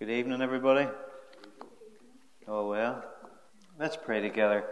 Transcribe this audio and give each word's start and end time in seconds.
Good 0.00 0.08
evening, 0.08 0.40
everybody. 0.40 0.88
Oh, 2.48 2.70
well. 2.70 3.04
Let's 3.78 3.98
pray 3.98 4.22
together 4.22 4.64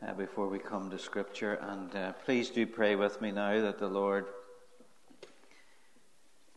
uh, 0.00 0.14
before 0.14 0.48
we 0.48 0.58
come 0.58 0.88
to 0.88 0.98
Scripture. 0.98 1.58
And 1.60 1.94
uh, 1.94 2.12
please 2.24 2.48
do 2.48 2.66
pray 2.66 2.96
with 2.96 3.20
me 3.20 3.32
now 3.32 3.60
that 3.60 3.78
the 3.78 3.88
Lord 3.88 4.24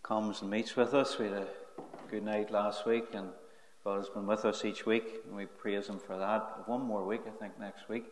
comes 0.02 0.42
and 0.42 0.50
meets 0.50 0.78
with 0.78 0.94
us. 0.94 1.20
We 1.20 1.26
had 1.26 1.34
a 1.34 1.48
good 2.10 2.24
night 2.24 2.52
last 2.52 2.86
week, 2.86 3.04
and 3.14 3.32
God 3.84 3.98
has 3.98 4.08
been 4.08 4.26
with 4.26 4.46
us 4.46 4.64
each 4.64 4.86
week, 4.86 5.16
and 5.28 5.36
we 5.36 5.46
praise 5.46 5.88
Him 5.88 6.00
for 6.00 6.18
that. 6.18 6.70
One 6.70 6.84
more 6.84 7.06
week, 7.06 7.24
I 7.28 7.32
think, 7.32 7.60
next 7.60 7.90
week. 7.90 8.06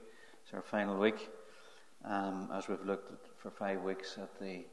It's 0.43 0.53
our 0.53 0.63
final 0.63 0.97
week, 0.99 1.29
um, 2.03 2.49
as 2.53 2.67
we've 2.67 2.85
looked 2.85 3.09
at, 3.09 3.19
for 3.37 3.51
five 3.51 3.81
weeks 3.81 4.17
at 4.21 4.37
the 4.37 4.65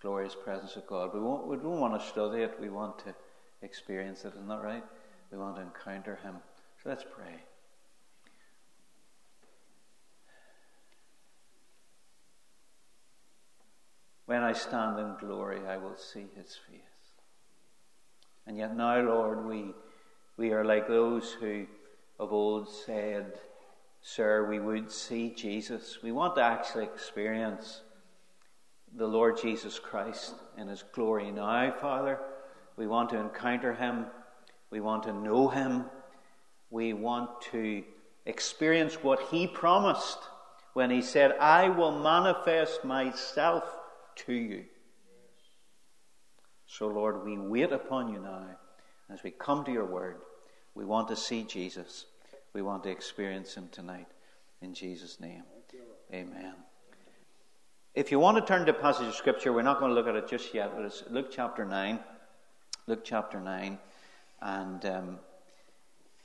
glorious 0.00 0.36
presence 0.36 0.76
of 0.76 0.86
God. 0.86 1.12
We, 1.12 1.18
won't, 1.18 1.48
we 1.48 1.56
don't 1.56 1.80
want 1.80 2.00
to 2.00 2.08
study 2.08 2.42
it, 2.42 2.60
we 2.60 2.68
want 2.68 3.00
to 3.00 3.14
experience 3.62 4.24
it, 4.24 4.34
isn't 4.34 4.48
that 4.48 4.62
right? 4.62 4.84
We 5.30 5.38
want 5.38 5.56
to 5.56 5.62
encounter 5.62 6.18
Him. 6.22 6.36
So 6.82 6.88
let's 6.88 7.04
pray. 7.04 7.42
When 14.26 14.42
I 14.42 14.52
stand 14.52 14.98
in 14.98 15.14
glory, 15.18 15.60
I 15.66 15.78
will 15.78 15.96
see 15.96 16.26
His 16.36 16.56
face. 16.70 16.82
And 18.46 18.56
yet 18.56 18.76
now, 18.76 19.00
Lord, 19.00 19.44
we, 19.44 19.74
we 20.36 20.52
are 20.52 20.64
like 20.64 20.86
those 20.86 21.32
who 21.32 21.66
of 22.18 22.32
old 22.32 22.68
said, 22.68 23.38
Sir, 24.00 24.48
we 24.48 24.60
would 24.60 24.90
see 24.90 25.30
Jesus. 25.30 25.98
We 26.02 26.12
want 26.12 26.36
to 26.36 26.42
actually 26.42 26.84
experience 26.84 27.82
the 28.96 29.06
Lord 29.06 29.40
Jesus 29.40 29.78
Christ 29.78 30.34
in 30.56 30.68
His 30.68 30.84
glory 30.92 31.30
now, 31.30 31.72
Father. 31.80 32.18
We 32.78 32.86
want 32.86 33.10
to 33.10 33.18
encounter 33.18 33.74
Him. 33.74 34.06
We 34.70 34.80
want 34.80 35.02
to 35.02 35.12
know 35.12 35.48
Him. 35.48 35.84
We 36.70 36.92
want 36.92 37.42
to 37.52 37.82
experience 38.24 38.94
what 39.02 39.20
He 39.30 39.46
promised 39.46 40.18
when 40.74 40.90
He 40.90 41.02
said, 41.02 41.32
I 41.40 41.68
will 41.68 41.98
manifest 42.00 42.84
myself 42.84 43.64
to 44.26 44.32
you. 44.32 44.64
So, 46.66 46.86
Lord, 46.86 47.24
we 47.24 47.36
wait 47.36 47.72
upon 47.72 48.12
you 48.12 48.20
now. 48.20 48.46
As 49.10 49.22
we 49.22 49.30
come 49.30 49.64
to 49.64 49.72
your 49.72 49.86
word, 49.86 50.18
we 50.74 50.84
want 50.84 51.08
to 51.08 51.16
see 51.16 51.42
Jesus. 51.42 52.06
We 52.52 52.62
want 52.62 52.84
to 52.84 52.90
experience 52.90 53.54
him 53.54 53.68
tonight. 53.72 54.06
In 54.60 54.74
Jesus' 54.74 55.18
name. 55.18 55.44
Amen. 56.12 56.54
If 57.94 58.12
you 58.12 58.18
want 58.18 58.36
to 58.38 58.44
turn 58.44 58.66
to 58.66 58.72
a 58.72 58.80
passage 58.80 59.08
of 59.08 59.14
Scripture, 59.14 59.52
we're 59.52 59.62
not 59.62 59.80
going 59.80 59.90
to 59.90 59.94
look 59.94 60.06
at 60.06 60.14
it 60.14 60.28
just 60.28 60.54
yet, 60.54 60.72
but 60.76 60.84
it's 60.84 61.02
Luke 61.10 61.30
chapter 61.32 61.64
9. 61.64 61.98
Luke 62.88 63.04
chapter 63.04 63.38
9. 63.38 63.78
And 64.40 64.86
um, 64.86 65.18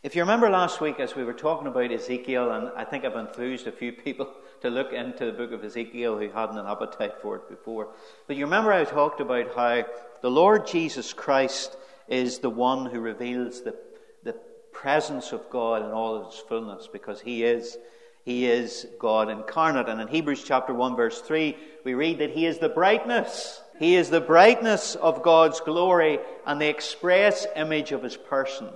if 0.01 0.15
you 0.15 0.21
remember 0.21 0.49
last 0.49 0.79
week, 0.79 0.97
as 0.97 1.13
we 1.13 1.25
were 1.25 1.33
talking 1.33 1.67
about 1.67 1.91
Ezekiel, 1.91 2.53
and 2.53 2.71
I 2.77 2.85
think 2.85 3.03
I've 3.03 3.17
enthused 3.17 3.67
a 3.67 3.71
few 3.73 3.91
people 3.91 4.33
to 4.61 4.69
look 4.69 4.93
into 4.93 5.25
the 5.25 5.33
book 5.33 5.51
of 5.51 5.61
Ezekiel 5.61 6.17
who 6.17 6.29
hadn't 6.29 6.57
an 6.57 6.65
appetite 6.65 7.15
for 7.21 7.35
it 7.35 7.49
before. 7.49 7.89
But 8.27 8.37
you 8.37 8.45
remember 8.45 8.71
I 8.71 8.85
talked 8.85 9.19
about 9.19 9.53
how 9.53 9.83
the 10.21 10.31
Lord 10.31 10.65
Jesus 10.65 11.11
Christ 11.11 11.75
is 12.07 12.39
the 12.39 12.49
one 12.49 12.85
who 12.85 13.01
reveals 13.01 13.61
the, 13.63 13.75
the 14.23 14.39
presence 14.71 15.33
of 15.33 15.49
God 15.49 15.83
in 15.83 15.91
all 15.91 16.15
of 16.15 16.27
its 16.27 16.39
fullness 16.39 16.87
because 16.87 17.19
he 17.19 17.43
is. 17.43 17.77
He 18.23 18.45
is 18.45 18.87
God 18.99 19.29
incarnate. 19.29 19.89
And 19.89 19.99
in 19.99 20.07
Hebrews 20.07 20.45
chapter 20.45 20.73
1 20.73 20.95
verse 20.95 21.19
3, 21.19 21.57
we 21.83 21.93
read 21.93 22.19
that 22.19 22.29
He 22.31 22.45
is 22.45 22.59
the 22.59 22.69
brightness 22.69 23.62
he 23.79 23.95
is 23.95 24.09
the 24.09 24.21
brightness 24.21 24.95
of 24.95 25.23
God's 25.23 25.59
glory 25.59 26.19
and 26.45 26.61
the 26.61 26.69
express 26.69 27.47
image 27.55 27.91
of 27.91 28.03
His 28.03 28.17
person. 28.17 28.69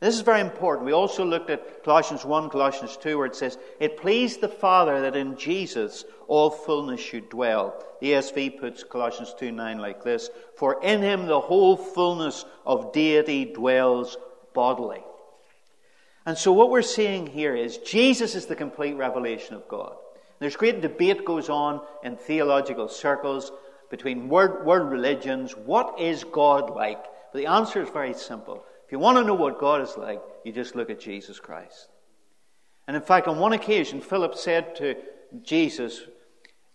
This 0.00 0.16
is 0.16 0.20
very 0.20 0.40
important. 0.40 0.84
We 0.84 0.92
also 0.92 1.24
looked 1.24 1.48
at 1.48 1.84
Colossians 1.84 2.24
1, 2.24 2.50
Colossians 2.50 2.98
2, 2.98 3.16
where 3.16 3.26
it 3.26 3.36
says, 3.36 3.56
It 3.80 3.96
pleased 3.96 4.40
the 4.40 4.48
Father 4.48 5.00
that 5.00 5.16
in 5.16 5.36
Jesus 5.36 6.04
all 6.26 6.50
fullness 6.50 7.00
should 7.00 7.30
dwell. 7.30 7.82
The 8.00 8.12
ESV 8.12 8.58
puts 8.60 8.82
Colossians 8.82 9.34
2 9.38 9.52
9 9.52 9.78
like 9.78 10.02
this 10.02 10.28
For 10.56 10.82
in 10.82 11.00
him 11.00 11.26
the 11.26 11.40
whole 11.40 11.76
fullness 11.76 12.44
of 12.66 12.92
deity 12.92 13.46
dwells 13.46 14.16
bodily. 14.52 15.02
And 16.26 16.36
so 16.36 16.52
what 16.52 16.70
we're 16.70 16.82
seeing 16.82 17.26
here 17.26 17.54
is 17.54 17.78
Jesus 17.78 18.34
is 18.34 18.46
the 18.46 18.56
complete 18.56 18.94
revelation 18.94 19.54
of 19.54 19.68
God. 19.68 19.96
There's 20.38 20.56
great 20.56 20.82
debate 20.82 21.24
goes 21.24 21.48
on 21.48 21.80
in 22.02 22.16
theological 22.16 22.88
circles 22.88 23.52
between 23.94 24.28
world, 24.28 24.66
world 24.66 24.90
religions. 24.90 25.56
What 25.56 26.00
is 26.00 26.24
God 26.24 26.74
like? 26.74 27.00
But 27.32 27.38
the 27.38 27.46
answer 27.46 27.80
is 27.80 27.88
very 27.90 28.12
simple. 28.12 28.64
If 28.84 28.90
you 28.90 28.98
want 28.98 29.18
to 29.18 29.24
know 29.24 29.34
what 29.34 29.60
God 29.60 29.82
is 29.82 29.96
like, 29.96 30.20
you 30.44 30.50
just 30.50 30.74
look 30.74 30.90
at 30.90 30.98
Jesus 30.98 31.38
Christ. 31.38 31.90
And 32.88 32.96
in 32.96 33.02
fact, 33.02 33.28
on 33.28 33.38
one 33.38 33.52
occasion, 33.52 34.00
Philip 34.00 34.34
said 34.34 34.74
to 34.76 34.96
Jesus, 35.42 36.02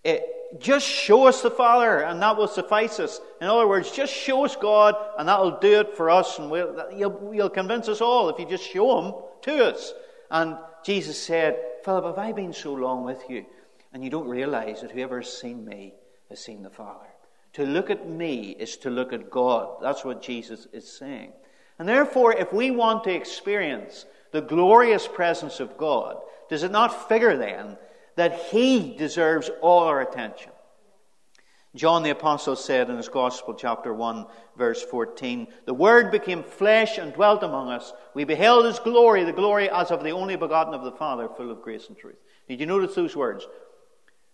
eh, 0.05 0.19
Just 0.59 0.87
show 0.87 1.27
us 1.27 1.41
the 1.41 1.51
Father, 1.51 1.99
and 1.99 2.21
that 2.21 2.37
will 2.37 2.47
suffice 2.47 3.01
us. 3.01 3.19
In 3.41 3.47
other 3.47 3.67
words, 3.67 3.91
just 3.91 4.13
show 4.13 4.45
us 4.45 4.55
God, 4.55 4.95
and 5.17 5.27
that 5.27 5.41
will 5.41 5.59
do 5.59 5.81
it 5.81 5.97
for 5.97 6.09
us, 6.09 6.39
and 6.39 6.49
we'll, 6.49 6.85
you'll, 6.95 7.31
you'll 7.33 7.49
convince 7.49 7.89
us 7.89 7.99
all 7.99 8.29
if 8.29 8.39
you 8.39 8.45
just 8.45 8.63
show 8.63 9.01
Him 9.01 9.13
to 9.41 9.65
us. 9.65 9.93
And 10.31 10.55
Jesus 10.85 11.21
said, 11.21 11.59
Philip, 11.83 12.05
have 12.05 12.17
I 12.17 12.31
been 12.31 12.53
so 12.53 12.71
long 12.73 13.03
with 13.03 13.29
you, 13.29 13.45
and 13.91 14.05
you 14.05 14.09
don't 14.09 14.29
realize 14.29 14.79
that 14.79 14.91
whoever 14.91 15.19
has 15.19 15.37
seen 15.37 15.65
me 15.65 15.95
has 16.29 16.39
seen 16.39 16.63
the 16.63 16.69
Father. 16.69 17.08
To 17.53 17.65
look 17.65 17.89
at 17.89 18.07
me 18.07 18.51
is 18.51 18.77
to 18.77 18.89
look 18.89 19.13
at 19.13 19.29
God. 19.29 19.77
That's 19.81 20.05
what 20.05 20.21
Jesus 20.21 20.67
is 20.71 20.91
saying. 20.91 21.33
And 21.79 21.87
therefore, 21.87 22.33
if 22.33 22.53
we 22.53 22.71
want 22.71 23.03
to 23.05 23.13
experience 23.13 24.05
the 24.31 24.41
glorious 24.41 25.07
presence 25.07 25.59
of 25.59 25.77
God, 25.77 26.17
does 26.49 26.63
it 26.63 26.71
not 26.71 27.07
figure 27.07 27.37
then 27.37 27.77
that 28.15 28.47
He 28.51 28.95
deserves 28.97 29.49
all 29.61 29.83
our 29.83 30.01
attention? 30.01 30.51
John 31.75 32.01
the 32.01 32.09
Apostle 32.09 32.55
said 32.55 32.89
in 32.89 32.97
his 32.97 33.09
Gospel, 33.09 33.53
chapter 33.53 33.93
1, 33.93 34.25
verse 34.57 34.81
14, 34.81 35.47
The 35.65 35.73
Word 35.73 36.11
became 36.11 36.43
flesh 36.43 36.97
and 36.97 37.13
dwelt 37.13 37.43
among 37.43 37.69
us. 37.69 37.93
We 38.15 38.23
beheld 38.23 38.65
His 38.65 38.79
glory, 38.79 39.23
the 39.23 39.31
glory 39.31 39.69
as 39.69 39.91
of 39.91 40.03
the 40.03 40.09
only 40.09 40.35
begotten 40.35 40.73
of 40.73 40.83
the 40.83 40.91
Father, 40.91 41.29
full 41.29 41.51
of 41.51 41.61
grace 41.61 41.87
and 41.87 41.95
truth. 41.95 42.17
Did 42.47 42.59
you 42.59 42.65
notice 42.65 42.95
those 42.95 43.15
words? 43.15 43.47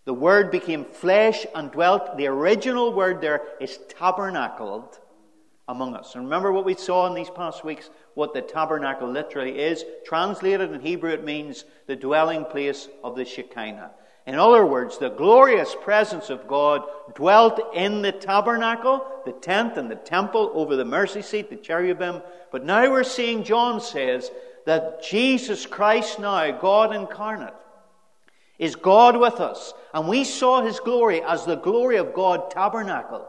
The 0.05 0.13
Word 0.13 0.51
became 0.51 0.85
flesh 0.85 1.45
and 1.55 1.71
dwelt. 1.71 2.17
The 2.17 2.27
original 2.27 2.93
word 2.93 3.21
there 3.21 3.41
is 3.59 3.79
tabernacled 3.89 4.99
among 5.67 5.95
us. 5.95 6.13
And 6.13 6.25
remember 6.25 6.51
what 6.51 6.65
we 6.65 6.75
saw 6.75 7.07
in 7.07 7.15
these 7.15 7.29
past 7.31 7.65
weeks, 7.65 7.89
what 8.13 8.33
the 8.33 8.41
tabernacle 8.41 9.09
literally 9.09 9.57
is. 9.57 9.83
Translated 10.05 10.71
in 10.71 10.79
Hebrew, 10.79 11.09
it 11.09 11.23
means 11.23 11.65
the 11.87 11.95
dwelling 11.95 12.45
place 12.45 12.87
of 13.03 13.15
the 13.15 13.25
Shekinah. 13.25 13.91
In 14.27 14.35
other 14.35 14.65
words, 14.65 14.97
the 14.97 15.09
glorious 15.09 15.75
presence 15.83 16.29
of 16.29 16.47
God 16.47 16.83
dwelt 17.13 17.59
in 17.75 18.01
the 18.01 18.11
tabernacle, 18.11 19.05
the 19.25 19.31
tent, 19.31 19.77
and 19.77 19.89
the 19.89 19.95
temple 19.95 20.51
over 20.53 20.75
the 20.75 20.85
mercy 20.85 21.21
seat, 21.21 21.49
the 21.49 21.55
cherubim. 21.55 22.21
But 22.51 22.65
now 22.65 22.89
we're 22.91 23.03
seeing, 23.03 23.43
John 23.43 23.81
says, 23.81 24.31
that 24.65 25.03
Jesus 25.03 25.65
Christ 25.65 26.19
now, 26.19 26.49
God 26.59 26.95
incarnate, 26.95 27.53
is 28.57 28.75
God 28.75 29.17
with 29.17 29.39
us? 29.39 29.73
And 29.93 30.07
we 30.07 30.23
saw 30.23 30.61
his 30.61 30.79
glory 30.79 31.21
as 31.21 31.45
the 31.45 31.55
glory 31.55 31.97
of 31.97 32.13
God 32.13 32.51
tabernacled. 32.51 33.25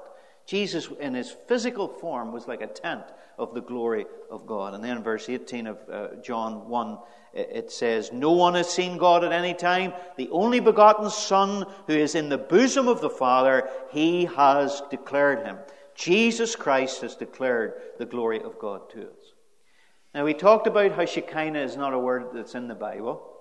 Jesus, 0.47 0.89
in 1.01 1.15
his 1.15 1.35
physical 1.49 1.89
form, 1.89 2.33
was 2.33 2.47
like 2.47 2.61
a 2.61 2.69
tent 2.69 3.03
of 3.37 3.53
the 3.53 3.61
glory 3.61 4.07
of 4.31 4.47
God. 4.47 4.75
And 4.75 4.85
then, 4.85 5.03
verse 5.03 5.29
18 5.29 5.67
of 5.67 5.79
uh, 5.91 6.09
John 6.23 6.69
1, 6.69 6.99
it 7.35 7.73
says, 7.73 8.13
No 8.13 8.31
one 8.33 8.55
has 8.55 8.71
seen 8.71 8.97
God 8.97 9.25
at 9.25 9.33
any 9.33 9.55
time. 9.55 9.93
The 10.17 10.31
only 10.31 10.61
begotten 10.61 11.11
Son, 11.11 11.67
who 11.89 11.95
is 11.95 12.15
in 12.15 12.29
the 12.29 12.39
bosom 12.39 12.87
of 12.87 13.01
the 13.01 13.11
Father, 13.11 13.69
he 13.91 14.27
has 14.27 14.83
declared 14.91 15.45
him. 15.45 15.59
Jesus 15.97 16.55
Christ 16.55 17.01
has 17.01 17.17
declared 17.17 17.75
the 17.99 18.07
glory 18.07 18.41
of 18.41 18.59
God 18.59 18.89
to 18.91 19.03
us. 19.03 19.33
Now, 20.15 20.25
we 20.25 20.35
talked 20.35 20.67
about 20.67 20.93
how 20.93 21.05
Shekinah 21.05 21.59
is 21.59 21.77
not 21.77 21.93
a 21.93 21.99
word 21.99 22.29
that's 22.33 22.55
in 22.55 22.69
the 22.69 22.75
Bible 22.75 23.36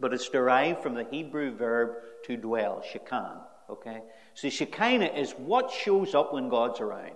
but 0.00 0.12
it's 0.12 0.28
derived 0.28 0.82
from 0.82 0.94
the 0.94 1.04
Hebrew 1.04 1.54
verb 1.54 1.96
to 2.24 2.36
dwell, 2.36 2.82
shekan. 2.92 3.38
Okay? 3.70 4.02
So 4.34 4.48
Shekinah 4.48 5.12
is 5.14 5.32
what 5.32 5.70
shows 5.70 6.14
up 6.14 6.32
when 6.32 6.48
God's 6.48 6.80
around. 6.80 7.12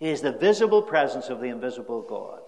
It 0.00 0.08
is 0.08 0.22
the 0.22 0.32
visible 0.32 0.82
presence 0.82 1.28
of 1.28 1.40
the 1.40 1.48
invisible 1.48 2.02
God. 2.02 2.40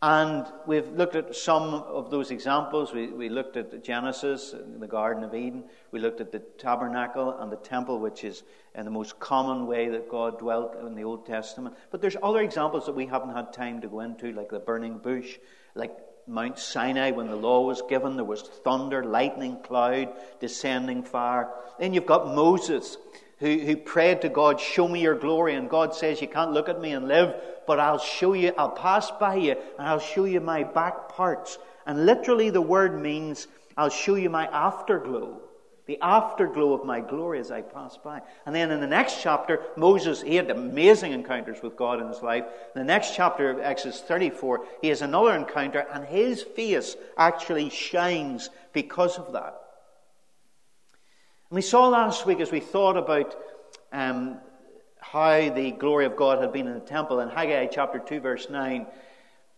And 0.00 0.46
we've 0.66 0.88
looked 0.88 1.16
at 1.16 1.34
some 1.34 1.74
of 1.74 2.10
those 2.10 2.30
examples. 2.30 2.92
We, 2.92 3.06
we 3.06 3.30
looked 3.30 3.56
at 3.56 3.82
Genesis, 3.82 4.52
in 4.52 4.78
the 4.78 4.86
Garden 4.86 5.24
of 5.24 5.34
Eden. 5.34 5.64
We 5.92 6.00
looked 6.00 6.20
at 6.20 6.30
the 6.30 6.40
tabernacle 6.58 7.38
and 7.38 7.50
the 7.50 7.56
temple, 7.56 7.98
which 8.00 8.22
is 8.22 8.42
in 8.74 8.84
the 8.84 8.90
most 8.90 9.18
common 9.18 9.66
way 9.66 9.88
that 9.88 10.10
God 10.10 10.38
dwelt 10.38 10.76
in 10.86 10.94
the 10.94 11.04
Old 11.04 11.24
Testament. 11.24 11.74
But 11.90 12.02
there's 12.02 12.16
other 12.22 12.40
examples 12.40 12.84
that 12.84 12.94
we 12.94 13.06
haven't 13.06 13.34
had 13.34 13.52
time 13.54 13.80
to 13.80 13.88
go 13.88 14.00
into, 14.00 14.32
like 14.32 14.50
the 14.50 14.58
burning 14.58 14.98
bush, 14.98 15.38
like 15.74 15.96
Mount 16.26 16.58
Sinai, 16.58 17.10
when 17.10 17.28
the 17.28 17.36
law 17.36 17.66
was 17.66 17.82
given, 17.88 18.16
there 18.16 18.24
was 18.24 18.42
thunder, 18.42 19.04
lightning, 19.04 19.58
cloud, 19.62 20.12
descending 20.40 21.02
fire. 21.02 21.50
Then 21.78 21.92
you've 21.92 22.06
got 22.06 22.34
Moses. 22.34 22.96
who, 23.38 23.58
who 23.58 23.76
prayed 23.76 24.22
to 24.22 24.28
God, 24.28 24.60
Show 24.60 24.88
me 24.88 25.00
your 25.02 25.18
glory. 25.18 25.54
And 25.54 25.68
God 25.68 25.94
says, 25.94 26.20
You 26.20 26.28
can't 26.28 26.52
look 26.52 26.68
at 26.68 26.80
me 26.80 26.92
and 26.92 27.08
live, 27.08 27.34
but 27.66 27.78
I'll 27.78 27.98
show 27.98 28.32
you, 28.32 28.52
I'll 28.56 28.70
pass 28.70 29.10
by 29.10 29.36
you, 29.36 29.52
and 29.78 29.88
I'll 29.88 29.98
show 29.98 30.24
you 30.24 30.40
my 30.40 30.64
back 30.64 31.10
parts. 31.10 31.58
And 31.86 32.06
literally, 32.06 32.50
the 32.50 32.62
word 32.62 33.00
means, 33.00 33.46
I'll 33.76 33.90
show 33.90 34.14
you 34.14 34.30
my 34.30 34.46
afterglow. 34.46 35.40
The 35.86 35.98
afterglow 36.00 36.72
of 36.72 36.86
my 36.86 37.00
glory 37.00 37.40
as 37.40 37.50
I 37.50 37.60
pass 37.60 37.98
by. 37.98 38.22
And 38.46 38.54
then 38.54 38.70
in 38.70 38.80
the 38.80 38.86
next 38.86 39.20
chapter, 39.20 39.60
Moses, 39.76 40.22
he 40.22 40.36
had 40.36 40.50
amazing 40.50 41.12
encounters 41.12 41.62
with 41.62 41.76
God 41.76 42.00
in 42.00 42.08
his 42.08 42.22
life. 42.22 42.44
In 42.74 42.80
the 42.80 42.84
next 42.84 43.14
chapter 43.14 43.50
of 43.50 43.60
Exodus 43.60 44.00
34, 44.00 44.64
he 44.80 44.88
has 44.88 45.02
another 45.02 45.34
encounter, 45.34 45.86
and 45.92 46.06
his 46.06 46.42
face 46.42 46.96
actually 47.18 47.68
shines 47.68 48.48
because 48.72 49.18
of 49.18 49.32
that. 49.32 49.60
And 51.50 51.56
we 51.56 51.62
saw 51.62 51.88
last 51.88 52.24
week 52.24 52.40
as 52.40 52.50
we 52.50 52.60
thought 52.60 52.96
about 52.96 53.36
um, 53.92 54.38
how 54.98 55.50
the 55.50 55.70
glory 55.70 56.06
of 56.06 56.16
God 56.16 56.40
had 56.40 56.52
been 56.52 56.66
in 56.66 56.74
the 56.74 56.80
temple 56.80 57.20
in 57.20 57.28
Haggai 57.28 57.66
chapter 57.66 57.98
2, 57.98 58.20
verse 58.20 58.48
9. 58.48 58.86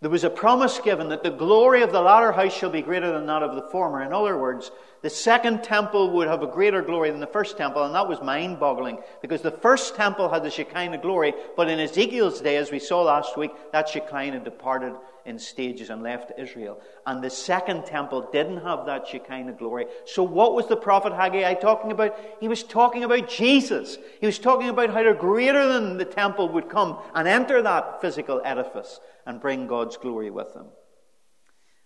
There 0.03 0.11
was 0.11 0.25
a 0.25 0.31
promise 0.31 0.79
given 0.79 1.09
that 1.09 1.23
the 1.23 1.31
glory 1.31 1.83
of 1.83 1.93
the 1.93 2.03
latter 2.03 2.33
house 2.33 2.53
shall 2.53 2.69
be 2.69 2.83
greater 2.83 3.11
than 3.13 3.27
that 3.27 3.43
of 3.43 3.55
the 3.55 3.71
former. 3.71 4.03
In 4.03 4.13
other 4.13 4.37
words, 4.37 4.71
the 5.07 5.11
second 5.11 5.63
temple 5.63 6.11
would 6.11 6.27
have 6.27 6.43
a 6.43 6.49
greater 6.49 6.83
glory 6.83 7.13
than 7.13 7.21
the 7.21 7.29
first 7.29 7.57
temple, 7.57 7.85
and 7.85 7.95
that 7.95 8.09
was 8.09 8.21
mind 8.23 8.59
boggling 8.59 8.99
because 9.23 9.41
the 9.41 9.53
first 9.53 9.95
temple 9.95 10.29
had 10.29 10.43
the 10.43 10.51
Shekinah 10.51 10.99
glory, 10.99 11.33
but 11.57 11.69
in 11.69 11.79
Ezekiel's 11.79 12.41
day, 12.41 12.57
as 12.57 12.73
we 12.73 12.81
saw 12.81 13.03
last 13.03 13.37
week, 13.37 13.53
that 13.71 13.89
Shekinah 13.89 14.41
departed 14.41 14.95
in 15.25 15.39
stages 15.39 15.91
and 15.91 16.03
left 16.03 16.33
Israel. 16.37 16.81
And 17.07 17.23
the 17.23 17.31
second 17.31 17.87
temple 17.87 18.29
didn't 18.33 18.65
have 18.65 18.85
that 18.87 19.07
Shekinah 19.07 19.53
glory. 19.53 19.87
So, 20.07 20.25
what 20.25 20.55
was 20.55 20.67
the 20.67 20.77
prophet 20.77 21.13
Haggai 21.13 21.55
talking 21.55 21.93
about? 21.93 22.19
He 22.41 22.49
was 22.49 22.65
talking 22.65 23.05
about 23.05 23.29
Jesus. 23.29 23.99
He 24.21 24.27
was 24.27 24.41
talking 24.41 24.71
about 24.71 24.91
how 24.91 25.13
greater 25.13 25.69
than 25.69 25.99
the 25.99 26.05
temple 26.05 26.49
would 26.49 26.69
come 26.69 26.99
and 27.15 27.29
enter 27.29 27.63
that 27.63 28.01
physical 28.01 28.43
edifice 28.45 28.99
and 29.25 29.41
bring 29.41 29.69
God's 29.69 29.97
glory 29.99 30.31
with 30.33 30.53
him. 30.53 30.67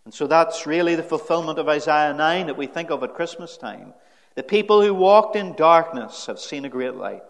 And 0.04 0.14
so 0.14 0.26
that's 0.26 0.66
really 0.66 0.94
the 0.94 1.02
fulfillment 1.02 1.58
of 1.58 1.68
Isaiah 1.68 2.14
9 2.14 2.46
that 2.46 2.56
we 2.56 2.66
think 2.66 2.90
of 2.90 3.02
at 3.02 3.14
Christmas 3.14 3.56
time. 3.56 3.94
The 4.34 4.42
people 4.42 4.80
who 4.80 4.94
walked 4.94 5.36
in 5.36 5.54
darkness 5.54 6.26
have 6.26 6.38
seen 6.38 6.64
a 6.64 6.70
great 6.70 6.94
light. 6.94 7.22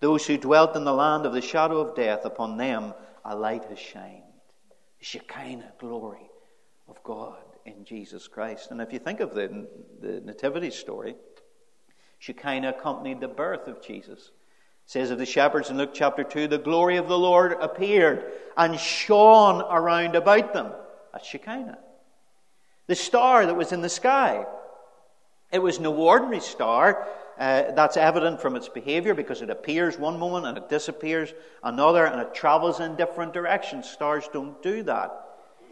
Those 0.00 0.26
who 0.26 0.36
dwelt 0.36 0.76
in 0.76 0.84
the 0.84 0.92
land 0.92 1.26
of 1.26 1.32
the 1.32 1.40
shadow 1.40 1.78
of 1.80 1.94
death, 1.94 2.24
upon 2.24 2.56
them 2.56 2.92
a 3.24 3.36
light 3.36 3.64
has 3.66 3.78
shined. 3.78 4.22
The 4.98 5.04
Shekinah 5.04 5.74
glory 5.78 6.28
of 6.88 7.02
God 7.04 7.38
in 7.64 7.84
Jesus 7.84 8.28
Christ. 8.28 8.70
And 8.70 8.80
if 8.80 8.92
you 8.92 8.98
think 8.98 9.20
of 9.20 9.34
the, 9.34 9.68
the 10.00 10.20
Nativity 10.20 10.70
story, 10.70 11.14
Shekinah 12.18 12.70
accompanied 12.70 13.20
the 13.20 13.28
birth 13.28 13.68
of 13.68 13.82
Jesus. 13.82 14.30
It 14.84 14.90
says 14.90 15.10
of 15.10 15.18
the 15.18 15.26
shepherds 15.26 15.70
in 15.70 15.78
Luke 15.78 15.94
chapter 15.94 16.24
2, 16.24 16.48
the 16.48 16.58
glory 16.58 16.96
of 16.96 17.08
the 17.08 17.18
Lord 17.18 17.52
appeared 17.60 18.32
and 18.56 18.78
shone 18.78 19.62
around 19.62 20.16
about 20.16 20.52
them. 20.52 20.72
That's 21.12 21.26
Shekinah. 21.26 21.78
The 22.92 22.96
star 22.96 23.46
that 23.46 23.54
was 23.54 23.72
in 23.72 23.80
the 23.80 23.88
sky. 23.88 24.44
It 25.50 25.60
was 25.60 25.80
no 25.80 25.94
ordinary 25.94 26.40
star. 26.40 27.08
Uh, 27.38 27.72
that's 27.72 27.96
evident 27.96 28.38
from 28.38 28.54
its 28.54 28.68
behavior 28.68 29.14
because 29.14 29.40
it 29.40 29.48
appears 29.48 29.98
one 29.98 30.18
moment 30.18 30.44
and 30.44 30.58
it 30.58 30.68
disappears 30.68 31.32
another 31.62 32.04
and 32.04 32.20
it 32.20 32.34
travels 32.34 32.80
in 32.80 32.96
different 32.96 33.32
directions. 33.32 33.88
Stars 33.88 34.28
don't 34.30 34.62
do 34.62 34.82
that. 34.82 35.10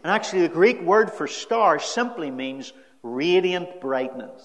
And 0.03 0.11
actually, 0.11 0.41
the 0.41 0.49
Greek 0.49 0.81
word 0.81 1.11
for 1.11 1.27
star 1.27 1.77
simply 1.77 2.31
means 2.31 2.73
radiant 3.03 3.79
brightness. 3.81 4.41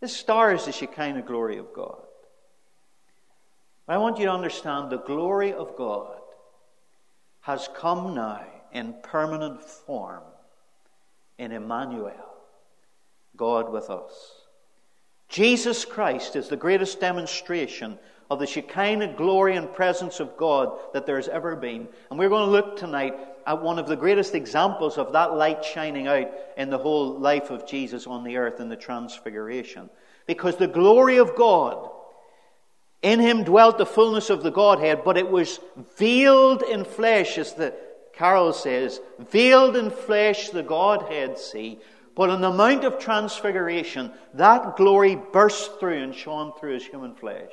This 0.00 0.16
star 0.16 0.54
is 0.54 0.64
the 0.64 0.70
Shekinah 0.70 1.22
glory 1.22 1.58
of 1.58 1.74
God. 1.74 2.02
But 3.88 3.94
I 3.94 3.98
want 3.98 4.20
you 4.20 4.26
to 4.26 4.32
understand 4.32 4.90
the 4.90 4.98
glory 4.98 5.52
of 5.52 5.74
God 5.76 6.20
has 7.40 7.68
come 7.74 8.14
now 8.14 8.46
in 8.72 8.94
permanent 9.02 9.60
form 9.60 10.22
in 11.38 11.52
Immanuel, 11.52 12.12
God 13.36 13.72
with 13.72 13.90
us. 13.90 14.32
Jesus 15.28 15.84
Christ 15.84 16.36
is 16.36 16.48
the 16.48 16.56
greatest 16.56 17.00
demonstration 17.00 17.98
of 18.30 18.38
the 18.38 18.46
Shekinah 18.46 19.14
glory 19.16 19.56
and 19.56 19.72
presence 19.72 20.20
of 20.20 20.36
God 20.36 20.78
that 20.92 21.06
there 21.06 21.16
has 21.16 21.28
ever 21.28 21.56
been. 21.56 21.88
And 22.10 22.18
we're 22.18 22.28
going 22.28 22.46
to 22.46 22.52
look 22.52 22.76
tonight 22.76 23.14
at 23.46 23.62
one 23.62 23.78
of 23.78 23.86
the 23.86 23.96
greatest 23.96 24.34
examples 24.34 24.96
of 24.96 25.12
that 25.12 25.34
light 25.34 25.64
shining 25.64 26.06
out 26.06 26.30
in 26.56 26.70
the 26.70 26.78
whole 26.78 27.18
life 27.18 27.50
of 27.50 27.66
Jesus 27.66 28.06
on 28.06 28.24
the 28.24 28.36
earth 28.36 28.60
in 28.60 28.68
the 28.68 28.76
Transfiguration. 28.76 29.90
Because 30.26 30.56
the 30.56 30.66
glory 30.66 31.18
of 31.18 31.36
God, 31.36 31.90
in 33.02 33.20
him 33.20 33.44
dwelt 33.44 33.76
the 33.76 33.84
fullness 33.84 34.30
of 34.30 34.42
the 34.42 34.50
Godhead, 34.50 35.02
but 35.04 35.18
it 35.18 35.28
was 35.28 35.60
veiled 35.98 36.62
in 36.62 36.84
flesh, 36.84 37.36
as 37.36 37.52
the 37.52 37.74
Carol 38.16 38.52
says, 38.52 39.00
veiled 39.18 39.76
in 39.76 39.90
flesh 39.90 40.50
the 40.50 40.62
Godhead 40.62 41.38
see, 41.38 41.78
but 42.14 42.30
on 42.30 42.40
the 42.40 42.52
Mount 42.52 42.84
of 42.84 42.98
Transfiguration, 42.98 44.12
that 44.34 44.76
glory 44.76 45.16
burst 45.16 45.80
through 45.80 46.02
and 46.02 46.14
shone 46.14 46.52
through 46.58 46.74
his 46.74 46.86
human 46.86 47.14
flesh. 47.14 47.52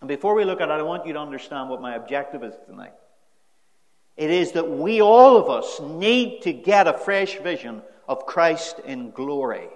And 0.00 0.08
before 0.08 0.34
we 0.34 0.44
look 0.44 0.60
at 0.60 0.68
it, 0.68 0.72
I 0.72 0.82
want 0.82 1.06
you 1.06 1.12
to 1.14 1.20
understand 1.20 1.70
what 1.70 1.80
my 1.80 1.94
objective 1.94 2.42
is 2.42 2.54
tonight. 2.66 2.92
It 4.16 4.30
is 4.30 4.52
that 4.52 4.68
we, 4.68 5.00
all 5.00 5.36
of 5.36 5.48
us, 5.48 5.80
need 5.80 6.42
to 6.42 6.52
get 6.52 6.86
a 6.86 6.92
fresh 6.92 7.38
vision 7.38 7.82
of 8.06 8.26
Christ 8.26 8.80
in 8.84 9.12
glory. 9.12 9.68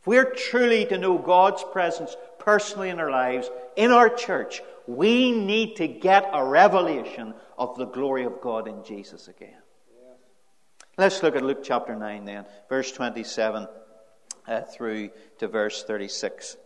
If 0.00 0.06
we're 0.06 0.34
truly 0.34 0.84
to 0.86 0.98
know 0.98 1.16
God's 1.16 1.64
presence 1.72 2.14
personally 2.38 2.90
in 2.90 3.00
our 3.00 3.10
lives, 3.10 3.48
in 3.76 3.90
our 3.90 4.10
church, 4.10 4.60
we 4.86 5.32
need 5.32 5.76
to 5.76 5.88
get 5.88 6.28
a 6.32 6.44
revelation 6.44 7.32
of 7.58 7.76
the 7.76 7.86
glory 7.86 8.24
of 8.24 8.40
God 8.40 8.68
in 8.68 8.84
Jesus 8.84 9.28
again. 9.28 9.60
Let's 10.96 11.22
look 11.22 11.34
at 11.34 11.42
Luke 11.42 11.62
chapter 11.64 11.96
9 11.96 12.24
then, 12.24 12.46
verse 12.68 12.92
27 12.92 13.66
uh, 14.46 14.60
through 14.62 15.10
to 15.38 15.48
verse 15.48 15.82
36. 15.82 16.56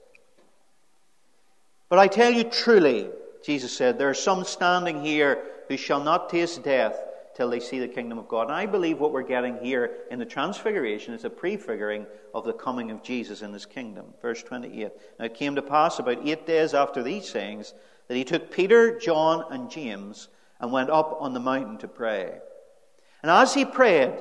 But 1.88 1.98
I 1.98 2.08
tell 2.08 2.30
you 2.30 2.44
truly, 2.44 3.08
Jesus 3.42 3.74
said, 3.74 3.98
there 3.98 4.10
are 4.10 4.14
some 4.14 4.44
standing 4.44 5.02
here 5.02 5.42
who 5.68 5.76
shall 5.76 6.02
not 6.02 6.28
taste 6.28 6.62
death 6.62 6.96
till 7.34 7.48
they 7.48 7.60
see 7.60 7.78
the 7.78 7.88
kingdom 7.88 8.18
of 8.18 8.28
God. 8.28 8.48
And 8.48 8.52
I 8.52 8.66
believe 8.66 8.98
what 8.98 9.12
we're 9.12 9.22
getting 9.22 9.58
here 9.58 9.92
in 10.10 10.18
the 10.18 10.26
transfiguration 10.26 11.14
is 11.14 11.24
a 11.24 11.30
prefiguring 11.30 12.04
of 12.34 12.44
the 12.44 12.52
coming 12.52 12.90
of 12.90 13.02
Jesus 13.02 13.42
in 13.42 13.52
his 13.52 13.64
kingdom. 13.64 14.06
Verse 14.20 14.42
28. 14.42 14.90
Now 15.18 15.24
it 15.24 15.34
came 15.34 15.54
to 15.54 15.62
pass 15.62 15.98
about 15.98 16.26
eight 16.26 16.46
days 16.46 16.74
after 16.74 17.02
these 17.02 17.28
sayings 17.28 17.74
that 18.08 18.16
he 18.16 18.24
took 18.24 18.50
Peter, 18.50 18.98
John, 18.98 19.44
and 19.50 19.70
James 19.70 20.28
and 20.60 20.72
went 20.72 20.90
up 20.90 21.18
on 21.20 21.34
the 21.34 21.40
mountain 21.40 21.78
to 21.78 21.88
pray. 21.88 22.38
And 23.22 23.30
as 23.30 23.54
he 23.54 23.64
prayed, 23.64 24.12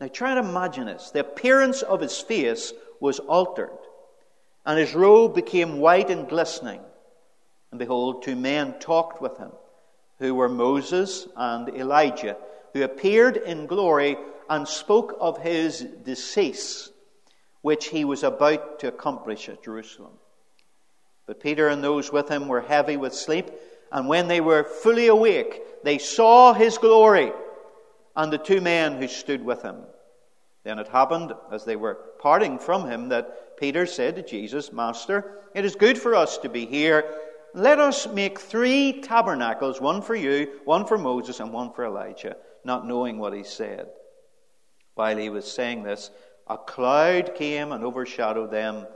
now 0.00 0.08
try 0.08 0.30
and 0.36 0.48
imagine 0.48 0.86
this, 0.86 1.10
the 1.10 1.20
appearance 1.20 1.82
of 1.82 2.00
his 2.00 2.18
face 2.18 2.72
was 3.00 3.18
altered, 3.18 3.76
and 4.64 4.78
his 4.78 4.94
robe 4.94 5.34
became 5.34 5.78
white 5.78 6.10
and 6.10 6.28
glistening. 6.28 6.80
And 7.70 7.78
behold, 7.78 8.22
two 8.22 8.36
men 8.36 8.78
talked 8.80 9.20
with 9.20 9.38
him, 9.38 9.52
who 10.18 10.34
were 10.34 10.48
Moses 10.48 11.26
and 11.36 11.68
Elijah, 11.68 12.36
who 12.72 12.82
appeared 12.82 13.36
in 13.36 13.66
glory 13.66 14.16
and 14.48 14.66
spoke 14.66 15.16
of 15.20 15.38
his 15.38 15.80
decease, 16.04 16.90
which 17.62 17.86
he 17.86 18.04
was 18.04 18.22
about 18.22 18.80
to 18.80 18.88
accomplish 18.88 19.48
at 19.48 19.62
Jerusalem. 19.62 20.12
But 21.26 21.40
Peter 21.40 21.68
and 21.68 21.84
those 21.84 22.10
with 22.10 22.28
him 22.28 22.48
were 22.48 22.60
heavy 22.60 22.96
with 22.96 23.14
sleep, 23.14 23.50
and 23.92 24.08
when 24.08 24.28
they 24.28 24.40
were 24.40 24.64
fully 24.64 25.08
awake, 25.08 25.62
they 25.84 25.98
saw 25.98 26.52
his 26.52 26.78
glory 26.78 27.32
and 28.16 28.32
the 28.32 28.38
two 28.38 28.60
men 28.60 28.96
who 28.96 29.08
stood 29.08 29.44
with 29.44 29.62
him. 29.62 29.76
Then 30.64 30.78
it 30.78 30.88
happened, 30.88 31.32
as 31.50 31.64
they 31.64 31.76
were 31.76 31.94
parting 32.20 32.58
from 32.58 32.88
him, 32.88 33.08
that 33.08 33.56
Peter 33.56 33.86
said 33.86 34.16
to 34.16 34.22
Jesus, 34.22 34.72
Master, 34.72 35.38
it 35.54 35.64
is 35.64 35.74
good 35.74 35.98
for 35.98 36.14
us 36.14 36.38
to 36.38 36.48
be 36.48 36.66
here. 36.66 37.04
Let 37.54 37.78
us 37.78 38.06
make 38.06 38.38
three 38.38 39.00
tabernacles, 39.00 39.80
one 39.80 40.02
for 40.02 40.14
you, 40.14 40.60
one 40.64 40.86
for 40.86 40.98
Moses, 40.98 41.40
and 41.40 41.52
one 41.52 41.72
for 41.72 41.84
Elijah, 41.84 42.36
not 42.64 42.86
knowing 42.86 43.18
what 43.18 43.32
he 43.32 43.42
said. 43.42 43.88
While 44.94 45.16
he 45.16 45.30
was 45.30 45.50
saying 45.50 45.82
this, 45.82 46.10
a 46.46 46.58
cloud 46.58 47.34
came 47.34 47.72
and 47.72 47.82
overshadowed 47.84 48.50
them, 48.50 48.86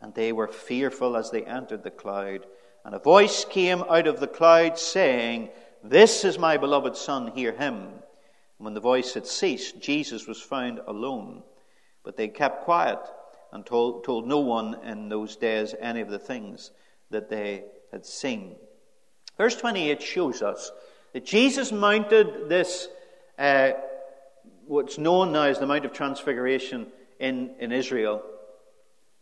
and 0.00 0.12
they 0.14 0.32
were 0.32 0.48
fearful 0.48 1.16
as 1.16 1.30
they 1.30 1.44
entered 1.44 1.84
the 1.84 1.90
cloud. 1.90 2.46
And 2.84 2.94
a 2.94 2.98
voice 2.98 3.44
came 3.44 3.82
out 3.82 4.06
of 4.06 4.18
the 4.18 4.26
cloud 4.26 4.78
saying, 4.78 5.50
This 5.84 6.24
is 6.24 6.38
my 6.38 6.56
beloved 6.56 6.96
Son, 6.96 7.28
hear 7.28 7.52
him. 7.52 7.76
And 7.76 8.64
when 8.64 8.74
the 8.74 8.80
voice 8.80 9.14
had 9.14 9.26
ceased, 9.26 9.80
Jesus 9.80 10.26
was 10.26 10.40
found 10.40 10.80
alone. 10.86 11.42
But 12.02 12.16
they 12.16 12.28
kept 12.28 12.64
quiet 12.64 12.98
and 13.52 13.64
told, 13.64 14.04
told 14.04 14.26
no 14.26 14.40
one 14.40 14.76
in 14.84 15.08
those 15.08 15.36
days 15.36 15.74
any 15.80 16.00
of 16.00 16.10
the 16.10 16.18
things 16.18 16.70
that 17.10 17.28
they 17.28 17.64
had 17.92 18.04
seen. 18.04 18.56
Verse 19.36 19.56
28 19.56 20.02
shows 20.02 20.42
us 20.42 20.72
that 21.12 21.24
Jesus 21.24 21.70
mounted 21.70 22.48
this, 22.48 22.88
uh, 23.38 23.72
what's 24.66 24.98
known 24.98 25.32
now 25.32 25.44
as 25.44 25.58
the 25.58 25.66
Mount 25.66 25.84
of 25.84 25.92
Transfiguration 25.92 26.86
in, 27.20 27.54
in 27.60 27.70
Israel. 27.70 28.22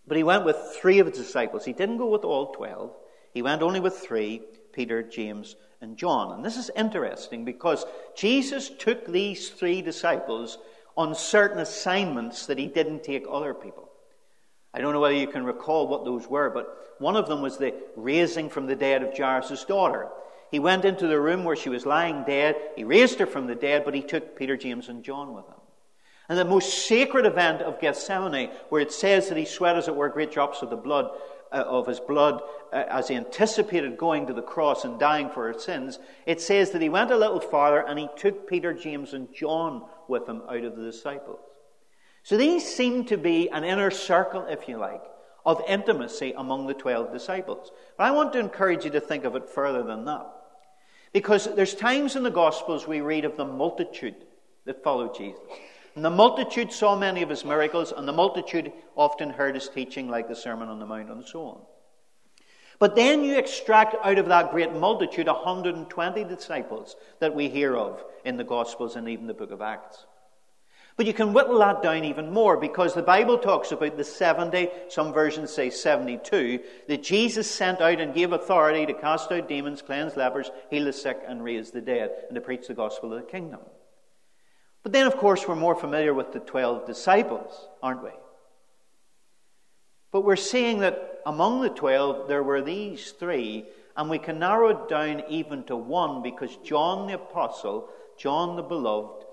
But 0.06 0.16
he 0.16 0.22
went 0.22 0.44
with 0.44 0.56
three 0.80 1.00
of 1.00 1.08
his 1.08 1.18
disciples. 1.18 1.64
He 1.64 1.72
didn't 1.72 1.98
go 1.98 2.08
with 2.08 2.24
all 2.24 2.52
12. 2.52 2.92
He 3.32 3.42
went 3.42 3.62
only 3.62 3.80
with 3.80 3.98
three 3.98 4.42
Peter, 4.72 5.02
James, 5.02 5.56
and 5.80 5.96
John. 5.96 6.32
And 6.32 6.44
this 6.44 6.56
is 6.56 6.70
interesting 6.76 7.44
because 7.44 7.84
Jesus 8.16 8.70
took 8.78 9.06
these 9.06 9.48
three 9.50 9.82
disciples 9.82 10.58
on 10.96 11.14
certain 11.14 11.58
assignments 11.58 12.46
that 12.46 12.58
he 12.58 12.66
didn't 12.66 13.02
take 13.02 13.24
other 13.30 13.54
people. 13.54 13.90
I 14.72 14.80
don't 14.80 14.92
know 14.92 15.00
whether 15.00 15.14
you 15.14 15.26
can 15.26 15.44
recall 15.44 15.88
what 15.88 16.04
those 16.04 16.28
were, 16.28 16.50
but 16.50 16.94
one 16.98 17.16
of 17.16 17.28
them 17.28 17.42
was 17.42 17.56
the 17.56 17.74
raising 17.96 18.50
from 18.50 18.66
the 18.66 18.76
dead 18.76 19.02
of 19.02 19.16
Jairus' 19.16 19.64
daughter. 19.64 20.08
He 20.50 20.58
went 20.58 20.84
into 20.84 21.06
the 21.06 21.20
room 21.20 21.44
where 21.44 21.56
she 21.56 21.68
was 21.68 21.86
lying 21.86 22.24
dead. 22.24 22.56
He 22.76 22.84
raised 22.84 23.18
her 23.18 23.26
from 23.26 23.46
the 23.46 23.54
dead, 23.54 23.84
but 23.84 23.94
he 23.94 24.02
took 24.02 24.36
Peter, 24.36 24.56
James, 24.56 24.88
and 24.88 25.02
John 25.02 25.32
with 25.32 25.46
him. 25.46 25.54
And 26.28 26.38
the 26.38 26.44
most 26.44 26.86
sacred 26.86 27.26
event 27.26 27.62
of 27.62 27.80
Gethsemane, 27.80 28.50
where 28.68 28.80
it 28.80 28.92
says 28.92 29.28
that 29.28 29.38
he 29.38 29.44
sweat, 29.44 29.76
as 29.76 29.88
it 29.88 29.96
were, 29.96 30.08
great 30.08 30.30
drops 30.30 30.62
of 30.62 30.70
the 30.70 30.76
blood, 30.76 31.10
uh, 31.52 31.64
of 31.66 31.86
his 31.86 32.00
blood, 32.00 32.40
uh, 32.72 32.84
as 32.88 33.08
he 33.08 33.14
anticipated 33.14 33.96
going 33.96 34.26
to 34.26 34.32
the 34.32 34.42
cross 34.42 34.84
and 34.84 34.98
dying 34.98 35.30
for 35.30 35.52
his 35.52 35.62
sins, 35.62 35.98
it 36.26 36.40
says 36.40 36.70
that 36.70 36.82
he 36.82 36.88
went 36.88 37.10
a 37.10 37.16
little 37.16 37.40
farther 37.40 37.80
and 37.80 37.98
he 37.98 38.08
took 38.16 38.48
Peter, 38.48 38.72
James, 38.72 39.12
and 39.12 39.34
John 39.34 39.84
with 40.08 40.28
him 40.28 40.42
out 40.48 40.64
of 40.64 40.76
the 40.76 40.84
disciples. 40.84 41.40
So 42.22 42.36
these 42.36 42.64
seem 42.64 43.04
to 43.06 43.16
be 43.16 43.48
an 43.50 43.64
inner 43.64 43.90
circle, 43.90 44.46
if 44.46 44.68
you 44.68 44.76
like, 44.76 45.02
of 45.44 45.62
intimacy 45.66 46.34
among 46.36 46.66
the 46.66 46.74
12 46.74 47.12
disciples. 47.12 47.70
But 47.96 48.04
I 48.04 48.10
want 48.10 48.32
to 48.34 48.38
encourage 48.38 48.84
you 48.84 48.90
to 48.90 49.00
think 49.00 49.24
of 49.24 49.36
it 49.36 49.48
further 49.48 49.82
than 49.82 50.04
that. 50.04 50.26
Because 51.12 51.52
there's 51.54 51.74
times 51.74 52.14
in 52.14 52.22
the 52.22 52.30
Gospels 52.30 52.86
we 52.86 53.00
read 53.00 53.24
of 53.24 53.36
the 53.36 53.44
multitude 53.44 54.14
that 54.66 54.84
followed 54.84 55.16
Jesus. 55.16 55.40
And 55.94 56.04
the 56.04 56.10
multitude 56.10 56.72
saw 56.72 56.96
many 56.96 57.22
of 57.22 57.28
his 57.28 57.44
miracles, 57.44 57.92
and 57.92 58.06
the 58.06 58.12
multitude 58.12 58.72
often 58.96 59.30
heard 59.30 59.54
his 59.54 59.68
teaching, 59.68 60.08
like 60.08 60.28
the 60.28 60.36
Sermon 60.36 60.68
on 60.68 60.78
the 60.78 60.86
Mount 60.86 61.10
and 61.10 61.26
so 61.26 61.42
on. 61.44 61.60
But 62.78 62.96
then 62.96 63.24
you 63.24 63.36
extract 63.36 63.94
out 64.02 64.18
of 64.18 64.26
that 64.28 64.52
great 64.52 64.72
multitude 64.72 65.26
120 65.26 66.24
disciples 66.24 66.96
that 67.18 67.34
we 67.34 67.48
hear 67.48 67.76
of 67.76 68.02
in 68.24 68.36
the 68.36 68.44
Gospels 68.44 68.96
and 68.96 69.08
even 69.08 69.26
the 69.26 69.34
book 69.34 69.50
of 69.50 69.60
Acts. 69.60 70.06
But 70.96 71.06
you 71.06 71.12
can 71.12 71.32
whittle 71.32 71.58
that 71.58 71.82
down 71.82 72.04
even 72.04 72.32
more 72.32 72.56
because 72.56 72.94
the 72.94 73.02
Bible 73.02 73.38
talks 73.38 73.72
about 73.72 73.96
the 73.96 74.04
70, 74.04 74.68
some 74.88 75.12
versions 75.12 75.50
say 75.50 75.70
72, 75.70 76.60
that 76.88 77.02
Jesus 77.02 77.50
sent 77.50 77.80
out 77.80 78.00
and 78.00 78.14
gave 78.14 78.32
authority 78.32 78.86
to 78.86 78.94
cast 78.94 79.30
out 79.32 79.48
demons, 79.48 79.82
cleanse 79.82 80.16
lepers, 80.16 80.50
heal 80.70 80.84
the 80.84 80.92
sick, 80.92 81.18
and 81.26 81.44
raise 81.44 81.70
the 81.70 81.80
dead, 81.80 82.10
and 82.28 82.34
to 82.34 82.40
preach 82.40 82.66
the 82.66 82.74
gospel 82.74 83.12
of 83.12 83.20
the 83.20 83.30
kingdom. 83.30 83.60
But 84.82 84.92
then, 84.92 85.06
of 85.06 85.16
course, 85.16 85.46
we're 85.46 85.56
more 85.56 85.74
familiar 85.74 86.14
with 86.14 86.32
the 86.32 86.40
12 86.40 86.86
disciples, 86.86 87.68
aren't 87.82 88.02
we? 88.02 88.10
But 90.10 90.22
we're 90.22 90.36
seeing 90.36 90.80
that 90.80 91.20
among 91.26 91.60
the 91.60 91.70
12, 91.70 92.28
there 92.28 92.42
were 92.42 92.62
these 92.62 93.12
three, 93.12 93.66
and 93.96 94.08
we 94.08 94.18
can 94.18 94.38
narrow 94.38 94.68
it 94.68 94.88
down 94.88 95.22
even 95.28 95.64
to 95.64 95.76
one 95.76 96.22
because 96.22 96.56
John 96.64 97.06
the 97.06 97.14
Apostle, 97.14 97.88
John 98.18 98.56
the 98.56 98.62
Beloved, 98.62 99.24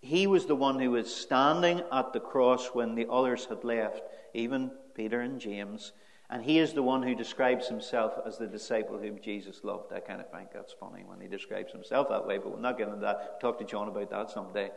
he 0.00 0.26
was 0.26 0.46
the 0.46 0.54
one 0.54 0.78
who 0.78 0.92
was 0.92 1.14
standing 1.14 1.82
at 1.90 2.12
the 2.12 2.20
cross 2.20 2.68
when 2.68 2.94
the 2.94 3.06
others 3.10 3.46
had 3.46 3.64
left, 3.64 4.02
even 4.34 4.70
Peter 4.94 5.20
and 5.20 5.40
James. 5.40 5.92
And 6.30 6.42
he 6.42 6.58
is 6.58 6.72
the 6.72 6.82
one 6.82 7.02
who 7.02 7.14
describes 7.14 7.68
himself 7.68 8.14
as 8.26 8.38
the 8.38 8.46
disciple 8.46 8.98
whom 8.98 9.20
Jesus 9.20 9.62
loved. 9.62 9.92
I 9.92 10.00
kind 10.00 10.20
of 10.20 10.30
think 10.30 10.48
that's 10.52 10.72
funny 10.72 11.04
when 11.04 11.20
he 11.20 11.28
describes 11.28 11.70
himself 11.70 12.08
that 12.08 12.26
way, 12.26 12.38
but 12.38 12.50
we'll 12.50 12.60
not 12.60 12.78
get 12.78 12.88
into 12.88 13.00
that. 13.00 13.40
Talk 13.40 13.58
to 13.58 13.64
John 13.64 13.88
about 13.88 14.10
that 14.10 14.30
someday. 14.30 14.70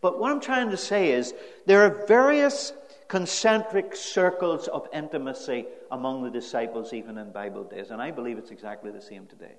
But 0.00 0.18
what 0.18 0.32
I'm 0.32 0.40
trying 0.40 0.70
to 0.70 0.76
say 0.76 1.12
is 1.12 1.34
there 1.66 1.82
are 1.82 2.06
various 2.06 2.72
concentric 3.08 3.94
circles 3.94 4.66
of 4.66 4.88
intimacy 4.92 5.66
among 5.90 6.22
the 6.22 6.30
disciples, 6.30 6.92
even 6.92 7.18
in 7.18 7.32
Bible 7.32 7.64
days. 7.64 7.90
And 7.90 8.00
I 8.00 8.10
believe 8.10 8.38
it's 8.38 8.50
exactly 8.50 8.90
the 8.90 9.02
same 9.02 9.26
today. 9.26 9.54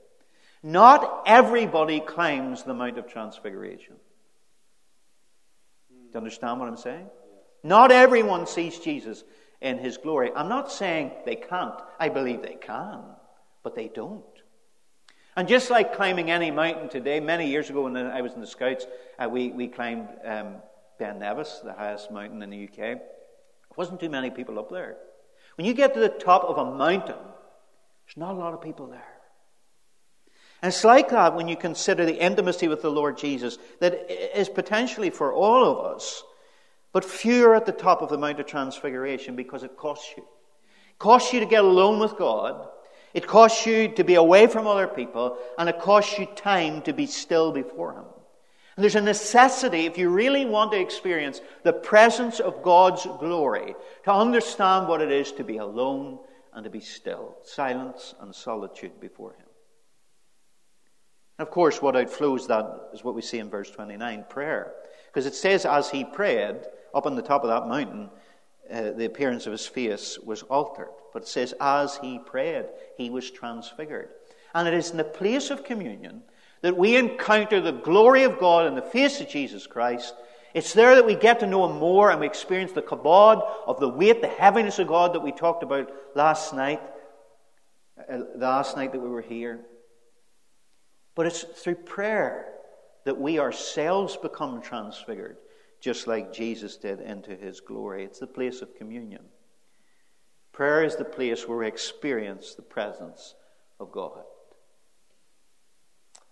Not 0.63 1.23
everybody 1.27 1.99
climbs 1.99 2.63
the 2.63 2.73
Mount 2.73 2.97
of 2.97 3.07
Transfiguration 3.07 3.95
Do 5.89 5.95
you 6.11 6.17
understand 6.17 6.59
what 6.59 6.67
I'm 6.67 6.77
saying? 6.77 7.05
Not 7.63 7.91
everyone 7.91 8.47
sees 8.47 8.79
Jesus 8.79 9.23
in 9.61 9.77
his 9.77 9.97
glory. 9.97 10.31
I'm 10.35 10.49
not 10.49 10.71
saying 10.71 11.11
they 11.25 11.35
can't. 11.35 11.79
I 11.99 12.09
believe 12.09 12.41
they 12.41 12.57
can, 12.61 13.01
but 13.63 13.75
they 13.75 13.87
don't. 13.87 14.23
And 15.35 15.47
just 15.47 15.69
like 15.69 15.95
climbing 15.95 16.31
any 16.31 16.49
mountain 16.51 16.87
today, 16.87 17.19
many 17.19 17.49
years 17.49 17.69
ago 17.69 17.83
when 17.83 17.97
I 17.97 18.21
was 18.21 18.33
in 18.33 18.41
the 18.41 18.47
Scouts, 18.47 18.87
uh, 19.19 19.27
we, 19.29 19.49
we 19.49 19.67
climbed 19.67 20.07
um, 20.23 20.55
Ben 20.97 21.19
Nevis, 21.19 21.59
the 21.63 21.73
highest 21.73 22.09
mountain 22.09 22.41
in 22.41 22.49
the 22.49 22.63
UK. 22.63 22.77
There 22.77 23.01
wasn't 23.75 23.99
too 23.99 24.09
many 24.09 24.29
people 24.29 24.57
up 24.59 24.69
there. 24.69 24.95
When 25.57 25.65
you 25.65 25.73
get 25.73 25.93
to 25.93 25.99
the 25.99 26.09
top 26.09 26.43
of 26.43 26.57
a 26.57 26.75
mountain, 26.75 27.17
there's 27.17 28.17
not 28.17 28.35
a 28.35 28.37
lot 28.37 28.53
of 28.53 28.61
people 28.61 28.87
there. 28.87 29.15
And 30.61 30.71
it's 30.71 30.83
like 30.83 31.09
that 31.09 31.35
when 31.35 31.47
you 31.47 31.57
consider 31.57 32.05
the 32.05 32.17
intimacy 32.17 32.67
with 32.67 32.81
the 32.81 32.89
Lord 32.89 33.17
Jesus 33.17 33.57
that 33.81 34.09
is 34.39 34.47
potentially 34.47 35.09
for 35.09 35.33
all 35.33 35.65
of 35.65 35.95
us, 35.95 36.23
but 36.95 37.03
fewer 37.03 37.53
at 37.53 37.65
the 37.65 37.73
top 37.73 38.01
of 38.01 38.07
the 38.07 38.17
Mount 38.17 38.39
of 38.39 38.45
Transfiguration 38.45 39.35
because 39.35 39.63
it 39.63 39.75
costs 39.75 40.13
you. 40.15 40.23
It 40.23 40.97
costs 40.97 41.33
you 41.33 41.41
to 41.41 41.45
get 41.45 41.65
alone 41.65 41.99
with 41.99 42.15
God. 42.15 42.69
It 43.13 43.27
costs 43.27 43.65
you 43.65 43.89
to 43.89 44.05
be 44.05 44.15
away 44.15 44.47
from 44.47 44.65
other 44.65 44.87
people, 44.87 45.37
and 45.57 45.67
it 45.67 45.81
costs 45.81 46.17
you 46.17 46.25
time 46.37 46.81
to 46.83 46.93
be 46.93 47.05
still 47.05 47.51
before 47.51 47.95
Him. 47.95 48.05
And 48.77 48.83
there's 48.83 48.95
a 48.95 49.01
necessity, 49.01 49.85
if 49.85 49.97
you 49.97 50.07
really 50.07 50.45
want 50.45 50.71
to 50.71 50.79
experience 50.79 51.41
the 51.63 51.73
presence 51.73 52.39
of 52.39 52.63
God's 52.63 53.03
glory, 53.03 53.75
to 54.05 54.13
understand 54.13 54.87
what 54.87 55.01
it 55.01 55.11
is 55.11 55.33
to 55.33 55.43
be 55.43 55.57
alone 55.57 56.19
and 56.53 56.63
to 56.63 56.69
be 56.69 56.79
still, 56.79 57.35
silence 57.43 58.15
and 58.21 58.33
solitude 58.33 59.01
before 59.01 59.33
Him. 59.33 59.47
And 61.37 61.45
of 61.45 61.53
course, 61.53 61.81
what 61.81 61.95
outflows 61.95 62.47
that 62.47 62.91
is 62.93 63.03
what 63.03 63.15
we 63.15 63.21
see 63.21 63.39
in 63.39 63.49
verse 63.49 63.69
29 63.69 64.27
prayer. 64.29 64.71
Because 65.07 65.25
it 65.25 65.35
says, 65.35 65.65
as 65.65 65.89
he 65.89 66.03
prayed, 66.03 66.57
up 66.95 67.05
on 67.05 67.15
the 67.15 67.21
top 67.21 67.43
of 67.43 67.49
that 67.49 67.67
mountain, 67.67 68.09
uh, 68.71 68.91
the 68.91 69.05
appearance 69.05 69.45
of 69.45 69.51
his 69.51 69.67
face 69.67 70.17
was 70.17 70.41
altered. 70.43 70.89
But 71.13 71.23
it 71.23 71.27
says, 71.27 71.53
as 71.61 71.97
he 71.97 72.19
prayed, 72.19 72.65
he 72.97 73.09
was 73.09 73.29
transfigured. 73.29 74.09
And 74.55 74.67
it 74.67 74.73
is 74.73 74.91
in 74.91 74.97
the 74.97 75.03
place 75.03 75.49
of 75.51 75.63
communion 75.63 76.23
that 76.61 76.77
we 76.77 76.95
encounter 76.95 77.61
the 77.61 77.71
glory 77.71 78.23
of 78.23 78.39
God 78.39 78.65
in 78.65 78.73
the 78.73 78.81
face 78.81 79.21
of 79.21 79.29
Jesus 79.29 79.67
Christ. 79.67 80.15
It's 80.55 80.73
there 80.73 80.95
that 80.95 81.05
we 81.05 81.15
get 81.15 81.41
to 81.41 81.47
know 81.47 81.69
Him 81.69 81.77
more 81.77 82.09
and 82.09 82.21
we 82.21 82.25
experience 82.25 82.71
the 82.71 82.81
kabod 82.81 83.45
of 83.67 83.79
the 83.79 83.89
weight, 83.89 84.21
the 84.21 84.27
heaviness 84.27 84.79
of 84.79 84.87
God 84.87 85.13
that 85.13 85.19
we 85.19 85.33
talked 85.33 85.63
about 85.63 85.91
last 86.15 86.53
night, 86.53 86.81
uh, 88.09 88.19
last 88.35 88.77
night 88.77 88.93
that 88.93 88.99
we 88.99 89.09
were 89.09 89.21
here. 89.21 89.59
But 91.13 91.27
it's 91.27 91.43
through 91.43 91.75
prayer 91.75 92.53
that 93.03 93.19
we 93.19 93.37
ourselves 93.37 94.17
become 94.17 94.61
transfigured, 94.61 95.37
just 95.85 96.07
like 96.07 96.33
Jesus 96.33 96.77
did 96.77 96.99
into 96.99 97.35
his 97.35 97.61
glory. 97.61 98.03
It's 98.03 98.17
the 98.17 98.25
place 98.25 98.63
of 98.63 98.73
communion. 98.73 99.21
Prayer 100.51 100.83
is 100.83 100.95
the 100.95 101.05
place 101.05 101.47
where 101.47 101.59
we 101.59 101.67
experience 101.67 102.55
the 102.55 102.63
presence 102.63 103.35
of 103.79 103.91
God. 103.91 104.23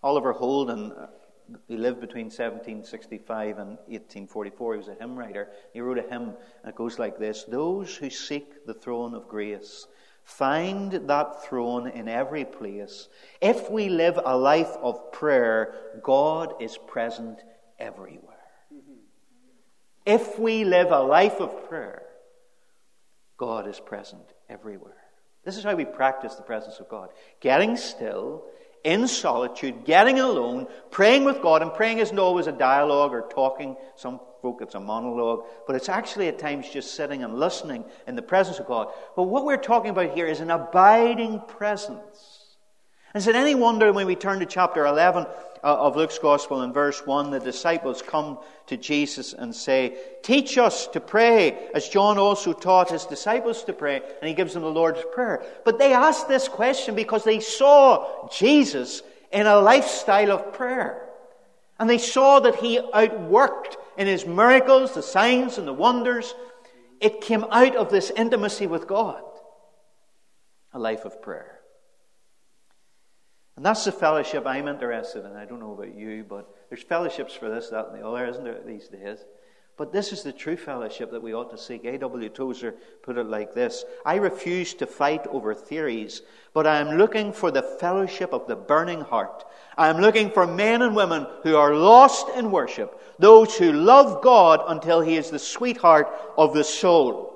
Oliver 0.02 0.34
Holden, 0.34 0.92
uh, 0.92 1.06
he 1.68 1.78
lived 1.78 2.02
between 2.02 2.26
1765 2.26 3.60
and 3.60 3.70
1844. 3.86 4.74
He 4.74 4.78
was 4.80 4.88
a 4.88 4.96
hymn 4.96 5.16
writer. 5.16 5.50
He 5.72 5.82
wrote 5.82 6.00
a 6.00 6.10
hymn, 6.10 6.34
and 6.64 6.70
it 6.70 6.76
goes 6.76 6.98
like 6.98 7.20
this 7.20 7.44
Those 7.44 7.96
who 7.96 8.10
seek 8.10 8.66
the 8.66 8.74
throne 8.74 9.14
of 9.14 9.28
grace 9.28 9.86
Find 10.24 10.94
that 11.10 11.44
throne 11.44 11.88
in 11.90 12.08
every 12.08 12.46
place. 12.46 13.10
If 13.42 13.70
we 13.70 13.90
live 13.90 14.18
a 14.24 14.38
life 14.38 14.72
of 14.82 15.12
prayer, 15.12 16.00
God 16.02 16.56
is 16.62 16.78
present 16.78 17.44
everywhere. 17.78 18.33
If 20.06 20.38
we 20.38 20.66
live 20.66 20.92
a 20.92 21.00
life 21.00 21.40
of 21.40 21.68
prayer, 21.70 22.04
God 23.38 23.68
is 23.68 23.80
present 23.80 24.24
everywhere. 24.50 24.94
This 25.44 25.58
is 25.58 25.64
how 25.64 25.76
we 25.76 25.86
practice 25.86 26.36
the 26.36 26.44
presence 26.44 26.80
of 26.80 26.90
God. 26.90 27.10
Getting 27.42 27.76
still, 27.76 28.44
in 28.84 29.08
solitude, 29.08 29.86
getting 29.86 30.20
alone, 30.20 30.68
praying 30.92 31.24
with 31.24 31.42
God, 31.42 31.62
and 31.62 31.74
praying 31.74 32.00
isn't 32.00 32.20
always 32.20 32.48
a 32.48 32.52
dialogue 32.52 33.14
or 33.14 33.28
talking. 33.30 33.76
Some 33.96 34.20
folk 34.42 34.62
it's 34.62 34.76
a 34.76 34.80
monologue, 34.80 35.46
but 35.66 35.76
it's 35.76 35.90
actually 35.90 36.28
at 36.28 36.38
times 36.38 36.70
just 36.70 36.96
sitting 36.96 37.24
and 37.24 37.40
listening 37.40 37.86
in 38.08 38.16
the 38.16 38.22
presence 38.22 38.60
of 38.60 38.66
God. 38.66 38.90
But 39.16 39.24
what 39.24 39.46
we're 39.46 39.58
talking 39.58 39.92
about 39.92 40.14
here 40.14 40.28
is 40.28 40.42
an 40.42 40.52
abiding 40.52 41.42
presence. 41.48 42.58
Is 43.16 43.28
it 43.28 43.36
any 43.36 43.56
wonder 43.56 43.94
when 43.94 44.08
we 44.08 44.16
turn 44.16 44.40
to 44.40 44.46
chapter 44.46 44.86
11 44.86 45.24
uh, 45.24 45.34
Uh, 45.64 45.78
of 45.80 45.96
Luke's 45.96 46.20
Gospel 46.20 46.62
in 46.64 46.74
verse 46.74 47.06
1, 47.06 47.32
the 47.32 47.40
disciples 47.40 48.02
come 48.02 48.38
to 48.68 48.76
Jesus 48.76 49.32
and 49.32 49.56
say, 49.56 49.98
Teach 50.22 50.58
us 50.58 50.88
to 50.88 51.00
pray, 51.00 51.70
as 51.74 51.88
John 51.88 52.18
also 52.18 52.52
taught 52.52 52.92
his 52.92 53.06
disciples 53.06 53.64
to 53.64 53.72
pray, 53.74 54.02
and 54.20 54.28
he 54.28 54.34
gives 54.34 54.54
them 54.54 54.64
the 54.64 54.70
Lord's 54.70 55.04
Prayer. 55.14 55.42
But 55.64 55.80
they 55.80 55.94
asked 55.94 56.28
this 56.28 56.50
question 56.50 56.96
because 56.96 57.24
they 57.24 57.40
saw 57.40 58.28
Jesus 58.28 59.04
in 59.32 59.48
a 59.48 59.62
lifestyle 59.62 60.34
of 60.34 60.52
prayer. 60.52 61.08
And 61.80 61.90
they 61.90 61.98
saw 61.98 62.42
that 62.42 62.56
he 62.56 62.80
outworked 62.80 63.78
in 63.98 64.08
his 64.08 64.26
miracles, 64.26 64.94
the 64.94 65.02
signs 65.02 65.58
and 65.58 65.66
the 65.66 65.74
wonders, 65.74 66.36
It 67.00 67.22
came 67.22 67.46
out 67.46 67.78
of 67.78 67.90
this 67.90 68.12
intimacy 68.12 68.68
with 68.68 68.86
God, 68.86 69.24
a 70.74 70.80
life 70.80 71.06
of 71.06 71.22
prayer. 71.22 71.53
And 73.56 73.66
that's 73.66 73.86
the 73.86 73.92
fellowship 73.92 74.48
I'm 74.48 74.68
interested 74.68 75.26
in. 75.26 75.36
I 75.36 75.46
don't 75.46 75.60
know 75.60 75.74
about 75.74 75.96
you, 75.96 76.26
but 76.28 76.50
there's 76.70 76.82
fellowships 76.82 77.34
for 77.34 77.50
this, 77.50 77.70
that, 77.70 77.88
and 77.88 78.02
the 78.02 78.08
other, 78.08 78.26
isn't 78.26 78.44
there, 78.44 78.60
these 78.66 78.88
days? 78.88 79.20
But 79.76 79.92
this 79.92 80.12
is 80.12 80.22
the 80.22 80.32
true 80.32 80.56
fellowship 80.56 81.12
that 81.12 81.22
we 81.22 81.34
ought 81.34 81.50
to 81.50 81.58
seek. 81.58 81.84
A.W. 81.84 82.30
Tozer 82.30 82.76
put 83.02 83.18
it 83.18 83.26
like 83.26 83.54
this 83.54 83.86
I 84.06 84.16
refuse 84.16 84.74
to 84.76 84.88
fight 84.88 85.26
over 85.28 85.54
theories, 85.54 86.22
but 86.54 86.68
I 86.68 86.80
am 86.80 86.98
looking 86.98 87.34
for 87.34 87.50
the 87.50 87.64
fellowship 87.64 88.34
of 88.34 88.48
the 88.48 88.56
burning 88.56 89.02
heart. 89.02 89.44
I 89.76 89.90
am 89.90 89.98
looking 89.98 90.30
for 90.30 90.46
men 90.46 90.84
and 90.84 90.96
women 90.96 91.26
who 91.42 91.56
are 91.56 91.76
lost 91.76 92.30
in 92.36 92.52
worship, 92.52 93.00
those 93.18 93.58
who 93.58 93.72
love 93.72 94.24
God 94.24 94.62
until 94.68 95.02
He 95.02 95.16
is 95.16 95.32
the 95.32 95.40
sweetheart 95.40 96.08
of 96.38 96.54
the 96.54 96.64
soul. 96.64 97.32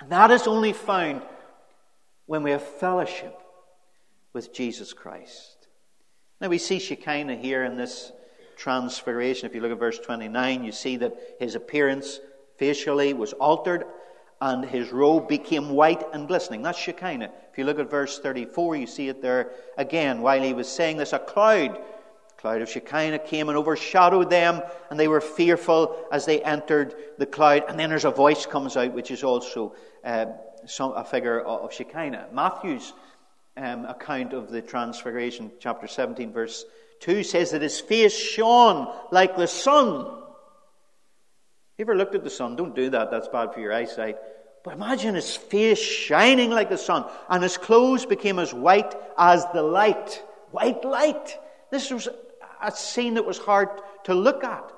And 0.00 0.10
that 0.10 0.30
is 0.30 0.46
only 0.46 0.72
found 0.72 1.22
when 2.26 2.44
we 2.44 2.52
have 2.52 2.62
fellowship 2.62 3.36
with 4.32 4.52
Jesus 4.52 4.92
Christ. 4.92 5.68
Now 6.40 6.48
we 6.48 6.58
see 6.58 6.78
Shekinah 6.78 7.36
here 7.36 7.64
in 7.64 7.76
this 7.76 8.12
transfiguration. 8.56 9.46
If 9.46 9.54
you 9.54 9.60
look 9.60 9.72
at 9.72 9.78
verse 9.78 9.98
29, 9.98 10.64
you 10.64 10.72
see 10.72 10.96
that 10.98 11.14
his 11.40 11.54
appearance 11.54 12.20
facially 12.58 13.14
was 13.14 13.32
altered 13.34 13.84
and 14.40 14.64
his 14.64 14.92
robe 14.92 15.28
became 15.28 15.70
white 15.70 16.04
and 16.12 16.28
glistening. 16.28 16.62
That's 16.62 16.78
Shekinah. 16.78 17.30
If 17.50 17.58
you 17.58 17.64
look 17.64 17.78
at 17.78 17.90
verse 17.90 18.18
34, 18.18 18.76
you 18.76 18.86
see 18.86 19.08
it 19.08 19.20
there 19.20 19.52
again. 19.76 20.22
While 20.22 20.42
he 20.42 20.52
was 20.52 20.68
saying 20.68 20.96
this, 20.96 21.12
a 21.12 21.18
cloud, 21.18 21.80
cloud 22.36 22.62
of 22.62 22.70
Shekinah 22.70 23.20
came 23.20 23.48
and 23.48 23.58
overshadowed 23.58 24.30
them, 24.30 24.62
and 24.90 25.00
they 25.00 25.08
were 25.08 25.20
fearful 25.20 26.06
as 26.12 26.24
they 26.24 26.40
entered 26.42 26.94
the 27.18 27.26
cloud. 27.26 27.64
And 27.68 27.78
then 27.78 27.90
there's 27.90 28.04
a 28.04 28.12
voice 28.12 28.46
comes 28.46 28.76
out, 28.76 28.92
which 28.92 29.10
is 29.10 29.24
also 29.24 29.74
uh, 30.04 30.26
some, 30.66 30.92
a 30.92 31.04
figure 31.04 31.40
of 31.40 31.72
Shekinah. 31.72 32.28
Matthew's 32.32 32.92
um, 33.58 33.84
account 33.84 34.32
of 34.32 34.50
the 34.50 34.62
transfiguration, 34.62 35.50
chapter 35.60 35.86
17, 35.86 36.32
verse 36.32 36.64
2 37.00 37.22
says 37.22 37.50
that 37.50 37.62
his 37.62 37.80
face 37.80 38.16
shone 38.16 38.92
like 39.10 39.36
the 39.36 39.46
sun. 39.46 40.06
You 41.76 41.84
ever 41.84 41.94
looked 41.94 42.14
at 42.14 42.24
the 42.24 42.30
sun? 42.30 42.56
Don't 42.56 42.74
do 42.74 42.90
that, 42.90 43.10
that's 43.10 43.28
bad 43.28 43.54
for 43.54 43.60
your 43.60 43.72
eyesight. 43.72 44.16
But 44.64 44.74
imagine 44.74 45.14
his 45.14 45.36
face 45.36 45.78
shining 45.78 46.50
like 46.50 46.68
the 46.68 46.78
sun, 46.78 47.04
and 47.28 47.42
his 47.42 47.56
clothes 47.56 48.04
became 48.04 48.38
as 48.38 48.52
white 48.52 48.94
as 49.16 49.46
the 49.52 49.62
light. 49.62 50.22
White 50.50 50.84
light. 50.84 51.38
This 51.70 51.90
was 51.90 52.08
a 52.60 52.72
scene 52.72 53.14
that 53.14 53.26
was 53.26 53.38
hard 53.38 53.68
to 54.04 54.14
look 54.14 54.42
at. 54.42 54.72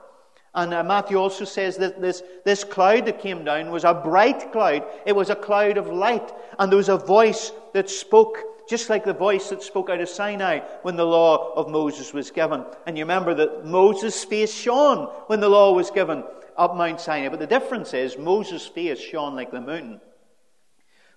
And 0.52 0.74
uh, 0.74 0.82
Matthew 0.82 1.16
also 1.16 1.44
says 1.44 1.76
that 1.76 2.00
this, 2.00 2.22
this 2.44 2.64
cloud 2.64 3.06
that 3.06 3.20
came 3.20 3.44
down 3.44 3.70
was 3.70 3.84
a 3.84 3.94
bright 3.94 4.50
cloud. 4.52 4.84
It 5.06 5.14
was 5.14 5.30
a 5.30 5.36
cloud 5.36 5.78
of 5.78 5.86
light. 5.86 6.32
And 6.58 6.70
there 6.70 6.76
was 6.76 6.88
a 6.88 6.96
voice 6.96 7.52
that 7.72 7.88
spoke 7.88 8.38
just 8.70 8.88
like 8.88 9.04
the 9.04 9.12
voice 9.12 9.48
that 9.48 9.64
spoke 9.64 9.90
out 9.90 10.00
of 10.00 10.08
Sinai 10.08 10.60
when 10.82 10.94
the 10.94 11.04
law 11.04 11.52
of 11.54 11.68
Moses 11.68 12.14
was 12.14 12.30
given. 12.30 12.64
And 12.86 12.96
you 12.96 13.02
remember 13.02 13.34
that 13.34 13.66
Moses' 13.66 14.22
face 14.22 14.54
shone 14.54 15.06
when 15.26 15.40
the 15.40 15.48
law 15.48 15.74
was 15.74 15.90
given 15.90 16.22
up 16.56 16.76
Mount 16.76 17.00
Sinai. 17.00 17.28
But 17.28 17.40
the 17.40 17.48
difference 17.48 17.92
is 17.94 18.16
Moses' 18.16 18.68
face 18.68 19.00
shone 19.00 19.34
like 19.34 19.50
the 19.50 19.60
moon. 19.60 20.00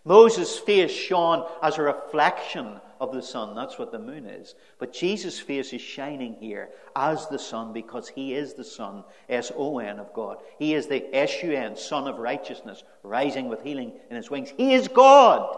Moses' 0.03 0.57
face 0.57 0.91
shone 0.91 1.47
as 1.61 1.77
a 1.77 1.83
reflection 1.83 2.81
of 2.99 3.13
the 3.13 3.21
sun. 3.21 3.55
That's 3.55 3.77
what 3.77 3.91
the 3.91 3.99
moon 3.99 4.25
is. 4.25 4.55
But 4.79 4.91
Jesus' 4.91 5.39
face 5.39 5.73
is 5.73 5.81
shining 5.81 6.33
here 6.39 6.69
as 6.95 7.27
the 7.27 7.37
sun 7.37 7.71
because 7.71 8.09
he 8.09 8.33
is 8.33 8.55
the 8.55 8.63
sun, 8.63 9.03
S 9.29 9.51
O 9.55 9.77
N 9.77 9.99
of 9.99 10.11
God. 10.13 10.37
He 10.57 10.73
is 10.73 10.87
the 10.87 11.15
S 11.15 11.43
U 11.43 11.53
N, 11.53 11.77
Sun 11.77 12.07
of 12.07 12.17
righteousness, 12.17 12.83
rising 13.03 13.47
with 13.47 13.61
healing 13.61 13.93
in 14.09 14.15
his 14.15 14.31
wings. 14.31 14.51
He 14.57 14.73
is 14.73 14.87
God. 14.87 15.55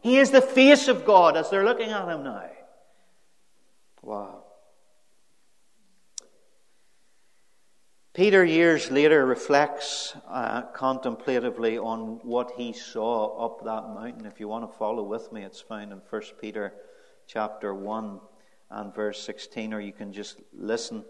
He 0.00 0.18
is 0.18 0.30
the 0.30 0.40
face 0.40 0.88
of 0.88 1.04
God 1.04 1.36
as 1.36 1.50
they're 1.50 1.64
looking 1.64 1.90
at 1.90 2.08
him 2.08 2.22
now. 2.24 2.50
Wow. 4.02 4.44
Peter, 8.14 8.44
years 8.44 8.90
later, 8.90 9.24
reflects 9.24 10.16
uh, 10.28 10.62
contemplatively 10.74 11.78
on 11.78 12.18
what 12.24 12.50
he 12.56 12.72
saw 12.72 13.46
up 13.46 13.64
that 13.64 13.94
mountain. 13.94 14.26
If 14.26 14.40
you 14.40 14.48
want 14.48 14.68
to 14.68 14.76
follow 14.76 15.04
with 15.04 15.32
me, 15.32 15.44
it's 15.44 15.60
found 15.60 15.92
in 15.92 16.00
1 16.10 16.22
Peter 16.40 16.72
chapter 17.28 17.72
1 17.72 18.20
and 18.70 18.94
verse 18.94 19.22
16, 19.22 19.72
or 19.72 19.80
you 19.80 19.92
can 19.92 20.12
just 20.12 20.40
listen. 20.52 21.04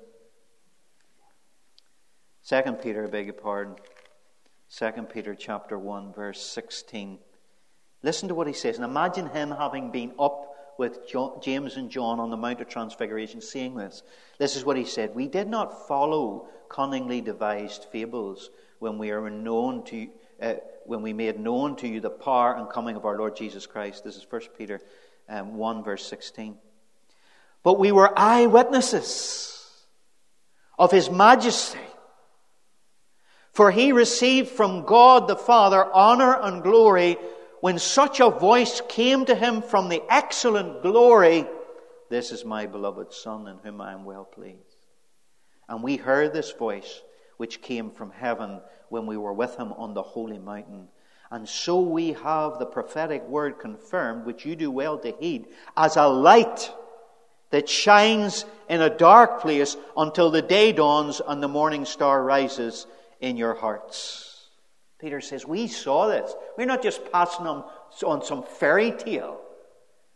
2 2.46 2.62
Peter, 2.82 3.04
I 3.04 3.08
beg 3.08 3.26
your 3.26 3.34
pardon. 3.34 3.76
2 4.76 4.90
Peter 5.04 5.34
chapter 5.34 5.78
1, 5.78 6.12
verse 6.12 6.42
16. 6.42 7.18
Listen 8.02 8.28
to 8.28 8.34
what 8.34 8.46
he 8.46 8.52
says. 8.52 8.76
And 8.76 8.84
imagine 8.84 9.28
him 9.28 9.50
having 9.50 9.90
been 9.90 10.12
up 10.18 10.54
with 10.78 11.08
John, 11.08 11.40
James 11.42 11.76
and 11.76 11.90
John 11.90 12.20
on 12.20 12.30
the 12.30 12.36
Mount 12.36 12.60
of 12.60 12.68
Transfiguration, 12.68 13.40
seeing 13.40 13.74
this. 13.74 14.02
This 14.38 14.54
is 14.56 14.64
what 14.64 14.76
he 14.76 14.84
said 14.84 15.14
We 15.14 15.26
did 15.26 15.48
not 15.48 15.88
follow 15.88 16.48
cunningly 16.68 17.20
devised 17.20 17.86
fables 17.90 18.50
when 18.78 18.98
we 18.98 19.10
are 19.10 19.28
known 19.28 19.84
to 19.86 20.08
uh, 20.40 20.54
when 20.86 21.02
we 21.02 21.12
made 21.12 21.38
known 21.38 21.76
to 21.76 21.88
you 21.88 22.00
the 22.00 22.10
power 22.10 22.54
and 22.54 22.70
coming 22.70 22.96
of 22.96 23.04
our 23.04 23.18
Lord 23.18 23.36
Jesus 23.36 23.66
Christ. 23.66 24.04
This 24.04 24.16
is 24.16 24.26
1 24.28 24.40
Peter 24.56 24.80
um, 25.28 25.56
1, 25.56 25.82
verse 25.82 26.06
16. 26.06 26.56
But 27.62 27.78
we 27.78 27.92
were 27.92 28.16
eyewitnesses 28.16 29.84
of 30.78 30.90
his 30.90 31.10
majesty. 31.10 31.78
For 33.52 33.70
he 33.70 33.92
received 33.92 34.48
from 34.50 34.84
God 34.84 35.26
the 35.26 35.36
Father 35.36 35.84
honor 35.92 36.34
and 36.40 36.62
glory 36.62 37.18
when 37.60 37.78
such 37.78 38.20
a 38.20 38.30
voice 38.30 38.80
came 38.88 39.24
to 39.26 39.34
him 39.34 39.62
from 39.62 39.88
the 39.88 40.02
excellent 40.08 40.82
glory, 40.82 41.46
This 42.10 42.32
is 42.32 42.44
my 42.44 42.66
beloved 42.66 43.12
Son, 43.12 43.46
in 43.48 43.58
whom 43.62 43.80
I 43.80 43.92
am 43.92 44.04
well 44.04 44.24
pleased. 44.24 44.86
And 45.68 45.82
we 45.82 45.96
heard 45.96 46.32
this 46.32 46.52
voice 46.52 47.02
which 47.36 47.62
came 47.62 47.90
from 47.90 48.10
heaven 48.10 48.60
when 48.88 49.06
we 49.06 49.16
were 49.16 49.32
with 49.32 49.56
him 49.56 49.72
on 49.72 49.94
the 49.94 50.02
holy 50.02 50.38
mountain. 50.38 50.88
And 51.30 51.48
so 51.48 51.80
we 51.80 52.12
have 52.14 52.58
the 52.58 52.66
prophetic 52.66 53.26
word 53.28 53.58
confirmed, 53.58 54.24
which 54.24 54.46
you 54.46 54.56
do 54.56 54.70
well 54.70 54.98
to 54.98 55.14
heed, 55.20 55.46
as 55.76 55.96
a 55.96 56.06
light 56.06 56.72
that 57.50 57.68
shines 57.68 58.44
in 58.68 58.80
a 58.80 58.94
dark 58.94 59.40
place 59.40 59.76
until 59.96 60.30
the 60.30 60.42
day 60.42 60.72
dawns 60.72 61.20
and 61.26 61.42
the 61.42 61.48
morning 61.48 61.84
star 61.84 62.22
rises 62.22 62.86
in 63.20 63.36
your 63.36 63.54
hearts. 63.54 64.27
Peter 64.98 65.20
says, 65.20 65.46
We 65.46 65.66
saw 65.66 66.08
this. 66.08 66.34
We're 66.56 66.66
not 66.66 66.82
just 66.82 67.10
passing 67.12 67.46
on, 67.46 67.64
on 68.04 68.24
some 68.24 68.42
fairy 68.42 68.92
tale. 68.92 69.40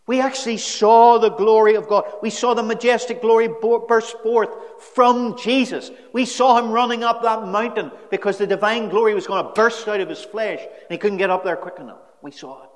We 0.07 0.21
actually 0.21 0.57
saw 0.57 1.19
the 1.19 1.31
glory 1.31 1.77
of 1.77 1.89
God. 1.89 2.05
We 2.23 2.31
saw 2.31 2.55
the 2.55 2.63
majestic 2.63 3.21
glory 3.21 3.49
burst 3.89 4.19
forth 4.19 4.51
from 4.95 5.39
Jesus. 5.39 5.93
We 6.13 6.25
saw 6.25 6.59
him 6.59 6.73
running 6.73 7.05
up 7.05 7.23
that 7.23 7.47
mountain 7.47 7.93
because 8.11 8.37
the 8.37 8.47
divine 8.47 8.89
glory 8.89 9.15
was 9.15 9.29
going 9.29 9.45
to 9.45 9.53
burst 9.53 9.87
out 9.87 10.01
of 10.01 10.09
his 10.09 10.25
flesh 10.25 10.59
and 10.61 10.91
he 10.91 10.99
couldn't 10.99 11.19
get 11.19 11.31
up 11.31 11.45
there 11.45 11.55
quick 11.55 11.79
enough. 11.79 12.01
We 12.21 12.33
saw 12.33 12.65
it. 12.65 12.71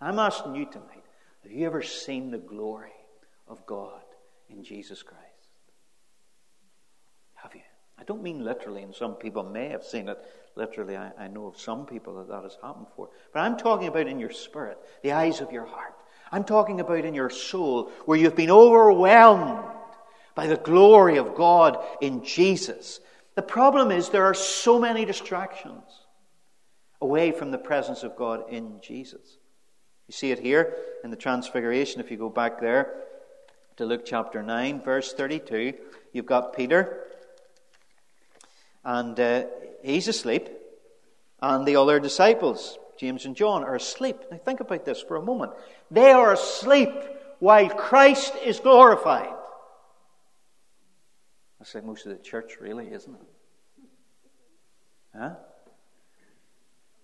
I'm 0.00 0.18
asking 0.18 0.54
you 0.54 0.64
tonight 0.64 0.88
have 1.42 1.52
you 1.52 1.66
ever 1.66 1.82
seen 1.82 2.30
the 2.30 2.38
glory 2.38 2.92
of 3.48 3.66
God 3.66 4.00
in 4.48 4.64
Jesus 4.64 5.02
Christ? 5.02 5.22
Have 7.34 7.54
you? 7.54 7.60
I 7.98 8.04
don't 8.04 8.22
mean 8.22 8.44
literally, 8.44 8.82
and 8.82 8.94
some 8.94 9.14
people 9.14 9.42
may 9.42 9.68
have 9.68 9.84
seen 9.84 10.08
it 10.08 10.18
literally. 10.56 10.96
I, 10.96 11.12
I 11.18 11.28
know 11.28 11.46
of 11.46 11.58
some 11.58 11.86
people 11.86 12.16
that 12.16 12.28
that 12.28 12.42
has 12.42 12.56
happened 12.62 12.86
for. 12.96 13.08
But 13.32 13.40
I'm 13.40 13.56
talking 13.56 13.88
about 13.88 14.06
in 14.06 14.18
your 14.18 14.30
spirit, 14.30 14.78
the 15.02 15.12
eyes 15.12 15.40
of 15.40 15.52
your 15.52 15.66
heart. 15.66 15.94
I'm 16.30 16.44
talking 16.44 16.80
about 16.80 17.04
in 17.04 17.14
your 17.14 17.30
soul, 17.30 17.90
where 18.06 18.18
you've 18.18 18.36
been 18.36 18.50
overwhelmed 18.50 19.64
by 20.34 20.46
the 20.46 20.56
glory 20.56 21.18
of 21.18 21.34
God 21.34 21.78
in 22.00 22.24
Jesus. 22.24 23.00
The 23.34 23.42
problem 23.42 23.90
is 23.90 24.08
there 24.08 24.24
are 24.24 24.34
so 24.34 24.78
many 24.78 25.04
distractions 25.04 25.84
away 27.00 27.32
from 27.32 27.50
the 27.50 27.58
presence 27.58 28.02
of 28.02 28.16
God 28.16 28.50
in 28.50 28.80
Jesus. 28.80 29.38
You 30.08 30.12
see 30.12 30.30
it 30.30 30.38
here 30.38 30.74
in 31.04 31.10
the 31.10 31.16
Transfiguration, 31.16 32.00
if 32.00 32.10
you 32.10 32.16
go 32.16 32.30
back 32.30 32.60
there 32.60 32.94
to 33.76 33.84
Luke 33.84 34.02
chapter 34.04 34.42
9, 34.42 34.80
verse 34.82 35.12
32. 35.12 35.74
You've 36.12 36.26
got 36.26 36.56
Peter 36.56 37.04
and 38.84 39.18
uh, 39.18 39.44
he's 39.82 40.08
asleep, 40.08 40.48
and 41.40 41.66
the 41.66 41.76
other 41.76 42.00
disciples, 42.00 42.78
James 42.98 43.24
and 43.24 43.36
John, 43.36 43.64
are 43.64 43.74
asleep. 43.74 44.16
Now 44.30 44.38
think 44.38 44.60
about 44.60 44.84
this 44.84 45.02
for 45.02 45.16
a 45.16 45.22
moment. 45.22 45.52
They 45.90 46.10
are 46.10 46.32
asleep 46.32 46.90
while 47.38 47.68
Christ 47.68 48.34
is 48.44 48.60
glorified. 48.60 49.34
That's 51.58 51.74
like 51.74 51.84
most 51.84 52.06
of 52.06 52.16
the 52.16 52.22
church, 52.22 52.58
really, 52.60 52.92
isn't 52.92 53.14
it? 53.14 53.86
Huh? 55.16 55.30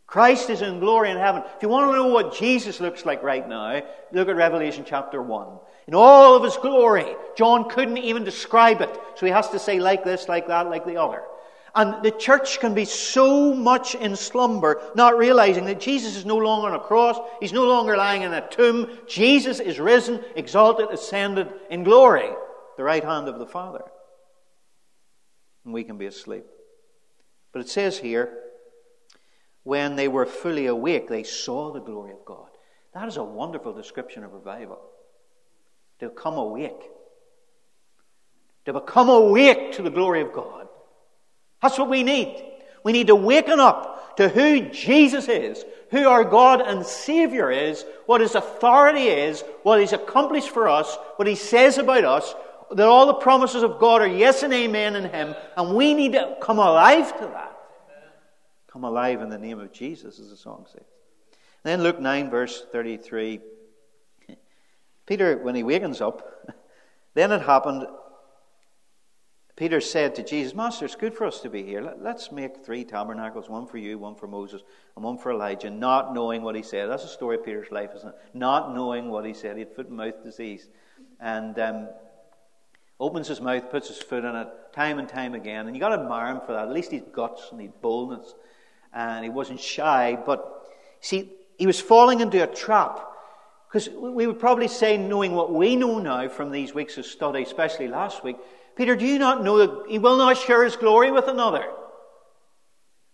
Christ 0.08 0.48
is 0.48 0.62
in 0.62 0.80
glory 0.80 1.10
in 1.10 1.18
heaven. 1.18 1.42
If 1.56 1.62
you 1.62 1.68
want 1.68 1.90
to 1.90 1.96
know 1.96 2.06
what 2.06 2.34
Jesus 2.34 2.80
looks 2.80 3.04
like 3.04 3.22
right 3.22 3.46
now, 3.46 3.82
look 4.10 4.28
at 4.28 4.36
Revelation 4.36 4.84
chapter 4.86 5.20
1. 5.20 5.48
In 5.86 5.94
all 5.94 6.34
of 6.34 6.42
his 6.42 6.56
glory, 6.56 7.14
John 7.36 7.68
couldn't 7.68 7.98
even 7.98 8.24
describe 8.24 8.80
it. 8.80 8.90
So 9.16 9.26
he 9.26 9.32
has 9.32 9.50
to 9.50 9.58
say 9.58 9.80
like 9.80 10.04
this, 10.04 10.26
like 10.26 10.48
that, 10.48 10.70
like 10.70 10.86
the 10.86 10.96
other. 10.96 11.22
And 11.74 12.02
the 12.02 12.11
church 12.11 12.61
can 12.61 12.74
be 12.74 12.85
so 12.85 13.52
much 13.54 13.94
in 13.94 14.16
slumber, 14.16 14.81
not 14.94 15.18
realizing 15.18 15.66
that 15.66 15.81
Jesus 15.81 16.16
is 16.16 16.24
no 16.24 16.37
longer 16.37 16.68
on 16.68 16.74
a 16.74 16.81
cross. 16.81 17.18
He's 17.40 17.52
no 17.52 17.66
longer 17.66 17.96
lying 17.96 18.22
in 18.22 18.33
a 18.33 18.48
tomb. 18.48 18.98
Jesus 19.07 19.61
is 19.61 19.78
risen, 19.78 20.24
exalted, 20.35 20.88
ascended 20.90 21.52
in 21.70 21.85
glory, 21.85 22.31
the 22.76 22.85
right 22.85 23.04
hand 23.04 23.28
of 23.28 23.38
the 23.38 23.46
Father. 23.46 23.85
And 25.64 25.74
we 25.74 25.85
can 25.85 25.98
be 25.98 26.07
asleep. 26.07 26.44
But 27.52 27.61
it 27.61 27.68
says 27.68 27.98
here, 27.98 28.33
when 29.64 29.96
they 29.96 30.09
were 30.09 30.24
fully 30.24 30.66
awake, 30.66 31.09
they 31.09 31.24
saw 31.24 31.72
the 31.72 31.81
glory 31.81 32.12
of 32.12 32.24
God. 32.24 32.48
That 32.94 33.09
is 33.09 33.18
a 33.18 33.22
wonderful 33.22 33.74
description 33.74 34.24
of 34.24 34.33
revival. 34.33 34.81
To 36.00 36.09
come 36.09 36.38
awake. 36.38 36.81
To 38.64 38.72
become 38.72 39.09
awake 39.11 39.72
to 39.72 39.83
the 39.83 39.90
glory 39.90 40.22
of 40.22 40.33
God. 40.33 40.67
That's 41.62 41.78
what 41.78 41.88
we 41.88 42.02
need. 42.02 42.44
We 42.84 42.92
need 42.92 43.08
to 43.08 43.14
waken 43.14 43.60
up 43.60 44.16
to 44.16 44.28
who 44.28 44.60
Jesus 44.70 45.28
is, 45.28 45.64
who 45.90 46.08
our 46.08 46.24
God 46.24 46.60
and 46.60 46.84
Savior 46.84 47.50
is, 47.50 47.84
what 48.06 48.20
His 48.20 48.34
authority 48.34 49.04
is, 49.04 49.42
what 49.62 49.80
He's 49.80 49.92
accomplished 49.92 50.50
for 50.50 50.68
us, 50.68 50.96
what 51.16 51.28
He 51.28 51.34
says 51.34 51.78
about 51.78 52.04
us, 52.04 52.34
that 52.70 52.86
all 52.86 53.06
the 53.06 53.14
promises 53.14 53.62
of 53.62 53.78
God 53.78 54.02
are 54.02 54.06
yes 54.06 54.42
and 54.42 54.52
amen 54.52 54.96
in 54.96 55.10
Him, 55.10 55.34
and 55.56 55.74
we 55.74 55.94
need 55.94 56.12
to 56.12 56.36
come 56.40 56.58
alive 56.58 57.12
to 57.18 57.26
that. 57.26 57.56
Come 58.68 58.84
alive 58.84 59.22
in 59.22 59.30
the 59.30 59.38
name 59.38 59.58
of 59.58 59.72
Jesus, 59.72 60.20
as 60.20 60.30
the 60.30 60.36
song 60.36 60.66
says. 60.70 60.84
Then 61.64 61.82
Luke 61.82 62.00
9, 62.00 62.30
verse 62.30 62.64
33. 62.70 63.40
Peter, 65.06 65.38
when 65.38 65.54
he 65.54 65.62
wakens 65.62 66.00
up, 66.00 66.46
then 67.14 67.32
it 67.32 67.42
happened 67.42 67.86
Peter 69.58 69.80
said 69.80 70.14
to 70.14 70.22
Jesus, 70.22 70.54
Master, 70.54 70.84
it's 70.84 70.94
good 70.94 71.12
for 71.12 71.26
us 71.26 71.40
to 71.40 71.50
be 71.50 71.64
here. 71.64 71.80
Let, 71.80 72.14
us 72.14 72.30
make 72.30 72.64
three 72.64 72.84
tabernacles 72.84 73.48
one 73.48 73.66
for 73.66 73.76
you, 73.76 73.98
one 73.98 74.14
for 74.14 74.28
Moses, 74.28 74.62
and 74.94 75.04
one 75.04 75.18
for 75.18 75.32
Elijah, 75.32 75.68
not 75.68 76.14
knowing 76.14 76.42
what 76.42 76.54
he 76.54 76.62
said. 76.62 76.88
That's 76.88 77.02
the 77.02 77.08
story 77.08 77.38
of 77.38 77.44
Peter's 77.44 77.72
life, 77.72 77.90
isn't 77.96 78.10
it? 78.10 78.14
Not 78.34 78.72
knowing 78.72 79.08
what 79.08 79.26
he 79.26 79.34
said. 79.34 79.56
He 79.56 79.64
had 79.64 79.74
foot 79.74 79.88
and 79.88 79.96
mouth 79.96 80.22
disease. 80.22 80.68
And 81.18 81.58
um, 81.58 81.88
opens 83.00 83.26
his 83.26 83.40
mouth, 83.40 83.68
puts 83.68 83.88
his 83.88 83.98
foot 83.98 84.24
in 84.24 84.36
it, 84.36 84.46
time 84.72 85.00
and 85.00 85.08
time 85.08 85.34
again. 85.34 85.66
And 85.66 85.74
you've 85.74 85.80
got 85.80 85.88
to 85.88 86.02
admire 86.02 86.36
him 86.36 86.40
for 86.46 86.52
that. 86.52 86.68
At 86.68 86.72
least 86.72 86.92
he's 86.92 87.02
guts 87.12 87.48
and 87.50 87.60
he's 87.60 87.72
boldness. 87.82 88.36
And 88.92 89.24
he 89.24 89.30
wasn't 89.30 89.58
shy. 89.58 90.16
But 90.24 90.68
see, 91.00 91.32
he 91.58 91.66
was 91.66 91.80
falling 91.80 92.20
into 92.20 92.40
a 92.44 92.46
trap. 92.46 93.00
Because 93.68 93.88
we 93.88 94.28
would 94.28 94.38
probably 94.38 94.68
say, 94.68 94.96
knowing 94.96 95.32
what 95.32 95.52
we 95.52 95.74
know 95.74 95.98
now 95.98 96.28
from 96.28 96.52
these 96.52 96.74
weeks 96.74 96.96
of 96.96 97.06
study, 97.06 97.42
especially 97.42 97.88
last 97.88 98.22
week, 98.22 98.36
Peter, 98.78 98.94
do 98.94 99.04
you 99.04 99.18
not 99.18 99.42
know 99.42 99.58
that 99.58 99.90
he 99.90 99.98
will 99.98 100.16
not 100.16 100.36
share 100.36 100.62
his 100.62 100.76
glory 100.76 101.10
with 101.10 101.26
another? 101.26 101.66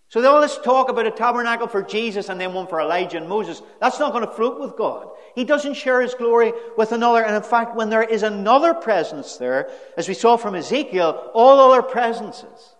So 0.08 0.22
all 0.30 0.42
this 0.42 0.58
talk 0.58 0.90
about 0.90 1.06
a 1.06 1.10
tabernacle 1.10 1.68
for 1.68 1.82
Jesus 1.82 2.28
and 2.28 2.38
then 2.38 2.52
one 2.52 2.66
for 2.66 2.82
Elijah 2.82 3.16
and 3.16 3.30
Moses, 3.30 3.62
that's 3.80 3.98
not 3.98 4.12
going 4.12 4.26
to 4.26 4.30
float 4.30 4.60
with 4.60 4.76
God. 4.76 5.08
He 5.34 5.44
doesn't 5.44 5.74
share 5.74 6.02
his 6.02 6.12
glory 6.12 6.52
with 6.76 6.92
another. 6.92 7.24
And 7.24 7.34
in 7.34 7.42
fact, 7.42 7.74
when 7.74 7.88
there 7.88 8.02
is 8.02 8.22
another 8.22 8.74
presence 8.74 9.38
there, 9.38 9.70
as 9.96 10.06
we 10.06 10.12
saw 10.12 10.36
from 10.36 10.54
Ezekiel, 10.54 11.30
all 11.32 11.72
other 11.72 11.82
presences, 11.82 12.74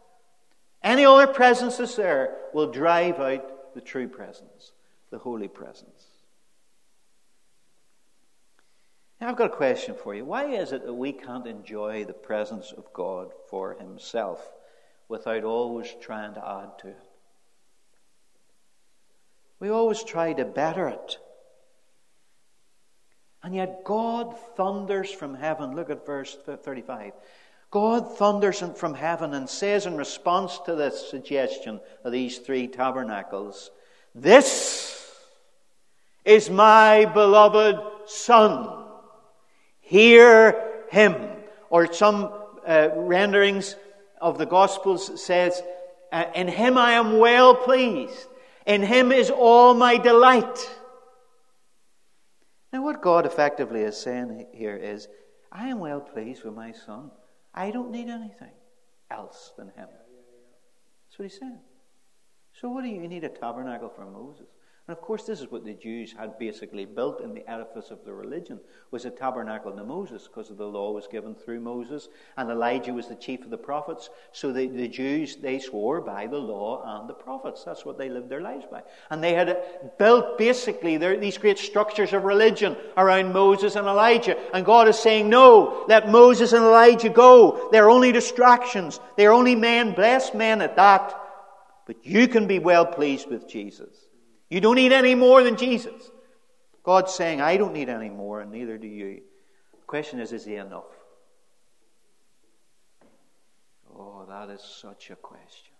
any 0.82 1.06
other 1.06 1.26
presences 1.26 1.96
there 1.96 2.36
will 2.52 2.70
drive 2.70 3.18
out 3.18 3.74
the 3.74 3.80
true 3.80 4.08
presence, 4.08 4.72
the 5.10 5.18
holy 5.18 5.48
presence. 5.48 5.88
Now, 9.20 9.28
I've 9.28 9.36
got 9.36 9.52
a 9.52 9.56
question 9.56 9.94
for 9.94 10.14
you. 10.14 10.24
Why 10.24 10.46
is 10.46 10.72
it 10.72 10.84
that 10.84 10.92
we 10.92 11.12
can't 11.12 11.46
enjoy 11.46 12.04
the 12.04 12.12
presence 12.12 12.72
of 12.72 12.92
God 12.92 13.32
for 13.48 13.74
Himself 13.74 14.52
without 15.08 15.44
always 15.44 15.94
trying 16.00 16.34
to 16.34 16.46
add 16.46 16.78
to 16.80 16.88
it? 16.88 17.08
We 19.60 19.68
always 19.68 20.02
try 20.02 20.32
to 20.32 20.44
better 20.44 20.88
it. 20.88 21.18
And 23.42 23.54
yet, 23.54 23.84
God 23.84 24.36
thunders 24.56 25.10
from 25.10 25.34
heaven. 25.34 25.76
Look 25.76 25.90
at 25.90 26.06
verse 26.06 26.36
35. 26.46 27.12
God 27.70 28.16
thunders 28.16 28.62
from 28.76 28.94
heaven 28.94 29.34
and 29.34 29.48
says 29.48 29.86
in 29.86 29.96
response 29.96 30.58
to 30.66 30.74
this 30.74 31.10
suggestion 31.10 31.80
of 32.04 32.12
these 32.12 32.38
three 32.38 32.68
tabernacles, 32.68 33.70
This 34.14 35.12
is 36.24 36.48
my 36.50 37.04
beloved 37.04 37.80
Son 38.06 38.83
Hear 39.84 40.84
him. 40.90 41.14
Or 41.70 41.92
some 41.92 42.32
uh, 42.66 42.88
renderings 42.94 43.76
of 44.20 44.38
the 44.38 44.46
Gospels 44.46 45.22
says, 45.22 45.62
uh, 46.10 46.24
In 46.34 46.48
him 46.48 46.78
I 46.78 46.92
am 46.92 47.18
well 47.18 47.54
pleased. 47.54 48.26
In 48.66 48.82
him 48.82 49.12
is 49.12 49.30
all 49.30 49.74
my 49.74 49.98
delight. 49.98 50.70
Now, 52.72 52.82
what 52.82 53.02
God 53.02 53.26
effectively 53.26 53.82
is 53.82 53.96
saying 53.96 54.46
here 54.52 54.76
is, 54.76 55.06
I 55.52 55.68
am 55.68 55.78
well 55.78 56.00
pleased 56.00 56.44
with 56.44 56.54
my 56.54 56.72
son. 56.72 57.10
I 57.54 57.70
don't 57.70 57.92
need 57.92 58.08
anything 58.08 58.50
else 59.10 59.52
than 59.56 59.68
him. 59.68 59.86
That's 59.86 61.18
what 61.18 61.30
he's 61.30 61.38
saying. 61.38 61.60
So, 62.54 62.70
what 62.70 62.82
do 62.82 62.88
you 62.88 63.06
need 63.06 63.22
a 63.22 63.28
tabernacle 63.28 63.90
for 63.90 64.06
Moses? 64.06 64.46
And 64.86 64.94
of 64.94 65.02
course, 65.02 65.22
this 65.22 65.40
is 65.40 65.50
what 65.50 65.64
the 65.64 65.72
Jews 65.72 66.12
had 66.12 66.38
basically 66.38 66.84
built 66.84 67.22
in 67.22 67.32
the 67.32 67.50
edifice 67.50 67.90
of 67.90 68.04
the 68.04 68.12
religion, 68.12 68.60
was 68.90 69.06
a 69.06 69.10
tabernacle 69.10 69.72
to 69.72 69.82
Moses, 69.82 70.28
because 70.28 70.54
the 70.54 70.66
law 70.66 70.92
was 70.92 71.06
given 71.06 71.34
through 71.34 71.60
Moses, 71.60 72.10
and 72.36 72.50
Elijah 72.50 72.92
was 72.92 73.08
the 73.08 73.14
chief 73.14 73.42
of 73.44 73.48
the 73.48 73.56
prophets. 73.56 74.10
So 74.32 74.52
the, 74.52 74.66
the 74.66 74.86
Jews, 74.86 75.36
they 75.36 75.58
swore 75.58 76.02
by 76.02 76.26
the 76.26 76.36
law 76.36 76.82
and 76.84 77.08
the 77.08 77.14
prophets. 77.14 77.64
That's 77.64 77.86
what 77.86 77.96
they 77.96 78.10
lived 78.10 78.28
their 78.28 78.42
lives 78.42 78.66
by. 78.70 78.82
And 79.08 79.24
they 79.24 79.32
had 79.32 79.56
built 79.96 80.36
basically 80.36 80.98
their, 80.98 81.16
these 81.16 81.38
great 81.38 81.58
structures 81.58 82.12
of 82.12 82.24
religion 82.24 82.76
around 82.98 83.32
Moses 83.32 83.76
and 83.76 83.86
Elijah. 83.86 84.36
And 84.52 84.66
God 84.66 84.86
is 84.88 84.98
saying, 84.98 85.30
no, 85.30 85.86
let 85.88 86.10
Moses 86.10 86.52
and 86.52 86.62
Elijah 86.62 87.08
go. 87.08 87.70
They're 87.72 87.88
only 87.88 88.12
distractions. 88.12 89.00
They're 89.16 89.32
only 89.32 89.54
men, 89.54 89.94
blessed 89.94 90.34
men 90.34 90.60
at 90.60 90.76
that. 90.76 91.18
But 91.86 92.04
you 92.04 92.28
can 92.28 92.46
be 92.46 92.58
well 92.58 92.84
pleased 92.84 93.30
with 93.30 93.48
Jesus. 93.48 94.03
You 94.54 94.60
don't 94.60 94.76
need 94.76 94.92
any 94.92 95.16
more 95.16 95.42
than 95.42 95.56
Jesus. 95.56 96.12
God's 96.84 97.12
saying, 97.12 97.40
I 97.40 97.56
don't 97.56 97.72
need 97.72 97.88
any 97.88 98.08
more, 98.08 98.40
and 98.40 98.52
neither 98.52 98.78
do 98.78 98.86
you. 98.86 99.20
The 99.72 99.86
question 99.88 100.20
is, 100.20 100.32
is 100.32 100.44
he 100.44 100.54
enough? 100.54 100.84
Oh, 103.92 104.24
that 104.28 104.50
is 104.50 104.60
such 104.60 105.10
a 105.10 105.16
question. 105.16 105.74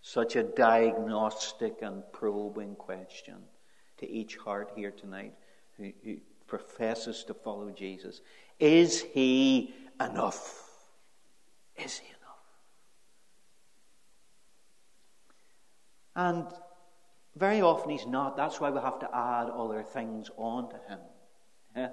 Such 0.00 0.36
a 0.36 0.44
diagnostic 0.44 1.82
and 1.82 2.04
probing 2.12 2.76
question 2.76 3.38
to 3.98 4.08
each 4.08 4.36
heart 4.36 4.70
here 4.76 4.92
tonight 4.92 5.34
who, 5.76 5.90
who 6.04 6.18
professes 6.46 7.24
to 7.24 7.34
follow 7.34 7.72
Jesus. 7.72 8.20
Is 8.60 9.02
he 9.02 9.74
enough? 10.00 10.70
Is 11.74 11.98
he 11.98 12.06
enough? 12.10 12.23
And 16.16 16.46
very 17.36 17.60
often 17.60 17.90
he's 17.90 18.06
not. 18.06 18.36
That's 18.36 18.60
why 18.60 18.70
we 18.70 18.80
have 18.80 19.00
to 19.00 19.08
add 19.12 19.50
other 19.50 19.82
things 19.82 20.30
on 20.36 20.70
to 20.70 20.76
him. 20.88 20.98
Yeah. 21.76 21.88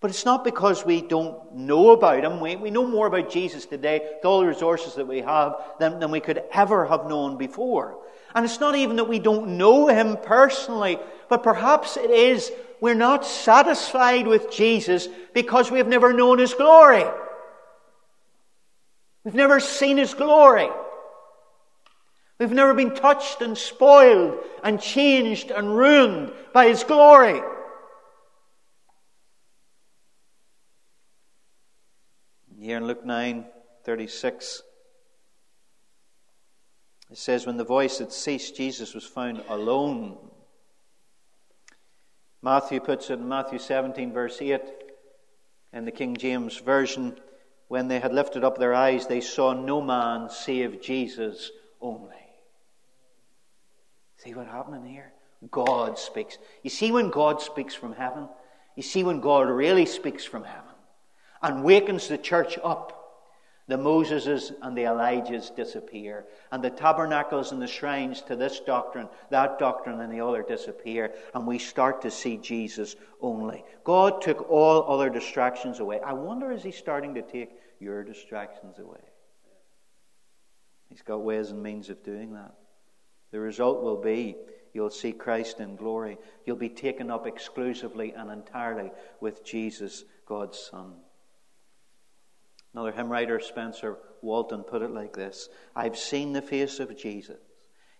But 0.00 0.10
it's 0.10 0.24
not 0.24 0.44
because 0.44 0.84
we 0.84 1.00
don't 1.00 1.54
know 1.54 1.90
about 1.90 2.22
him. 2.22 2.40
We, 2.40 2.56
we 2.56 2.70
know 2.70 2.86
more 2.86 3.06
about 3.06 3.30
Jesus 3.30 3.64
today 3.64 4.00
with 4.16 4.24
all 4.24 4.40
the 4.40 4.46
resources 4.46 4.94
that 4.94 5.06
we 5.06 5.20
have 5.20 5.54
than, 5.78 6.00
than 6.00 6.10
we 6.10 6.20
could 6.20 6.42
ever 6.52 6.86
have 6.86 7.06
known 7.06 7.38
before. 7.38 7.98
And 8.34 8.44
it's 8.44 8.60
not 8.60 8.74
even 8.74 8.96
that 8.96 9.08
we 9.08 9.18
don't 9.18 9.56
know 9.56 9.88
him 9.88 10.18
personally, 10.18 10.98
but 11.28 11.42
perhaps 11.42 11.96
it 11.96 12.10
is 12.10 12.52
we're 12.80 12.94
not 12.94 13.24
satisfied 13.24 14.26
with 14.26 14.50
Jesus 14.50 15.08
because 15.32 15.70
we've 15.70 15.86
never 15.86 16.12
known 16.12 16.38
his 16.38 16.52
glory. 16.52 17.04
We've 19.24 19.34
never 19.34 19.60
seen 19.60 19.96
his 19.96 20.12
glory. 20.12 20.68
We've 22.38 22.50
never 22.50 22.74
been 22.74 22.94
touched 22.94 23.40
and 23.40 23.56
spoiled 23.56 24.38
and 24.62 24.80
changed 24.80 25.50
and 25.50 25.76
ruined 25.76 26.32
by 26.52 26.68
His 26.68 26.84
glory. 26.84 27.40
Here 32.58 32.76
in 32.76 32.86
Luke 32.86 33.04
9 33.04 33.46
36, 33.84 34.62
it 37.10 37.16
says, 37.16 37.46
When 37.46 37.56
the 37.56 37.64
voice 37.64 37.98
had 37.98 38.12
ceased, 38.12 38.56
Jesus 38.56 38.92
was 38.94 39.04
found 39.04 39.42
alone. 39.48 40.18
Matthew 42.42 42.80
puts 42.80 43.08
it 43.10 43.20
in 43.20 43.28
Matthew 43.28 43.58
17, 43.58 44.12
verse 44.12 44.42
8, 44.42 44.60
in 45.72 45.84
the 45.84 45.92
King 45.92 46.16
James 46.16 46.56
Version, 46.58 47.18
when 47.68 47.88
they 47.88 48.00
had 48.00 48.12
lifted 48.12 48.44
up 48.44 48.58
their 48.58 48.74
eyes, 48.74 49.06
they 49.06 49.20
saw 49.20 49.52
no 49.52 49.80
man 49.80 50.28
save 50.28 50.80
Jesus 50.80 51.50
only. 51.80 52.15
See 54.26 54.34
what 54.34 54.48
happening 54.48 54.84
here? 54.84 55.12
God 55.52 56.00
speaks. 56.00 56.36
You 56.64 56.70
see 56.70 56.90
when 56.90 57.10
God 57.10 57.40
speaks 57.40 57.76
from 57.76 57.92
heaven? 57.92 58.28
You 58.74 58.82
see 58.82 59.04
when 59.04 59.20
God 59.20 59.48
really 59.48 59.86
speaks 59.86 60.24
from 60.24 60.42
heaven 60.42 60.74
and 61.42 61.62
wakens 61.62 62.08
the 62.08 62.18
church 62.18 62.58
up. 62.64 62.92
The 63.68 63.76
Moseses 63.76 64.52
and 64.62 64.76
the 64.76 64.82
Elijahs 64.82 65.54
disappear, 65.54 66.24
and 66.52 66.62
the 66.62 66.70
tabernacles 66.70 67.50
and 67.50 67.60
the 67.60 67.66
shrines 67.66 68.22
to 68.22 68.36
this 68.36 68.60
doctrine, 68.60 69.08
that 69.30 69.58
doctrine, 69.58 70.00
and 70.00 70.12
the 70.12 70.20
other 70.20 70.42
disappear, 70.42 71.12
and 71.34 71.46
we 71.46 71.58
start 71.58 72.02
to 72.02 72.10
see 72.10 72.36
Jesus 72.36 72.94
only. 73.20 73.64
God 73.82 74.22
took 74.22 74.48
all 74.48 74.92
other 74.92 75.10
distractions 75.10 75.80
away. 75.80 75.98
I 76.00 76.12
wonder, 76.12 76.52
is 76.52 76.62
He 76.62 76.70
starting 76.70 77.14
to 77.14 77.22
take 77.22 77.50
your 77.80 78.04
distractions 78.04 78.78
away? 78.78 79.02
He's 80.88 81.02
got 81.02 81.22
ways 81.22 81.50
and 81.50 81.60
means 81.60 81.90
of 81.90 82.04
doing 82.04 82.34
that. 82.34 82.54
The 83.32 83.40
result 83.40 83.82
will 83.82 84.00
be 84.00 84.36
you'll 84.72 84.90
see 84.90 85.12
Christ 85.12 85.60
in 85.60 85.76
glory. 85.76 86.18
You'll 86.44 86.56
be 86.56 86.68
taken 86.68 87.10
up 87.10 87.26
exclusively 87.26 88.12
and 88.12 88.30
entirely 88.30 88.90
with 89.20 89.44
Jesus, 89.44 90.04
God's 90.26 90.58
Son. 90.58 90.94
Another 92.74 92.92
hymn 92.92 93.08
writer, 93.08 93.40
Spencer 93.40 93.96
Walton, 94.20 94.62
put 94.62 94.82
it 94.82 94.90
like 94.90 95.14
this 95.14 95.48
I've 95.74 95.96
seen 95.96 96.32
the 96.32 96.42
face 96.42 96.78
of 96.78 96.96
Jesus. 96.96 97.38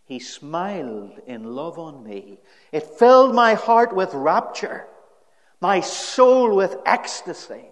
He 0.05 0.21
smiled 0.21 1.19
in 1.27 1.57
love 1.57 1.79
on 1.79 2.05
me. 2.05 2.39
It 2.71 2.85
filled 2.85 3.35
my 3.35 3.55
heart 3.55 3.95
with 3.95 4.15
rapture, 4.15 4.87
my 5.61 5.81
soul 5.81 6.55
with 6.55 6.77
ecstasy. 6.87 7.65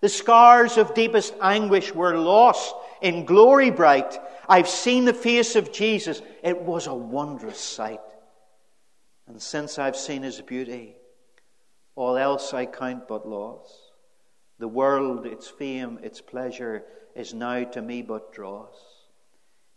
The 0.00 0.08
scars 0.08 0.76
of 0.76 0.94
deepest 0.94 1.34
anguish 1.42 1.92
were 1.94 2.16
lost 2.16 2.74
in 3.00 3.24
glory 3.24 3.70
bright. 3.70 4.18
I've 4.48 4.68
seen 4.68 5.04
the 5.04 5.14
face 5.14 5.56
of 5.56 5.72
Jesus. 5.72 6.22
It 6.42 6.60
was 6.60 6.86
a 6.86 6.94
wondrous 6.94 7.58
sight. 7.58 8.00
And 9.26 9.40
since 9.40 9.78
I've 9.78 9.96
seen 9.96 10.22
his 10.22 10.40
beauty, 10.40 10.96
all 11.94 12.16
else 12.16 12.52
I 12.52 12.66
count 12.66 13.06
but 13.06 13.28
loss. 13.28 13.92
The 14.58 14.68
world, 14.68 15.26
its 15.26 15.48
fame, 15.48 15.98
its 16.02 16.20
pleasure, 16.20 16.84
is 17.14 17.32
now 17.32 17.64
to 17.64 17.80
me 17.80 18.02
but 18.02 18.32
dross. 18.32 18.74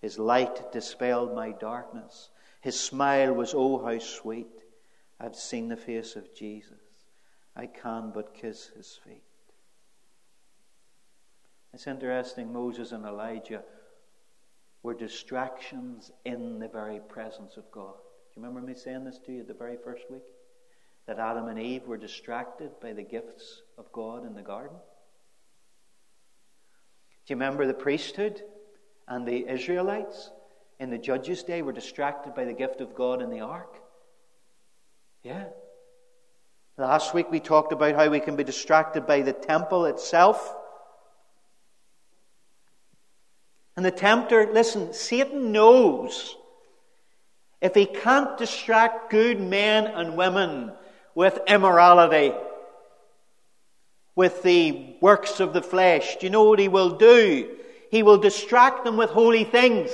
His 0.01 0.19
light 0.19 0.71
dispelled 0.71 1.33
my 1.33 1.51
darkness. 1.51 2.29
His 2.61 2.79
smile 2.79 3.33
was, 3.33 3.53
oh, 3.55 3.83
how 3.83 3.99
sweet. 3.99 4.63
I've 5.19 5.35
seen 5.35 5.69
the 5.69 5.77
face 5.77 6.15
of 6.15 6.33
Jesus. 6.35 6.79
I 7.55 7.67
can 7.67 8.11
but 8.13 8.33
kiss 8.33 8.71
his 8.75 8.99
feet. 9.05 9.23
It's 11.73 11.87
interesting, 11.87 12.53
Moses 12.53 12.91
and 12.91 13.05
Elijah 13.05 13.63
were 14.83 14.93
distractions 14.93 16.11
in 16.25 16.59
the 16.59 16.67
very 16.67 16.99
presence 16.99 17.57
of 17.57 17.69
God. 17.71 17.93
Do 17.93 18.39
you 18.39 18.43
remember 18.43 18.65
me 18.65 18.75
saying 18.75 19.05
this 19.05 19.19
to 19.25 19.31
you 19.31 19.43
the 19.43 19.53
very 19.53 19.77
first 19.83 20.03
week? 20.09 20.23
that 21.07 21.19
Adam 21.19 21.47
and 21.47 21.59
Eve 21.59 21.85
were 21.85 21.97
distracted 21.97 22.71
by 22.81 22.93
the 22.93 23.03
gifts 23.03 23.61
of 23.77 23.91
God 23.91 24.25
in 24.25 24.33
the 24.33 24.41
garden? 24.41 24.77
Do 27.25 27.33
you 27.33 27.35
remember 27.35 27.65
the 27.65 27.73
priesthood 27.73 28.41
and 29.07 29.27
the 29.27 29.47
Israelites 29.47 30.31
in 30.79 30.89
the 30.89 30.97
Judges' 30.97 31.43
day 31.43 31.61
were 31.61 31.73
distracted 31.73 32.33
by 32.35 32.45
the 32.45 32.53
gift 32.53 32.81
of 32.81 32.95
God 32.95 33.21
in 33.21 33.29
the 33.29 33.41
ark? 33.41 33.75
Yeah. 35.23 35.45
Last 36.77 37.13
week 37.13 37.29
we 37.29 37.39
talked 37.39 37.71
about 37.71 37.95
how 37.95 38.09
we 38.09 38.19
can 38.19 38.35
be 38.35 38.43
distracted 38.43 39.05
by 39.05 39.21
the 39.21 39.33
temple 39.33 39.85
itself. 39.85 40.55
And 43.75 43.85
the 43.85 43.91
tempter, 43.91 44.51
listen, 44.51 44.93
Satan 44.93 45.51
knows 45.51 46.35
if 47.61 47.73
he 47.73 47.85
can't 47.85 48.37
distract 48.37 49.09
good 49.09 49.39
men 49.39 49.87
and 49.87 50.17
women 50.17 50.73
with 51.15 51.39
immorality, 51.47 52.33
with 54.15 54.43
the 54.43 54.95
works 55.01 55.39
of 55.39 55.53
the 55.53 55.61
flesh. 55.61 56.17
Do 56.17 56.25
you 56.25 56.29
know 56.29 56.43
what 56.43 56.59
he 56.59 56.67
will 56.67 56.97
do? 56.97 57.55
He 57.89 58.03
will 58.03 58.17
distract 58.17 58.83
them 58.83 58.97
with 58.97 59.09
holy 59.09 59.43
things. 59.43 59.89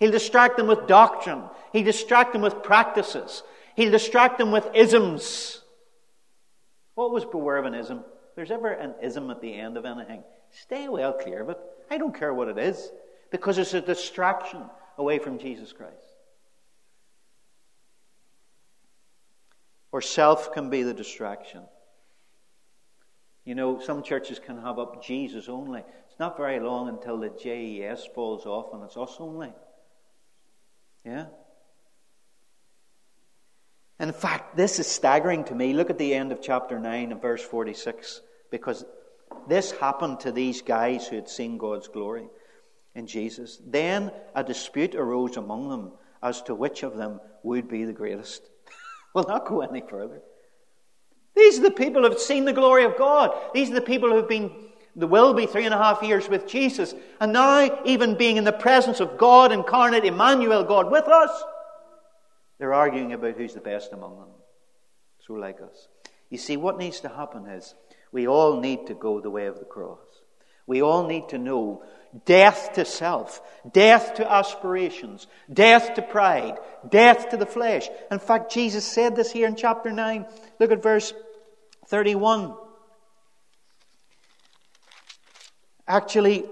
He'll 0.00 0.10
distract 0.10 0.56
them 0.56 0.66
with 0.66 0.86
doctrine. 0.86 1.42
He'll 1.72 1.84
distract 1.84 2.32
them 2.32 2.42
with 2.42 2.62
practices. 2.62 3.42
He'll 3.76 3.90
distract 3.90 4.38
them 4.38 4.50
with 4.50 4.68
isms. 4.74 5.60
What 6.94 7.10
was 7.10 7.24
beware 7.24 7.56
of 7.56 7.66
an 7.66 7.74
ism? 7.74 8.04
There's 8.36 8.50
ever 8.50 8.70
an 8.70 8.94
ism 9.02 9.30
at 9.30 9.40
the 9.40 9.54
end 9.54 9.76
of 9.76 9.84
anything, 9.84 10.22
stay 10.62 10.88
well 10.88 11.12
clear 11.12 11.42
of 11.42 11.50
it. 11.50 11.58
I 11.90 11.98
don't 11.98 12.18
care 12.18 12.32
what 12.32 12.48
it 12.48 12.58
is, 12.58 12.90
because 13.30 13.58
it's 13.58 13.74
a 13.74 13.80
distraction 13.80 14.62
away 14.98 15.18
from 15.18 15.38
Jesus 15.38 15.72
Christ. 15.72 16.14
or 19.94 20.00
self 20.00 20.52
can 20.52 20.70
be 20.70 20.82
the 20.82 20.92
distraction. 20.92 21.62
You 23.44 23.54
know, 23.54 23.78
some 23.78 24.02
churches 24.02 24.40
can 24.40 24.60
have 24.60 24.80
up 24.80 25.04
Jesus 25.04 25.48
only. 25.48 25.84
It's 26.08 26.18
not 26.18 26.36
very 26.36 26.58
long 26.58 26.88
until 26.88 27.16
the 27.16 27.28
JES 27.28 28.04
falls 28.12 28.44
off 28.44 28.74
and 28.74 28.82
it's 28.82 28.96
us 28.96 29.14
only. 29.20 29.52
Yeah? 31.04 31.26
In 34.00 34.12
fact, 34.12 34.56
this 34.56 34.80
is 34.80 34.88
staggering 34.88 35.44
to 35.44 35.54
me. 35.54 35.74
Look 35.74 35.90
at 35.90 35.98
the 35.98 36.12
end 36.12 36.32
of 36.32 36.42
chapter 36.42 36.80
9 36.80 37.12
and 37.12 37.22
verse 37.22 37.42
46, 37.42 38.20
because 38.50 38.84
this 39.48 39.72
happened 39.72 40.20
to 40.20 40.32
these 40.32 40.62
guys 40.62 41.06
who 41.06 41.16
had 41.16 41.28
seen 41.28 41.58
God's 41.58 41.88
glory 41.88 42.26
in 42.94 43.06
Jesus. 43.06 43.60
Then 43.66 44.12
a 44.34 44.44
dispute 44.44 44.94
arose 44.94 45.36
among 45.36 45.68
them 45.68 45.92
as 46.22 46.42
to 46.42 46.54
which 46.54 46.82
of 46.82 46.96
them 46.96 47.20
would 47.42 47.68
be 47.68 47.84
the 47.84 47.92
greatest. 47.92 48.48
we'll 49.14 49.24
not 49.24 49.46
go 49.46 49.60
any 49.60 49.82
further. 49.88 50.22
These 51.36 51.58
are 51.58 51.62
the 51.62 51.70
people 51.70 52.02
who 52.02 52.10
have 52.10 52.20
seen 52.20 52.44
the 52.44 52.52
glory 52.52 52.84
of 52.84 52.96
God. 52.96 53.34
These 53.52 53.70
are 53.70 53.74
the 53.74 53.80
people 53.80 54.08
who 54.08 54.16
have 54.16 54.28
been, 54.28 54.52
the 54.94 55.06
will 55.06 55.34
be 55.34 55.46
three 55.46 55.64
and 55.64 55.74
a 55.74 55.78
half 55.78 56.02
years 56.02 56.28
with 56.28 56.46
Jesus. 56.46 56.94
And 57.20 57.32
now, 57.32 57.80
even 57.84 58.16
being 58.16 58.36
in 58.36 58.44
the 58.44 58.52
presence 58.52 59.00
of 59.00 59.18
God 59.18 59.50
incarnate, 59.50 60.04
Immanuel, 60.04 60.62
God 60.62 60.90
with 60.92 61.06
us, 61.08 61.42
they're 62.58 62.72
arguing 62.74 63.12
about 63.12 63.36
who's 63.36 63.54
the 63.54 63.60
best 63.60 63.92
among 63.92 64.16
them. 64.16 64.28
So 65.26 65.34
like 65.34 65.60
us. 65.60 65.88
You 66.30 66.38
see, 66.38 66.56
what 66.56 66.78
needs 66.78 67.00
to 67.00 67.08
happen 67.08 67.46
is 67.46 67.74
we 68.14 68.28
all 68.28 68.60
need 68.60 68.86
to 68.86 68.94
go 68.94 69.20
the 69.20 69.28
way 69.28 69.46
of 69.46 69.58
the 69.58 69.64
cross. 69.64 69.98
We 70.68 70.82
all 70.82 71.04
need 71.08 71.30
to 71.30 71.38
know 71.38 71.82
death 72.24 72.74
to 72.74 72.84
self, 72.84 73.42
death 73.72 74.14
to 74.14 74.32
aspirations, 74.32 75.26
death 75.52 75.94
to 75.94 76.02
pride, 76.02 76.58
death 76.88 77.30
to 77.30 77.36
the 77.36 77.44
flesh. 77.44 77.88
In 78.12 78.20
fact, 78.20 78.52
Jesus 78.52 78.84
said 78.86 79.16
this 79.16 79.32
here 79.32 79.48
in 79.48 79.56
chapter 79.56 79.90
9. 79.90 80.26
Look 80.60 80.70
at 80.70 80.80
verse 80.80 81.12
31. 81.88 82.54
Actually, 85.88 86.44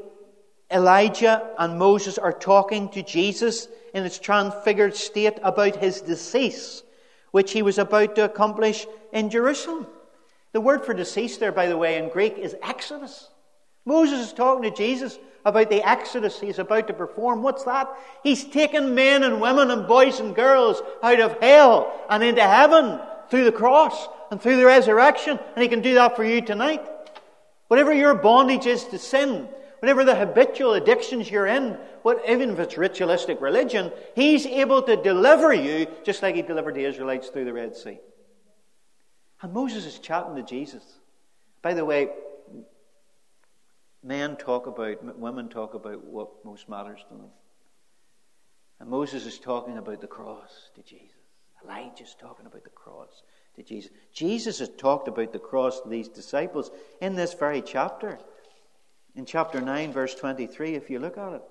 Elijah 0.68 1.48
and 1.56 1.78
Moses 1.78 2.18
are 2.18 2.32
talking 2.32 2.88
to 2.88 3.04
Jesus 3.04 3.68
in 3.94 4.02
his 4.02 4.18
transfigured 4.18 4.96
state 4.96 5.38
about 5.44 5.76
his 5.76 6.00
decease, 6.00 6.82
which 7.30 7.52
he 7.52 7.62
was 7.62 7.78
about 7.78 8.16
to 8.16 8.24
accomplish 8.24 8.84
in 9.12 9.30
Jerusalem. 9.30 9.86
The 10.52 10.60
word 10.60 10.84
for 10.84 10.94
deceased 10.94 11.40
there, 11.40 11.52
by 11.52 11.66
the 11.66 11.76
way, 11.76 11.96
in 11.96 12.10
Greek 12.10 12.38
is 12.38 12.56
exodus. 12.62 13.28
Moses 13.84 14.20
is 14.20 14.32
talking 14.32 14.70
to 14.70 14.76
Jesus 14.76 15.18
about 15.44 15.70
the 15.70 15.86
exodus 15.88 16.38
he's 16.38 16.58
about 16.58 16.86
to 16.86 16.92
perform. 16.92 17.42
What's 17.42 17.64
that? 17.64 17.88
He's 18.22 18.44
taken 18.44 18.94
men 18.94 19.24
and 19.24 19.40
women 19.40 19.70
and 19.70 19.88
boys 19.88 20.20
and 20.20 20.34
girls 20.34 20.80
out 21.02 21.20
of 21.20 21.40
hell 21.40 21.92
and 22.08 22.22
into 22.22 22.42
heaven 22.42 23.00
through 23.28 23.44
the 23.44 23.52
cross 23.52 24.08
and 24.30 24.40
through 24.40 24.56
the 24.56 24.66
resurrection. 24.66 25.38
And 25.54 25.62
he 25.62 25.68
can 25.68 25.80
do 25.80 25.94
that 25.94 26.14
for 26.16 26.24
you 26.24 26.40
tonight. 26.42 26.86
Whatever 27.68 27.92
your 27.92 28.14
bondage 28.14 28.66
is 28.66 28.84
to 28.86 28.98
sin, 28.98 29.48
whatever 29.80 30.04
the 30.04 30.14
habitual 30.14 30.74
addictions 30.74 31.30
you're 31.30 31.46
in, 31.46 31.78
what, 32.02 32.22
even 32.28 32.50
if 32.50 32.58
it's 32.58 32.78
ritualistic 32.78 33.40
religion, 33.40 33.90
he's 34.14 34.46
able 34.46 34.82
to 34.82 34.96
deliver 34.96 35.52
you 35.52 35.86
just 36.04 36.22
like 36.22 36.34
he 36.34 36.42
delivered 36.42 36.74
the 36.74 36.84
Israelites 36.84 37.28
through 37.28 37.46
the 37.46 37.52
Red 37.52 37.74
Sea. 37.74 37.98
And 39.42 39.52
Moses 39.52 39.84
is 39.84 39.98
chatting 39.98 40.36
to 40.36 40.42
Jesus. 40.42 40.84
By 41.62 41.74
the 41.74 41.84
way, 41.84 42.08
men 44.02 44.36
talk 44.36 44.66
about, 44.66 45.18
women 45.18 45.48
talk 45.48 45.74
about 45.74 46.04
what 46.04 46.44
most 46.44 46.68
matters 46.68 47.00
to 47.08 47.14
them. 47.14 47.30
And 48.80 48.88
Moses 48.88 49.26
is 49.26 49.38
talking 49.38 49.78
about 49.78 50.00
the 50.00 50.06
cross 50.06 50.70
to 50.76 50.82
Jesus. 50.82 51.08
Elijah's 51.64 52.16
talking 52.20 52.46
about 52.46 52.64
the 52.64 52.70
cross 52.70 53.22
to 53.56 53.62
Jesus. 53.62 53.90
Jesus 54.12 54.58
has 54.60 54.70
talked 54.70 55.08
about 55.08 55.32
the 55.32 55.38
cross 55.38 55.80
to 55.80 55.88
these 55.88 56.08
disciples 56.08 56.70
in 57.00 57.14
this 57.14 57.34
very 57.34 57.62
chapter. 57.62 58.18
In 59.14 59.24
chapter 59.24 59.60
9, 59.60 59.92
verse 59.92 60.14
23, 60.14 60.74
if 60.74 60.90
you 60.90 60.98
look 60.98 61.18
at 61.18 61.34
it. 61.34 61.42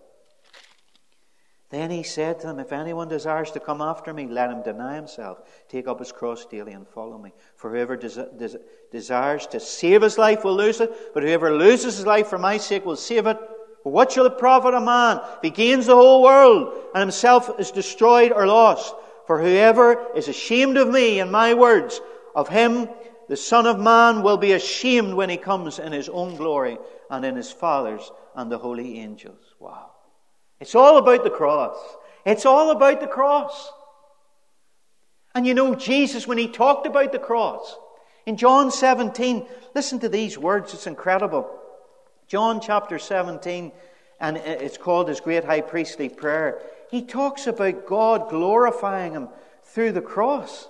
Then 1.72 1.90
he 1.90 2.04
said 2.04 2.42
to 2.42 2.48
them, 2.48 2.60
If 2.60 2.74
anyone 2.74 3.08
desires 3.08 3.50
to 3.52 3.62
come 3.62 3.82
after 3.82 4.14
me, 4.14 4.28
let 4.28 4.52
him 4.52 4.62
deny 4.62 4.96
himself, 4.96 5.42
take 5.70 5.88
up 5.88 6.00
his 6.00 6.12
cross 6.12 6.46
daily, 6.46 6.74
and 6.74 6.86
follow 6.86 7.18
me. 7.18 7.32
For 7.56 7.72
whoever 7.72 7.96
des- 7.96 8.28
des- 8.38 8.60
desires 8.92 9.48
to 9.48 9.60
save 9.62 10.02
his 10.02 10.18
life 10.18 10.44
will 10.44 10.56
lose 10.56 10.82
it, 10.82 11.14
but 11.14 11.24
whoever 11.24 11.56
loses 11.56 11.96
his 11.96 12.06
life 12.06 12.28
for 12.28 12.38
my 12.38 12.58
sake 12.58 12.86
will 12.86 12.98
save 12.98 13.26
it. 13.26 13.40
For 13.84 13.92
what 13.92 14.12
shall 14.12 14.26
it 14.26 14.38
profit 14.38 14.74
a 14.74 14.82
man 14.82 15.22
if 15.38 15.42
he 15.44 15.50
gains 15.50 15.86
the 15.86 15.96
whole 15.96 16.22
world 16.22 16.74
and 16.94 17.02
himself 17.02 17.50
is 17.58 17.72
destroyed 17.72 18.34
or 18.34 18.46
lost? 18.46 18.94
For 19.26 19.42
whoever 19.42 20.14
is 20.14 20.28
ashamed 20.28 20.76
of 20.76 20.90
me 20.90 21.22
and 21.22 21.32
my 21.32 21.54
words, 21.54 22.02
of 22.36 22.50
him 22.50 22.90
the 23.30 23.38
Son 23.38 23.66
of 23.66 23.80
Man 23.80 24.24
will 24.24 24.36
be 24.36 24.52
ashamed 24.52 25.14
when 25.14 25.30
he 25.30 25.38
comes 25.38 25.80
in 25.80 25.94
his 25.94 26.10
own 26.10 26.36
glory 26.36 26.78
and 27.10 27.24
in 27.24 27.38
his 27.38 27.50
Father's 27.50 28.12
and 28.36 28.52
the 28.52 28.58
holy 28.58 29.00
angels. 29.00 29.56
Wow. 29.58 29.92
It's 30.62 30.76
all 30.76 30.98
about 30.98 31.24
the 31.24 31.30
cross. 31.32 31.76
It's 32.26 32.46
all 32.46 32.70
about 32.70 33.02
the 33.02 33.08
cross. 33.08 33.72
And 35.34 35.46
you 35.48 35.54
know, 35.54 35.76
Jesus, 35.76 36.28
when 36.28 36.38
he 36.38 36.48
talked 36.48 36.86
about 36.86 37.12
the 37.12 37.20
cross, 37.20 37.76
in 38.26 38.38
John 38.38 38.72
17, 38.72 39.48
listen 39.74 40.00
to 40.00 40.10
these 40.10 40.38
words, 40.38 40.74
it's 40.74 40.86
incredible. 40.86 41.50
John 42.28 42.62
chapter 42.62 43.00
17, 43.00 43.72
and 44.20 44.38
it's 44.38 44.78
called 44.78 45.10
his 45.10 45.20
great 45.20 45.44
high 45.44 45.62
priestly 45.62 46.10
prayer. 46.10 46.62
He 46.92 47.02
talks 47.02 47.48
about 47.48 47.88
God 47.88 48.30
glorifying 48.30 49.14
him 49.14 49.30
through 49.64 49.94
the 49.94 50.02
cross. 50.02 50.68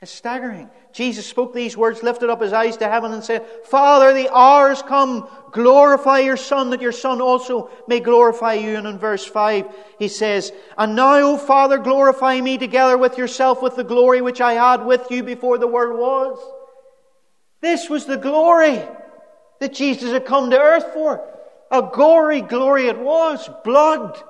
It's 0.00 0.12
staggering. 0.12 0.70
Jesus 0.92 1.26
spoke 1.26 1.54
these 1.54 1.76
words, 1.76 2.02
lifted 2.02 2.30
up 2.30 2.42
his 2.42 2.52
eyes 2.52 2.76
to 2.76 2.88
heaven, 2.88 3.12
and 3.12 3.24
said, 3.24 3.44
Father, 3.64 4.12
the 4.12 4.32
hour 4.32 4.68
has 4.68 4.82
come. 4.82 5.28
Glorify 5.54 6.18
your 6.18 6.36
Son, 6.36 6.70
that 6.70 6.82
your 6.82 6.90
Son 6.90 7.20
also 7.20 7.70
may 7.86 8.00
glorify 8.00 8.54
you. 8.54 8.76
And 8.76 8.88
in 8.88 8.98
verse 8.98 9.24
5, 9.24 9.72
he 10.00 10.08
says, 10.08 10.52
And 10.76 10.96
now, 10.96 11.14
O 11.20 11.38
Father, 11.38 11.78
glorify 11.78 12.40
me 12.40 12.58
together 12.58 12.98
with 12.98 13.16
yourself 13.16 13.62
with 13.62 13.76
the 13.76 13.84
glory 13.84 14.20
which 14.20 14.40
I 14.40 14.54
had 14.54 14.84
with 14.84 15.12
you 15.12 15.22
before 15.22 15.58
the 15.58 15.68
world 15.68 16.00
was. 16.00 16.38
This 17.60 17.88
was 17.88 18.04
the 18.04 18.16
glory 18.16 18.82
that 19.60 19.72
Jesus 19.72 20.10
had 20.10 20.26
come 20.26 20.50
to 20.50 20.58
earth 20.58 20.92
for. 20.92 21.24
A 21.70 21.82
gory 21.82 22.40
glory 22.40 22.88
it 22.88 22.98
was. 22.98 23.48
Blood, 23.62 24.20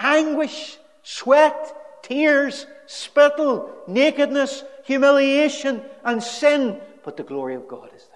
anguish, 0.00 0.78
sweat, 1.04 2.02
tears, 2.02 2.66
spittle, 2.86 3.70
nakedness, 3.86 4.64
humiliation, 4.84 5.80
and 6.04 6.20
sin. 6.20 6.80
But 7.04 7.16
the 7.16 7.22
glory 7.22 7.54
of 7.54 7.68
God 7.68 7.90
is 7.94 8.02
there. 8.10 8.11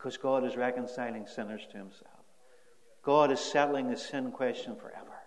Because 0.00 0.16
God 0.16 0.46
is 0.46 0.56
reconciling 0.56 1.26
sinners 1.26 1.60
to 1.72 1.76
Himself. 1.76 2.24
God 3.02 3.30
is 3.30 3.38
settling 3.38 3.90
the 3.90 3.98
sin 3.98 4.32
question 4.32 4.74
forever. 4.74 5.20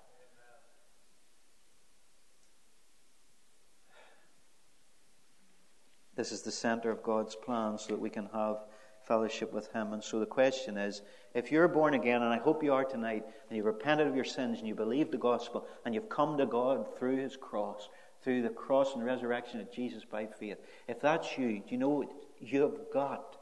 This 6.16 6.32
is 6.32 6.42
the 6.42 6.52
center 6.52 6.90
of 6.90 7.04
God's 7.04 7.36
plan 7.36 7.78
so 7.78 7.90
that 7.90 8.00
we 8.00 8.10
can 8.10 8.30
have 8.34 8.66
fellowship 9.08 9.54
with 9.54 9.72
Him. 9.74 9.94
And 9.94 10.04
so 10.04 10.20
the 10.20 10.26
question 10.26 10.76
is 10.76 11.04
if 11.36 11.52
you're 11.52 11.68
born 11.68 11.94
again, 11.94 12.24
and 12.24 12.34
I 12.34 12.40
hope 12.40 12.64
you 12.64 12.74
are 12.74 12.86
tonight, 12.86 13.26
and 13.50 13.56
you've 13.56 13.68
repented 13.68 14.08
of 14.08 14.16
your 14.16 14.24
sins 14.24 14.58
and 14.58 14.68
you 14.68 14.74
believe 14.74 15.12
the 15.12 15.18
gospel, 15.20 15.68
and 15.86 15.94
you've 15.94 16.10
come 16.10 16.36
to 16.40 16.48
God 16.48 16.98
through 16.98 17.18
His 17.18 17.38
cross, 17.38 17.90
through 18.24 18.42
the 18.42 18.50
cross 18.50 18.96
and 18.96 19.06
resurrection 19.06 19.60
of 19.60 19.72
Jesus 19.72 20.04
by 20.04 20.26
faith, 20.26 20.58
if 20.88 21.00
that's 21.00 21.38
you, 21.38 21.60
do 21.60 21.66
you 21.70 21.78
know 21.78 21.90
what 21.90 22.12
you 22.40 22.62
have 22.64 22.92
got 22.92 23.38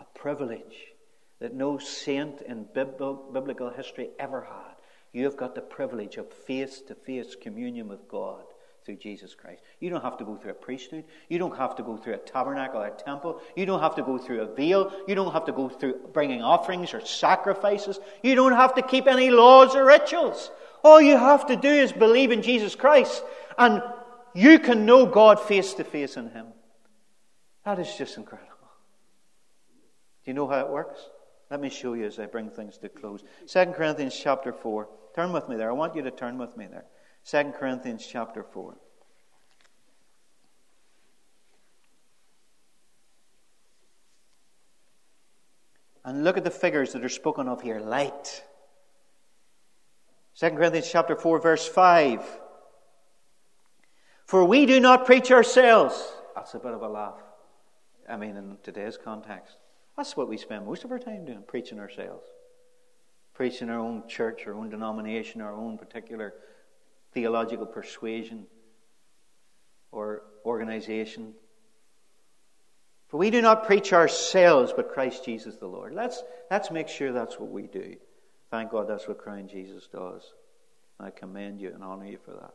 a 0.00 0.18
privilege 0.18 0.86
that 1.38 1.54
no 1.54 1.78
saint 1.78 2.42
in 2.42 2.66
biblical 2.74 3.70
history 3.70 4.10
ever 4.18 4.42
had? 4.42 4.74
You 5.12 5.24
have 5.24 5.36
got 5.36 5.54
the 5.54 5.60
privilege 5.60 6.16
of 6.16 6.32
face 6.32 6.80
to 6.82 6.94
face 6.94 7.36
communion 7.40 7.88
with 7.88 8.08
God 8.08 8.44
through 8.84 8.96
Jesus 8.96 9.34
Christ. 9.34 9.60
You 9.80 9.90
don't 9.90 10.02
have 10.02 10.16
to 10.18 10.24
go 10.24 10.36
through 10.36 10.52
a 10.52 10.54
priesthood. 10.54 11.04
You 11.28 11.38
don't 11.38 11.56
have 11.56 11.76
to 11.76 11.82
go 11.82 11.96
through 11.96 12.14
a 12.14 12.18
tabernacle 12.18 12.80
or 12.80 12.86
a 12.86 12.90
temple. 12.90 13.40
You 13.56 13.66
don't 13.66 13.80
have 13.80 13.96
to 13.96 14.02
go 14.02 14.18
through 14.18 14.40
a 14.40 14.54
veil. 14.54 14.92
You 15.06 15.14
don't 15.14 15.32
have 15.32 15.44
to 15.46 15.52
go 15.52 15.68
through 15.68 16.08
bringing 16.12 16.42
offerings 16.42 16.94
or 16.94 17.04
sacrifices. 17.04 17.98
You 18.22 18.34
don't 18.36 18.52
have 18.52 18.74
to 18.76 18.82
keep 18.82 19.06
any 19.06 19.30
laws 19.30 19.74
or 19.74 19.84
rituals. 19.84 20.50
All 20.82 21.00
you 21.00 21.16
have 21.16 21.46
to 21.48 21.56
do 21.56 21.68
is 21.68 21.92
believe 21.92 22.30
in 22.30 22.40
Jesus 22.40 22.74
Christ, 22.74 23.22
and 23.58 23.82
you 24.32 24.58
can 24.58 24.86
know 24.86 25.04
God 25.04 25.38
face 25.38 25.74
to 25.74 25.84
face 25.84 26.16
in 26.16 26.30
Him. 26.30 26.46
That 27.66 27.78
is 27.78 27.94
just 27.96 28.16
incredible. 28.16 28.46
Do 30.24 30.30
you 30.30 30.34
know 30.34 30.46
how 30.46 30.60
it 30.60 30.68
works? 30.68 31.00
Let 31.50 31.60
me 31.60 31.68
show 31.68 31.94
you 31.94 32.06
as 32.06 32.18
I 32.18 32.26
bring 32.26 32.50
things 32.50 32.78
to 32.78 32.88
close. 32.88 33.24
2 33.48 33.66
Corinthians 33.66 34.18
chapter 34.20 34.52
4. 34.52 34.88
Turn 35.14 35.32
with 35.32 35.48
me 35.48 35.56
there. 35.56 35.70
I 35.70 35.74
want 35.74 35.96
you 35.96 36.02
to 36.02 36.10
turn 36.10 36.38
with 36.38 36.56
me 36.56 36.66
there. 36.66 36.84
2 37.24 37.52
Corinthians 37.52 38.06
chapter 38.06 38.42
4. 38.42 38.76
And 46.04 46.24
look 46.24 46.36
at 46.36 46.44
the 46.44 46.50
figures 46.50 46.92
that 46.92 47.04
are 47.04 47.08
spoken 47.08 47.48
of 47.48 47.62
here 47.62 47.80
light. 47.80 48.42
2 50.38 50.50
Corinthians 50.50 50.88
chapter 50.90 51.16
4, 51.16 51.40
verse 51.40 51.66
5. 51.68 52.22
For 54.24 54.44
we 54.44 54.64
do 54.64 54.80
not 54.80 55.06
preach 55.06 55.30
ourselves. 55.30 56.12
That's 56.34 56.54
a 56.54 56.58
bit 56.58 56.72
of 56.72 56.82
a 56.82 56.88
laugh. 56.88 57.18
I 58.08 58.16
mean, 58.16 58.36
in 58.36 58.56
today's 58.62 58.96
context. 58.96 59.59
That's 60.00 60.16
what 60.16 60.30
we 60.30 60.38
spend 60.38 60.64
most 60.64 60.84
of 60.84 60.92
our 60.92 60.98
time 60.98 61.26
doing, 61.26 61.42
preaching 61.46 61.78
ourselves. 61.78 62.26
Preaching 63.34 63.68
our 63.68 63.78
own 63.78 64.08
church, 64.08 64.46
our 64.46 64.54
own 64.54 64.70
denomination, 64.70 65.42
our 65.42 65.52
own 65.52 65.76
particular 65.76 66.32
theological 67.12 67.66
persuasion 67.66 68.46
or 69.92 70.22
organization. 70.46 71.34
For 73.08 73.18
we 73.18 73.28
do 73.28 73.42
not 73.42 73.66
preach 73.66 73.92
ourselves, 73.92 74.72
but 74.74 74.90
Christ 74.90 75.26
Jesus 75.26 75.56
the 75.56 75.66
Lord. 75.66 75.92
Let's, 75.92 76.22
let's 76.50 76.70
make 76.70 76.88
sure 76.88 77.12
that's 77.12 77.38
what 77.38 77.50
we 77.50 77.66
do. 77.66 77.96
Thank 78.50 78.70
God 78.70 78.88
that's 78.88 79.06
what 79.06 79.18
Christ 79.18 79.50
Jesus 79.50 79.86
does. 79.92 80.22
I 80.98 81.10
commend 81.10 81.60
you 81.60 81.74
and 81.74 81.84
honor 81.84 82.06
you 82.06 82.16
for 82.24 82.30
that. 82.30 82.54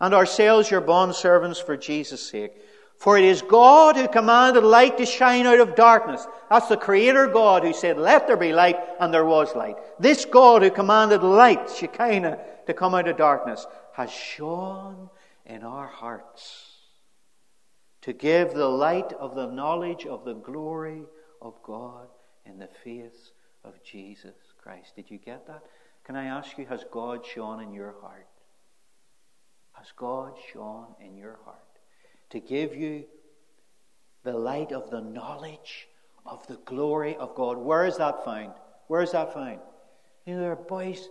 And 0.00 0.12
ourselves, 0.12 0.68
your 0.68 0.82
bondservants, 0.82 1.64
for 1.64 1.76
Jesus' 1.76 2.28
sake. 2.28 2.54
For 2.96 3.18
it 3.18 3.24
is 3.24 3.42
God 3.42 3.96
who 3.96 4.08
commanded 4.08 4.64
light 4.64 4.96
to 4.98 5.06
shine 5.06 5.46
out 5.46 5.60
of 5.60 5.74
darkness. 5.74 6.26
That's 6.48 6.68
the 6.68 6.76
Creator 6.76 7.28
God 7.28 7.62
who 7.62 7.72
said, 7.72 7.98
Let 7.98 8.26
there 8.26 8.36
be 8.36 8.52
light, 8.52 8.78
and 9.00 9.12
there 9.12 9.24
was 9.24 9.54
light. 9.54 9.76
This 9.98 10.24
God 10.24 10.62
who 10.62 10.70
commanded 10.70 11.22
light, 11.22 11.70
Shekinah, 11.70 12.38
to 12.66 12.74
come 12.74 12.94
out 12.94 13.08
of 13.08 13.16
darkness, 13.16 13.66
has 13.92 14.10
shone 14.10 15.10
in 15.44 15.62
our 15.62 15.86
hearts 15.86 16.70
to 18.02 18.12
give 18.12 18.54
the 18.54 18.68
light 18.68 19.12
of 19.14 19.34
the 19.34 19.50
knowledge 19.50 20.06
of 20.06 20.24
the 20.24 20.34
glory 20.34 21.02
of 21.42 21.54
God 21.62 22.08
in 22.46 22.58
the 22.58 22.68
face 22.84 23.32
of 23.64 23.82
Jesus 23.82 24.34
Christ. 24.62 24.94
Did 24.96 25.10
you 25.10 25.18
get 25.18 25.46
that? 25.46 25.62
Can 26.04 26.16
I 26.16 26.26
ask 26.26 26.56
you, 26.58 26.66
has 26.66 26.84
God 26.90 27.24
shone 27.24 27.60
in 27.60 27.72
your 27.72 27.94
heart? 28.00 28.28
Has 29.72 29.92
God 29.96 30.34
shone 30.52 30.94
in 31.00 31.16
your 31.16 31.38
heart 31.44 31.63
to 32.34 32.40
give 32.40 32.74
you 32.74 33.04
the 34.24 34.32
light 34.32 34.72
of 34.72 34.90
the 34.90 35.00
knowledge 35.00 35.86
of 36.26 36.46
the 36.48 36.56
glory 36.64 37.16
of 37.16 37.34
God? 37.34 37.56
Where 37.56 37.86
is 37.86 37.96
that 37.98 38.24
found? 38.24 38.52
Where 38.88 39.02
is 39.02 39.12
that 39.12 39.32
found? 39.32 39.60
You 40.26 40.34
know, 40.34 40.40
there 40.40 40.52
are 40.52 40.56
boys 40.56 41.08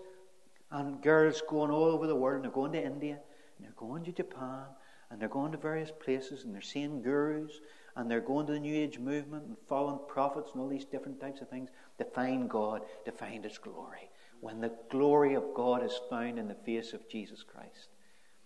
and 0.69 1.01
girls 1.01 1.41
going 1.47 1.71
all 1.71 1.85
over 1.85 2.07
the 2.07 2.15
world, 2.15 2.35
and 2.35 2.43
they're 2.43 2.51
going 2.51 2.73
to 2.73 2.83
India, 2.83 3.19
and 3.57 3.65
they're 3.65 3.73
going 3.77 4.03
to 4.03 4.11
Japan, 4.11 4.65
and 5.09 5.21
they're 5.21 5.29
going 5.29 5.51
to 5.53 5.57
various 5.57 5.91
places, 6.03 6.43
and 6.43 6.53
they're 6.53 6.61
seeing 6.61 7.01
gurus, 7.01 7.61
and 7.95 8.09
they're 8.11 8.19
going 8.19 8.47
to 8.47 8.53
the 8.53 8.59
New 8.59 8.75
Age 8.75 8.99
movement 8.99 9.45
and 9.45 9.55
following 9.69 9.99
prophets 10.07 10.51
and 10.53 10.61
all 10.61 10.67
these 10.67 10.85
different 10.85 11.21
types 11.21 11.41
of 11.41 11.49
things 11.49 11.69
to 11.99 12.03
find 12.03 12.49
God, 12.49 12.81
to 13.05 13.11
find 13.11 13.45
His 13.45 13.57
glory. 13.57 14.09
When 14.41 14.59
the 14.59 14.73
glory 14.89 15.35
of 15.35 15.53
God 15.55 15.85
is 15.85 15.97
found 16.09 16.37
in 16.37 16.49
the 16.49 16.57
face 16.65 16.91
of 16.91 17.07
Jesus 17.07 17.43
Christ. 17.43 17.89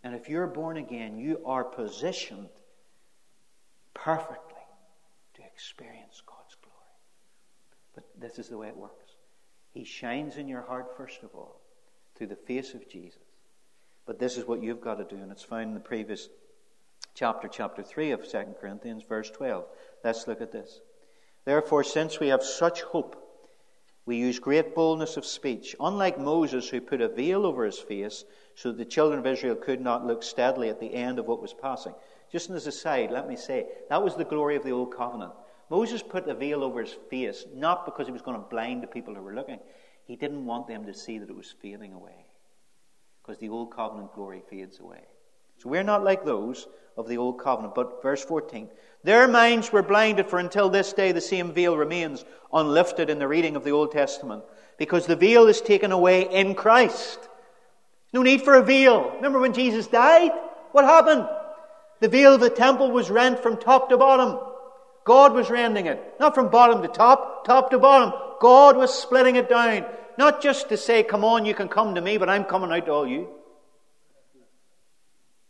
And 0.03 0.13
if 0.13 0.29
you're 0.29 0.47
born 0.47 0.77
again, 0.77 1.17
you 1.17 1.41
are 1.45 1.63
positioned 1.63 2.49
perfectly 4.03 4.61
to 5.33 5.43
experience 5.43 6.21
God's 6.25 6.55
glory. 6.61 6.75
But 7.95 8.05
this 8.19 8.39
is 8.39 8.49
the 8.49 8.57
way 8.57 8.67
it 8.67 8.77
works 8.77 9.15
He 9.73 9.83
shines 9.83 10.37
in 10.37 10.47
your 10.47 10.61
heart, 10.61 10.95
first 10.95 11.23
of 11.23 11.33
all 11.33 11.61
through 12.15 12.27
the 12.27 12.35
face 12.35 12.73
of 12.73 12.89
Jesus. 12.89 13.21
But 14.05 14.19
this 14.19 14.37
is 14.37 14.45
what 14.47 14.63
you've 14.63 14.81
got 14.81 14.95
to 14.95 15.03
do, 15.03 15.21
and 15.21 15.31
it's 15.31 15.43
found 15.43 15.65
in 15.65 15.73
the 15.73 15.79
previous 15.79 16.29
chapter, 17.13 17.47
chapter 17.47 17.83
3 17.83 18.11
of 18.11 18.27
2 18.27 18.55
Corinthians, 18.59 19.03
verse 19.03 19.29
12. 19.29 19.65
Let's 20.03 20.27
look 20.27 20.41
at 20.41 20.51
this. 20.51 20.79
Therefore, 21.45 21.83
since 21.83 22.19
we 22.19 22.29
have 22.29 22.43
such 22.43 22.81
hope, 22.81 23.23
we 24.05 24.17
use 24.17 24.39
great 24.39 24.73
boldness 24.73 25.17
of 25.17 25.25
speech, 25.25 25.75
unlike 25.79 26.19
Moses, 26.19 26.69
who 26.69 26.81
put 26.81 27.01
a 27.01 27.09
veil 27.09 27.45
over 27.45 27.65
his 27.65 27.77
face 27.77 28.23
so 28.55 28.71
that 28.71 28.77
the 28.77 28.85
children 28.85 29.19
of 29.19 29.27
Israel 29.27 29.55
could 29.55 29.81
not 29.81 30.05
look 30.05 30.23
steadily 30.23 30.69
at 30.69 30.79
the 30.79 30.93
end 30.93 31.19
of 31.19 31.27
what 31.27 31.41
was 31.41 31.53
passing. 31.53 31.93
Just 32.31 32.49
as 32.49 32.67
a 32.67 32.71
side, 32.71 33.11
let 33.11 33.27
me 33.27 33.35
say, 33.35 33.67
that 33.89 34.03
was 34.03 34.15
the 34.15 34.25
glory 34.25 34.55
of 34.55 34.63
the 34.63 34.71
Old 34.71 34.95
Covenant. 34.95 35.31
Moses 35.69 36.01
put 36.01 36.27
a 36.27 36.33
veil 36.33 36.63
over 36.63 36.81
his 36.81 36.95
face, 37.09 37.45
not 37.53 37.85
because 37.85 38.07
he 38.07 38.13
was 38.13 38.21
going 38.21 38.37
to 38.39 38.47
blind 38.47 38.83
the 38.83 38.87
people 38.87 39.13
who 39.13 39.21
were 39.21 39.35
looking. 39.35 39.59
He 40.05 40.15
didn't 40.15 40.45
want 40.45 40.67
them 40.67 40.85
to 40.85 40.93
see 40.93 41.17
that 41.19 41.29
it 41.29 41.35
was 41.35 41.55
fading 41.61 41.93
away. 41.93 42.25
Because 43.21 43.39
the 43.39 43.49
old 43.49 43.75
covenant 43.75 44.13
glory 44.13 44.41
fades 44.49 44.79
away. 44.79 45.01
So 45.57 45.69
we're 45.69 45.83
not 45.83 46.03
like 46.03 46.23
those 46.23 46.67
of 46.95 47.07
the 47.07 47.17
old 47.17 47.39
covenant. 47.39 47.75
But 47.75 48.01
verse 48.01 48.23
14 48.23 48.69
Their 49.03 49.27
minds 49.27 49.71
were 49.71 49.83
blinded, 49.83 50.27
for 50.27 50.39
until 50.39 50.69
this 50.69 50.93
day 50.93 51.11
the 51.11 51.21
same 51.21 51.53
veil 51.53 51.75
remains 51.75 52.23
unlifted 52.53 53.09
in 53.09 53.19
the 53.19 53.27
reading 53.27 53.55
of 53.55 53.63
the 53.63 53.71
Old 53.71 53.91
Testament. 53.91 54.43
Because 54.77 55.05
the 55.05 55.15
veil 55.15 55.47
is 55.47 55.59
taken 55.59 55.91
away 55.91 56.21
in 56.33 56.55
Christ. 56.55 57.19
No 58.13 58.21
need 58.21 58.41
for 58.41 58.55
a 58.55 58.63
veil. 58.63 59.11
Remember 59.15 59.39
when 59.39 59.53
Jesus 59.53 59.87
died? 59.87 60.31
What 60.71 60.85
happened? 60.85 61.27
The 61.99 62.07
veil 62.07 62.35
of 62.35 62.41
the 62.41 62.49
temple 62.49 62.91
was 62.91 63.09
rent 63.09 63.39
from 63.39 63.57
top 63.57 63.89
to 63.89 63.97
bottom. 63.97 64.39
God 65.03 65.33
was 65.33 65.49
rending 65.49 65.85
it. 65.85 66.15
Not 66.19 66.35
from 66.35 66.49
bottom 66.49 66.81
to 66.81 66.87
top, 66.87 67.45
top 67.45 67.71
to 67.71 67.79
bottom. 67.79 68.13
God 68.39 68.77
was 68.77 68.93
splitting 68.93 69.35
it 69.35 69.49
down. 69.49 69.85
Not 70.17 70.41
just 70.41 70.69
to 70.69 70.77
say, 70.77 71.03
come 71.03 71.23
on, 71.23 71.45
you 71.45 71.53
can 71.53 71.69
come 71.69 71.95
to 71.95 72.01
me, 72.01 72.17
but 72.17 72.29
I'm 72.29 72.43
coming 72.43 72.71
out 72.71 72.85
to 72.85 72.91
all 72.91 73.07
you. 73.07 73.29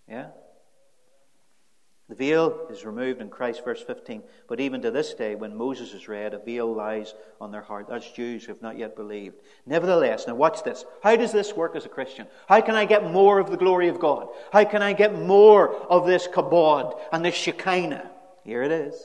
Yeah? 0.08 0.28
The 2.10 2.16
veil 2.16 2.68
is 2.70 2.86
removed 2.86 3.20
in 3.20 3.30
Christ, 3.30 3.66
verse 3.66 3.82
15. 3.82 4.24
But 4.48 4.62
even 4.62 4.82
to 4.82 4.92
this 4.92 5.14
day, 5.14 5.36
when 5.36 5.58
Moses 5.58 5.94
is 5.94 6.08
read, 6.08 6.34
a 6.34 6.40
veil 6.40 6.74
lies 6.74 7.14
on 7.42 7.52
their 7.52 7.62
heart. 7.62 7.88
That's 7.90 8.10
Jews 8.10 8.46
who 8.46 8.54
have 8.54 8.62
not 8.62 8.78
yet 8.78 8.96
believed. 8.96 9.36
Nevertheless, 9.66 10.26
now 10.26 10.36
watch 10.36 10.64
this. 10.64 10.86
How 11.04 11.18
does 11.18 11.34
this 11.34 11.54
work 11.54 11.76
as 11.76 11.86
a 11.86 11.90
Christian? 11.90 12.28
How 12.48 12.62
can 12.62 12.76
I 12.76 12.86
get 12.86 13.12
more 13.12 13.40
of 13.40 13.52
the 13.52 13.58
glory 13.58 13.90
of 13.90 14.00
God? 14.00 14.30
How 14.54 14.64
can 14.64 14.82
I 14.82 14.94
get 14.94 15.20
more 15.20 15.76
of 15.76 16.08
this 16.08 16.30
kabod 16.30 16.98
and 17.12 17.26
this 17.26 17.36
shekinah? 17.36 18.10
Here 18.46 18.64
it 18.64 18.72
is. 18.72 18.96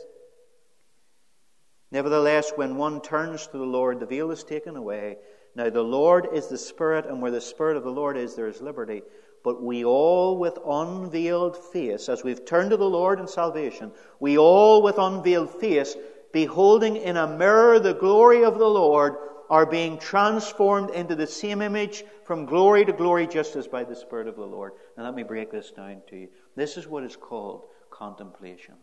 Nevertheless, 1.91 2.53
when 2.55 2.77
one 2.77 3.01
turns 3.01 3.49
to 3.49 3.59
the 3.59 3.65
Lord, 3.65 3.99
the 3.99 4.07
veil 4.07 4.31
is 4.31 4.45
taken 4.45 4.77
away. 4.77 5.17
Now, 5.57 5.69
the 5.69 5.83
Lord 5.83 6.29
is 6.33 6.47
the 6.47 6.57
Spirit, 6.57 7.05
and 7.07 7.21
where 7.21 7.33
the 7.33 7.41
Spirit 7.41 7.77
of 7.77 7.85
the 7.85 7.91
Lord 7.91 8.17
is, 8.17 8.35
there 8.35 8.47
is 8.47 8.63
liberty. 8.63 9.03
But 9.45 9.63
we 9.63 9.85
all 9.85 10.39
with 10.39 10.59
unveiled 10.65 11.57
face, 11.57 12.09
as 12.09 12.23
we've 12.23 12.45
turned 12.45 12.71
to 12.71 12.77
the 12.77 12.89
Lord 12.89 13.19
in 13.19 13.27
salvation, 13.27 13.91
we 14.21 14.39
all 14.39 14.83
with 14.83 14.99
unveiled 14.99 15.51
face, 15.51 15.97
beholding 16.33 16.97
in 16.97 17.17
a 17.17 17.27
mirror 17.27 17.81
the 17.81 17.95
glory 17.95 18.45
of 18.45 18.59
the 18.59 18.69
Lord, 18.69 19.17
are 19.51 19.67
being 19.67 19.99
transformed 19.99 20.91
into 20.91 21.15
the 21.15 21.27
same 21.27 21.61
image 21.61 22.05
from 22.25 22.47
glory 22.47 22.87
to 22.87 22.93
glory, 22.93 23.27
just 23.27 23.55
as 23.57 23.69
by 23.69 23.85
the 23.85 23.95
Spirit 23.95 24.27
of 24.27 24.37
the 24.37 24.47
Lord. 24.47 24.73
Now 24.97 25.05
let 25.05 25.15
me 25.15 25.25
break 25.25 25.51
this 25.51 25.71
down 25.71 26.03
to 26.09 26.17
you. 26.17 26.29
This 26.57 26.77
is 26.77 26.87
what 26.87 27.05
is 27.05 27.17
called 27.17 27.65
contemplation. 27.91 28.77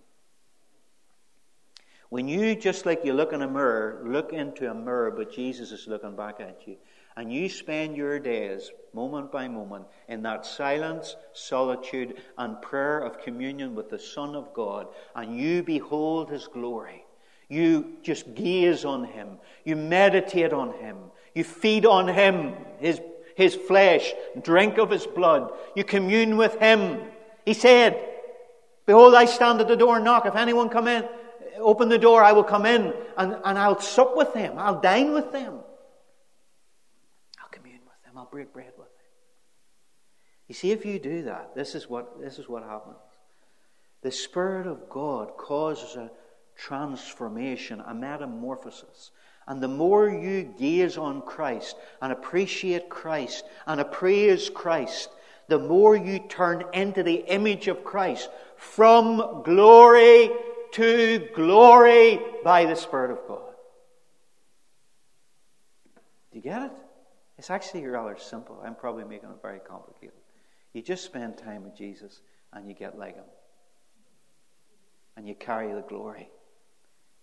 When 2.10 2.28
you, 2.28 2.56
just 2.56 2.86
like 2.86 3.06
you 3.06 3.14
look 3.14 3.34
in 3.34 3.42
a 3.42 3.48
mirror, 3.48 4.02
look 4.06 4.34
into 4.34 4.70
a 4.70 4.74
mirror, 4.74 5.12
but 5.12 5.32
Jesus 5.32 5.72
is 5.72 5.88
looking 5.88 6.16
back 6.16 6.40
at 6.40 6.68
you, 6.68 6.78
and 7.20 7.34
you 7.34 7.50
spend 7.50 7.98
your 7.98 8.18
days, 8.18 8.72
moment 8.94 9.30
by 9.30 9.46
moment, 9.46 9.84
in 10.08 10.22
that 10.22 10.46
silence, 10.46 11.18
solitude, 11.34 12.16
and 12.38 12.62
prayer 12.62 13.00
of 13.00 13.20
communion 13.20 13.76
with 13.76 13.90
the 13.90 14.00
Son 14.00 14.38
of 14.38 14.54
God, 14.54 14.88
and 15.18 15.38
you 15.38 15.62
behold 15.62 16.30
His 16.30 16.48
glory. 16.48 17.04
You 17.50 17.98
just 18.04 18.36
gaze 18.36 18.86
on 18.86 19.04
Him. 19.04 19.38
You 19.66 19.76
meditate 19.76 20.54
on 20.54 20.72
Him. 20.76 20.96
You 21.36 21.44
feed 21.44 21.86
on 21.86 22.08
Him, 22.08 22.54
His, 22.78 23.02
His 23.36 23.54
flesh, 23.54 24.14
drink 24.42 24.78
of 24.78 24.90
His 24.90 25.06
blood. 25.06 25.52
You 25.76 25.84
commune 25.84 26.38
with 26.38 26.58
Him. 26.62 27.02
He 27.44 27.54
said, 27.54 28.00
Behold, 28.86 29.14
I 29.14 29.26
stand 29.26 29.60
at 29.60 29.68
the 29.68 29.76
door 29.76 29.98
and 29.98 30.06
knock. 30.06 30.26
If 30.26 30.38
anyone 30.38 30.70
come 30.70 30.88
in, 30.88 31.04
open 31.58 31.90
the 31.90 31.98
door, 31.98 32.24
I 32.24 32.32
will 32.32 32.46
come 32.46 32.66
in 32.66 32.94
and, 33.18 33.36
and 33.44 33.60
I'll 33.60 33.82
sup 33.82 34.16
with 34.16 34.34
them. 34.34 34.54
I'll 34.58 34.80
dine 34.80 35.12
with 35.12 35.34
them. 35.34 35.60
Bread 38.32 38.48
with 38.54 38.66
him. 38.66 38.74
You 40.48 40.56
see, 40.56 40.72
if 40.72 40.86
you 40.86 41.00
do 41.00 41.24
that, 41.24 41.56
this 41.56 41.76
is 41.76 41.90
what, 41.90 42.20
this 42.20 42.40
is 42.40 42.50
what 42.50 42.64
happens. 42.64 42.98
The 44.02 44.12
Spirit 44.12 44.66
of 44.66 44.90
God 44.90 45.38
causes 45.38 45.96
a 45.96 46.12
transformation, 46.56 47.82
a 47.86 47.94
metamorphosis. 47.94 49.12
And 49.48 49.62
the 49.62 49.68
more 49.68 50.10
you 50.10 50.54
gaze 50.58 50.98
on 50.98 51.22
Christ 51.22 51.76
and 52.02 52.12
appreciate 52.12 52.90
Christ 52.90 53.46
and 53.66 53.80
appraise 53.80 54.50
Christ, 54.50 55.10
the 55.48 55.60
more 55.60 55.96
you 55.96 56.20
turn 56.20 56.64
into 56.74 57.04
the 57.04 57.24
image 57.28 57.68
of 57.68 57.84
Christ 57.84 58.30
from 58.56 59.42
glory 59.44 60.32
to 60.74 61.28
glory 61.36 62.20
by 62.44 62.66
the 62.66 62.76
Spirit 62.76 63.12
of 63.12 63.28
God. 63.28 63.42
Do 66.32 66.38
you 66.38 66.42
get 66.42 66.64
it? 66.64 66.72
It's 67.40 67.50
actually 67.50 67.86
rather 67.86 68.18
simple. 68.18 68.62
I'm 68.66 68.76
probably 68.76 69.06
making 69.06 69.30
it 69.30 69.42
very 69.42 69.60
complicated. 69.60 70.20
You 70.74 70.82
just 70.82 71.06
spend 71.06 71.38
time 71.38 71.64
with 71.64 71.74
Jesus 71.74 72.20
and 72.52 72.68
you 72.68 72.76
get 72.76 73.00
like 73.00 73.16
him. 73.16 73.24
And 75.16 75.26
you 75.26 75.36
carry 75.36 75.74
the 75.74 75.82
glory 75.82 76.30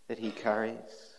that 0.08 0.18
he 0.18 0.30
carries. 0.30 1.12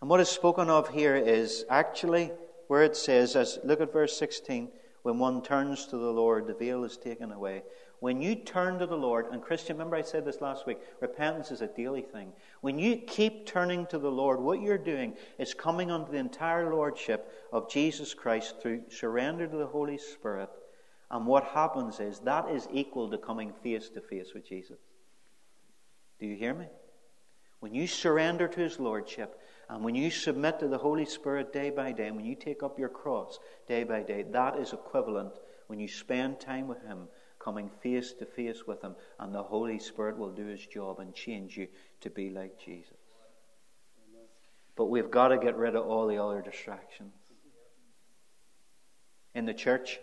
And 0.00 0.08
what 0.08 0.20
is 0.20 0.30
spoken 0.30 0.70
of 0.70 0.88
here 0.88 1.14
is 1.14 1.66
actually 1.68 2.30
where 2.68 2.82
it 2.82 2.96
says, 2.96 3.36
as 3.36 3.58
look 3.64 3.82
at 3.82 3.92
verse 3.92 4.16
16, 4.16 4.70
when 5.02 5.18
one 5.18 5.42
turns 5.42 5.86
to 5.88 5.98
the 5.98 6.10
Lord, 6.10 6.46
the 6.46 6.54
veil 6.54 6.84
is 6.84 6.96
taken 6.96 7.32
away. 7.32 7.64
When 8.02 8.20
you 8.20 8.34
turn 8.34 8.80
to 8.80 8.86
the 8.86 8.96
Lord, 8.96 9.26
and 9.30 9.40
Christian, 9.40 9.76
remember 9.76 9.94
I 9.94 10.02
said 10.02 10.24
this 10.24 10.40
last 10.40 10.66
week, 10.66 10.78
repentance 11.00 11.52
is 11.52 11.60
a 11.60 11.68
daily 11.68 12.02
thing. 12.02 12.32
When 12.60 12.76
you 12.76 12.96
keep 12.96 13.46
turning 13.46 13.86
to 13.86 13.98
the 14.00 14.10
Lord, 14.10 14.40
what 14.40 14.60
you're 14.60 14.76
doing 14.76 15.14
is 15.38 15.54
coming 15.54 15.92
under 15.92 16.10
the 16.10 16.18
entire 16.18 16.74
lordship 16.74 17.32
of 17.52 17.70
Jesus 17.70 18.12
Christ 18.12 18.56
through 18.60 18.82
surrender 18.88 19.46
to 19.46 19.56
the 19.56 19.68
Holy 19.68 19.98
Spirit. 19.98 20.50
And 21.12 21.28
what 21.28 21.44
happens 21.44 22.00
is 22.00 22.18
that 22.24 22.50
is 22.50 22.66
equal 22.72 23.08
to 23.08 23.18
coming 23.18 23.52
face 23.62 23.88
to 23.90 24.00
face 24.00 24.34
with 24.34 24.48
Jesus. 24.48 24.80
Do 26.18 26.26
you 26.26 26.34
hear 26.34 26.54
me? 26.54 26.66
When 27.60 27.72
you 27.72 27.86
surrender 27.86 28.48
to 28.48 28.60
His 28.60 28.80
Lordship, 28.80 29.38
and 29.68 29.84
when 29.84 29.94
you 29.94 30.10
submit 30.10 30.58
to 30.58 30.66
the 30.66 30.78
Holy 30.78 31.06
Spirit 31.06 31.52
day 31.52 31.70
by 31.70 31.92
day, 31.92 32.08
and 32.08 32.16
when 32.16 32.26
you 32.26 32.34
take 32.34 32.64
up 32.64 32.80
your 32.80 32.88
cross 32.88 33.38
day 33.68 33.84
by 33.84 34.02
day, 34.02 34.24
that 34.32 34.58
is 34.58 34.72
equivalent 34.72 35.34
when 35.68 35.78
you 35.78 35.86
spend 35.86 36.40
time 36.40 36.66
with 36.66 36.82
Him 36.82 37.06
coming 37.42 37.70
face 37.82 38.12
to 38.14 38.26
face 38.26 38.66
with 38.66 38.82
Him, 38.82 38.94
and 39.18 39.34
the 39.34 39.42
Holy 39.42 39.78
Spirit 39.78 40.16
will 40.16 40.30
do 40.30 40.46
His 40.46 40.66
job 40.66 41.00
and 41.00 41.14
change 41.14 41.56
you 41.56 41.68
to 42.00 42.10
be 42.10 42.30
like 42.30 42.58
Jesus. 42.58 42.96
But 44.76 44.86
we've 44.86 45.10
got 45.10 45.28
to 45.28 45.38
get 45.38 45.56
rid 45.56 45.76
of 45.76 45.86
all 45.86 46.06
the 46.06 46.22
other 46.22 46.40
distractions. 46.40 47.12
In 49.34 49.44
the 49.46 49.54
church, 49.54 49.98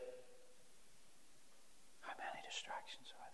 how 2.01 2.13
many 2.17 2.41
distractions 2.47 3.13
are 3.13 3.29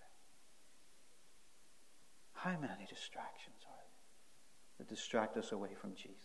there? 2.43 2.53
How 2.53 2.60
many 2.60 2.86
distractions 2.88 3.64
are 3.68 3.76
there 3.76 4.80
that 4.80 4.89
distract 4.89 5.38
us 5.38 5.51
away 5.51 5.74
from 5.80 5.93
Jesus? 5.95 6.18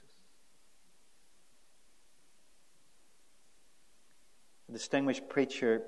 Distinguished 4.73 5.29
preacher 5.29 5.83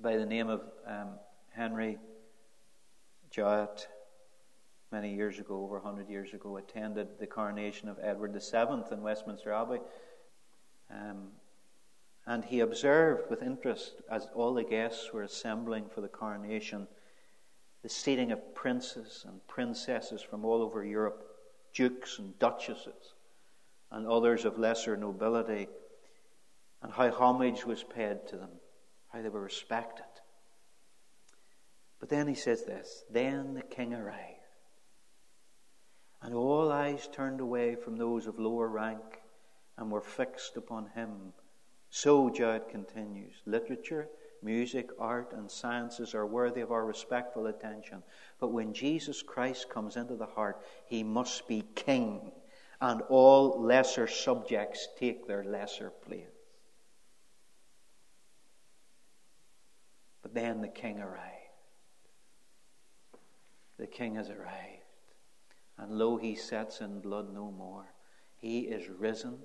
by 0.00 0.16
the 0.16 0.26
name 0.26 0.48
of 0.48 0.62
um, 0.86 1.10
Henry 1.50 1.98
Jowett, 3.30 3.88
many 4.90 5.14
years 5.14 5.38
ago, 5.38 5.62
over 5.62 5.78
100 5.78 6.08
years 6.08 6.34
ago, 6.34 6.56
attended 6.56 7.18
the 7.18 7.26
coronation 7.26 7.88
of 7.88 7.98
Edward 8.02 8.32
VII 8.32 8.94
in 8.94 9.02
Westminster 9.02 9.52
Abbey. 9.52 9.80
Um, 10.90 11.28
and 12.26 12.44
he 12.44 12.60
observed 12.60 13.30
with 13.30 13.42
interest, 13.42 14.02
as 14.10 14.28
all 14.34 14.54
the 14.54 14.64
guests 14.64 15.12
were 15.12 15.22
assembling 15.22 15.86
for 15.88 16.00
the 16.00 16.08
coronation, 16.08 16.86
the 17.82 17.88
seating 17.88 18.32
of 18.32 18.54
princes 18.54 19.24
and 19.26 19.46
princesses 19.48 20.22
from 20.22 20.44
all 20.44 20.62
over 20.62 20.84
Europe, 20.84 21.26
dukes 21.74 22.18
and 22.18 22.38
duchesses, 22.38 23.14
and 23.90 24.06
others 24.06 24.44
of 24.44 24.58
lesser 24.58 24.96
nobility, 24.96 25.68
and 26.82 26.92
how 26.92 27.10
homage 27.10 27.64
was 27.64 27.82
paid 27.82 28.26
to 28.28 28.36
them 28.36 28.50
how 29.12 29.22
they 29.22 29.28
were 29.28 29.42
respected. 29.42 30.04
But 32.00 32.08
then 32.08 32.26
he 32.26 32.34
says 32.34 32.64
this 32.64 33.04
Then 33.10 33.54
the 33.54 33.62
king 33.62 33.94
arrived, 33.94 34.40
and 36.20 36.34
all 36.34 36.72
eyes 36.72 37.08
turned 37.12 37.40
away 37.40 37.76
from 37.76 37.96
those 37.96 38.26
of 38.26 38.38
lower 38.38 38.68
rank 38.68 39.20
and 39.78 39.90
were 39.90 40.00
fixed 40.00 40.56
upon 40.56 40.86
him. 40.94 41.32
So 41.90 42.30
Jowett 42.30 42.68
continues 42.70 43.34
literature, 43.46 44.08
music, 44.42 44.88
art, 44.98 45.32
and 45.32 45.50
sciences 45.50 46.14
are 46.14 46.26
worthy 46.26 46.60
of 46.60 46.72
our 46.72 46.84
respectful 46.84 47.46
attention. 47.46 48.02
But 48.40 48.52
when 48.52 48.72
Jesus 48.72 49.22
Christ 49.22 49.68
comes 49.68 49.96
into 49.96 50.16
the 50.16 50.26
heart, 50.26 50.64
he 50.86 51.02
must 51.02 51.46
be 51.46 51.64
king, 51.74 52.32
and 52.80 53.02
all 53.02 53.62
lesser 53.62 54.06
subjects 54.06 54.88
take 54.98 55.26
their 55.26 55.44
lesser 55.44 55.90
place. 55.90 56.31
But 60.32 60.40
then 60.40 60.60
the 60.60 60.68
king 60.68 60.98
arrived. 60.98 61.20
The 63.78 63.86
king 63.86 64.14
has 64.14 64.30
arrived. 64.30 64.82
And 65.78 65.98
lo, 65.98 66.16
he 66.16 66.34
sets 66.34 66.80
in 66.80 67.00
blood 67.00 67.32
no 67.34 67.50
more. 67.50 67.92
He 68.36 68.60
is 68.60 68.88
risen 68.88 69.38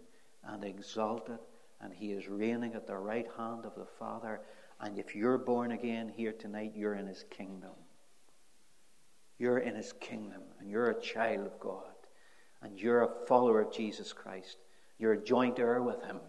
and 0.44 0.64
exalted, 0.64 1.40
and 1.82 1.94
he 1.94 2.12
is 2.12 2.28
reigning 2.28 2.74
at 2.74 2.88
the 2.88 2.98
right 2.98 3.28
hand 3.38 3.66
of 3.66 3.76
the 3.76 3.88
Father. 4.00 4.42
And 4.80 4.98
if 4.98 5.16
you're 5.16 5.38
born 5.38 5.72
again 5.72 6.10
here 6.16 6.34
tonight, 6.34 6.74
you're 6.76 6.96
in 6.96 7.08
his 7.08 7.26
kingdom. 7.30 7.76
You're 9.40 9.60
in 9.60 9.76
his 9.76 9.94
kingdom, 9.94 10.42
and 10.60 10.70
you're 10.70 10.92
a 10.92 11.02
child 11.02 11.46
of 11.46 11.60
God, 11.60 11.96
and 12.62 12.80
you're 12.80 13.04
a 13.04 13.26
follower 13.28 13.62
of 13.62 13.74
Jesus 13.74 14.14
Christ. 14.14 14.58
You're 15.00 15.14
a 15.14 15.24
joint 15.24 15.60
heir 15.60 15.82
with 15.82 16.02
him. 16.04 16.20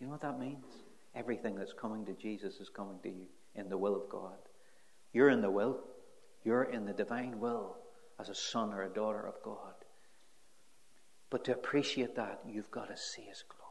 You 0.00 0.06
know 0.06 0.12
what 0.12 0.22
that 0.22 0.38
means? 0.38 0.85
Everything 1.16 1.56
that's 1.56 1.72
coming 1.72 2.04
to 2.04 2.12
Jesus 2.12 2.60
is 2.60 2.68
coming 2.68 2.98
to 3.02 3.08
you 3.08 3.26
in 3.54 3.70
the 3.70 3.78
will 3.78 3.96
of 3.96 4.08
God. 4.10 4.36
You're 5.14 5.30
in 5.30 5.40
the 5.40 5.50
will. 5.50 5.80
You're 6.44 6.64
in 6.64 6.84
the 6.84 6.92
divine 6.92 7.40
will 7.40 7.78
as 8.20 8.28
a 8.28 8.34
son 8.34 8.72
or 8.72 8.82
a 8.82 8.88
daughter 8.88 9.26
of 9.26 9.42
God. 9.42 9.74
But 11.30 11.44
to 11.46 11.52
appreciate 11.52 12.14
that, 12.16 12.40
you've 12.46 12.70
got 12.70 12.88
to 12.88 12.96
see 12.96 13.22
His 13.22 13.42
glory. 13.48 13.62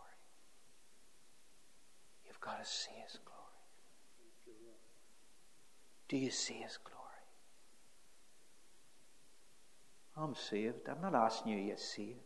You've 2.26 2.42
got 2.42 2.64
to 2.64 2.70
see 2.70 2.92
His 3.04 3.20
glory. 3.24 3.36
Do 6.10 6.18
you 6.18 6.32
see 6.32 6.56
His 6.56 6.78
glory? 6.84 6.96
I'm 10.18 10.36
saved. 10.36 10.90
I'm 10.90 11.02
not 11.02 11.14
asking 11.14 11.54
you, 11.54 11.60
you 11.60 11.78
saved. 11.78 12.20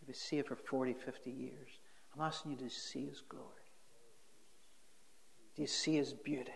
You've 0.00 0.06
been 0.06 0.14
saved 0.14 0.48
for 0.48 0.56
40, 0.56 0.94
50 0.94 1.30
years. 1.30 1.68
I'm 2.14 2.22
asking 2.22 2.52
you 2.52 2.56
to 2.58 2.70
see 2.70 3.06
His 3.06 3.22
glory. 3.28 3.61
Do 5.54 5.62
you 5.62 5.68
see 5.68 5.96
His 5.96 6.12
beauty? 6.12 6.52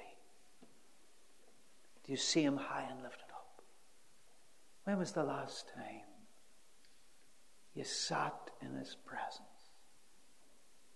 Do 2.05 2.13
you 2.13 2.17
see 2.17 2.43
Him 2.43 2.57
high 2.57 2.87
and 2.91 3.03
lifted 3.03 3.31
up? 3.33 3.63
When 4.85 4.99
was 4.99 5.13
the 5.13 5.25
last 5.25 5.69
time 5.75 6.03
you 7.75 7.85
sat 7.85 8.51
in 8.63 8.75
His 8.75 8.97
presence 9.05 9.41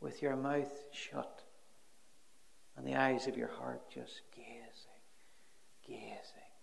with 0.01 0.23
your 0.23 0.37
mouth 0.37 0.73
shut 0.93 1.43
and 2.77 2.87
the 2.87 2.95
eyes 2.95 3.27
of 3.27 3.37
your 3.37 3.51
heart 3.51 3.83
just 3.93 4.23
gazing, 4.35 5.03
gazing, 5.87 6.55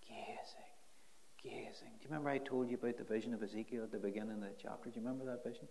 gazing, 0.00 0.72
gazing? 1.42 1.92
Do 2.00 2.02
you 2.02 2.08
remember 2.08 2.30
I 2.30 2.38
told 2.38 2.68
you 2.68 2.76
about 2.76 2.96
the 2.96 3.04
vision 3.04 3.34
of 3.34 3.42
Ezekiel 3.42 3.84
at 3.84 3.92
the 3.92 3.98
beginning 3.98 4.32
of 4.32 4.40
the 4.40 4.50
chapter? 4.60 4.90
Do 4.90 4.98
you 4.98 5.06
remember 5.06 5.24
that 5.26 5.44
vision? 5.44 5.68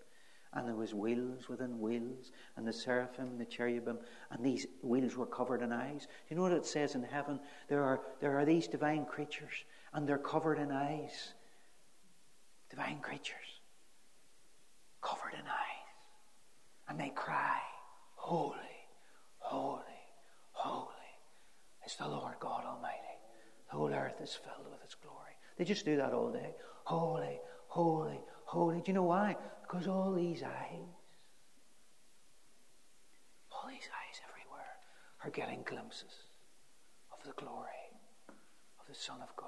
And 0.54 0.68
there 0.68 0.76
was 0.76 0.94
wheels 0.94 1.48
within 1.48 1.80
wheels, 1.80 2.32
and 2.58 2.68
the 2.68 2.74
seraphim, 2.74 3.38
the 3.38 3.46
cherubim, 3.46 3.98
and 4.32 4.44
these 4.44 4.68
wheels 4.82 5.16
were 5.16 5.26
covered 5.26 5.62
in 5.62 5.72
eyes. 5.72 6.02
Do 6.02 6.08
you 6.30 6.36
know 6.36 6.42
what 6.42 6.52
it 6.52 6.66
says 6.66 6.96
in 6.96 7.04
heaven? 7.04 7.40
There 7.70 7.84
are, 7.84 8.02
there 8.20 8.38
are 8.38 8.46
these 8.46 8.68
divine 8.68 9.06
creatures, 9.06 9.64
and 9.94 10.08
they're 10.08 10.18
covered 10.18 10.60
in 10.60 10.72
eyes. 10.72 11.34
Divine 12.70 13.00
creatures, 13.00 13.62
covered 15.02 15.34
in 15.34 15.46
eyes. 15.46 15.82
And 16.90 17.00
they 17.00 17.10
cry, 17.10 17.60
Holy, 18.16 18.56
holy, 19.40 19.82
holy 20.52 20.88
is 21.86 21.96
the 21.96 22.08
Lord 22.08 22.36
God 22.40 22.66
Almighty. 22.66 22.98
The 23.70 23.78
whole 23.78 23.94
earth 23.94 24.22
is 24.22 24.36
filled 24.36 24.70
with 24.70 24.82
His 24.84 24.96
glory. 24.96 25.32
They 25.58 25.64
just 25.64 25.86
do 25.86 25.96
that 25.98 26.14
all 26.14 26.32
day. 26.32 26.56
Holy, 26.84 27.40
holy, 27.68 28.20
holy. 28.46 28.78
Do 28.78 28.84
you 28.88 28.94
know 28.94 29.04
why? 29.04 29.38
Because 29.72 29.88
all 29.88 30.12
these 30.12 30.44
eyes, 30.44 30.84
all 33.54 33.70
these 33.70 33.88
eyes 33.88 34.20
everywhere 34.30 34.76
are 35.24 35.30
getting 35.30 35.64
glimpses 35.64 36.26
of 37.14 37.26
the 37.26 37.32
glory 37.42 37.70
of 38.82 38.86
the 38.90 38.94
Son 38.94 39.22
of 39.22 39.34
God. 39.38 39.48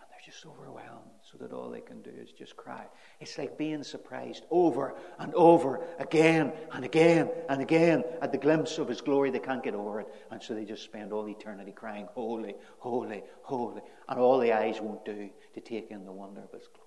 And 0.00 0.08
they're 0.10 0.32
just 0.32 0.44
overwhelmed 0.44 1.12
so 1.22 1.38
that 1.38 1.52
all 1.52 1.70
they 1.70 1.80
can 1.80 2.02
do 2.02 2.10
is 2.10 2.32
just 2.32 2.56
cry. 2.56 2.88
It's 3.20 3.38
like 3.38 3.56
being 3.56 3.84
surprised 3.84 4.42
over 4.50 4.96
and 5.20 5.32
over 5.34 5.84
again 6.00 6.52
and 6.72 6.84
again 6.84 7.30
and 7.48 7.62
again 7.62 8.02
at 8.20 8.32
the 8.32 8.38
glimpse 8.38 8.78
of 8.78 8.88
His 8.88 9.00
glory. 9.00 9.30
They 9.30 9.38
can't 9.38 9.62
get 9.62 9.76
over 9.76 10.00
it. 10.00 10.08
And 10.32 10.42
so 10.42 10.54
they 10.54 10.64
just 10.64 10.82
spend 10.82 11.12
all 11.12 11.28
eternity 11.28 11.70
crying, 11.70 12.08
Holy, 12.14 12.56
holy, 12.78 13.22
holy. 13.42 13.82
And 14.08 14.18
all 14.18 14.40
the 14.40 14.52
eyes 14.52 14.80
won't 14.80 15.04
do 15.04 15.30
to 15.54 15.60
take 15.60 15.92
in 15.92 16.04
the 16.04 16.10
wonder 16.10 16.40
of 16.40 16.50
His 16.50 16.66
glory. 16.66 16.85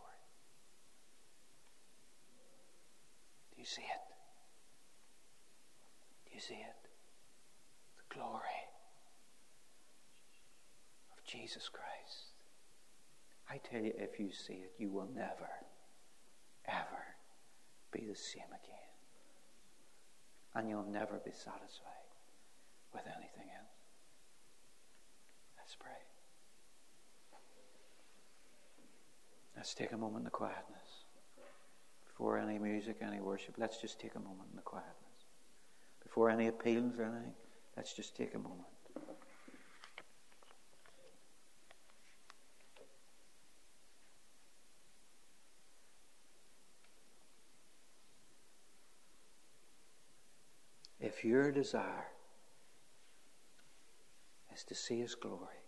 You 3.59 3.65
see 3.65 3.81
it? 3.81 4.05
Do 6.25 6.31
you 6.33 6.39
see 6.39 6.53
it? 6.53 6.89
The 7.97 8.15
glory 8.15 8.63
of 11.11 11.21
Jesus 11.25 11.67
Christ. 11.67 12.39
I 13.49 13.57
tell 13.57 13.81
you, 13.81 13.91
if 13.97 14.17
you 14.17 14.31
see 14.31 14.53
it, 14.53 14.71
you 14.77 14.89
will 14.89 15.09
never, 15.13 15.49
ever 16.69 17.03
be 17.91 18.05
the 18.07 18.15
same 18.15 18.47
again. 18.47 18.89
And 20.55 20.69
you'll 20.69 20.89
never 20.89 21.19
be 21.25 21.31
satisfied 21.31 22.07
with 22.93 23.03
anything 23.07 23.51
else. 23.59 23.75
Let's 25.57 25.75
pray. 25.75 25.91
Let's 29.57 29.73
take 29.73 29.91
a 29.91 29.97
moment 29.97 30.27
of 30.27 30.31
quietness 30.31 30.88
before 32.19 32.37
any 32.37 32.59
music, 32.59 32.97
any 33.01 33.21
worship, 33.21 33.55
let's 33.57 33.79
just 33.79 33.97
take 33.97 34.13
a 34.15 34.19
moment 34.19 34.49
in 34.51 34.57
the 34.57 34.61
quietness. 34.61 34.93
Before 36.03 36.29
any 36.29 36.47
appeals 36.47 36.99
or 36.99 37.05
anything, 37.05 37.31
let's 37.77 37.93
just 37.93 38.13
take 38.13 38.35
a 38.35 38.37
moment. 38.37 38.67
If 50.99 51.23
your 51.23 51.53
desire 51.53 52.07
is 54.53 54.65
to 54.65 54.75
see 54.75 54.99
His 54.99 55.15
glory, 55.15 55.63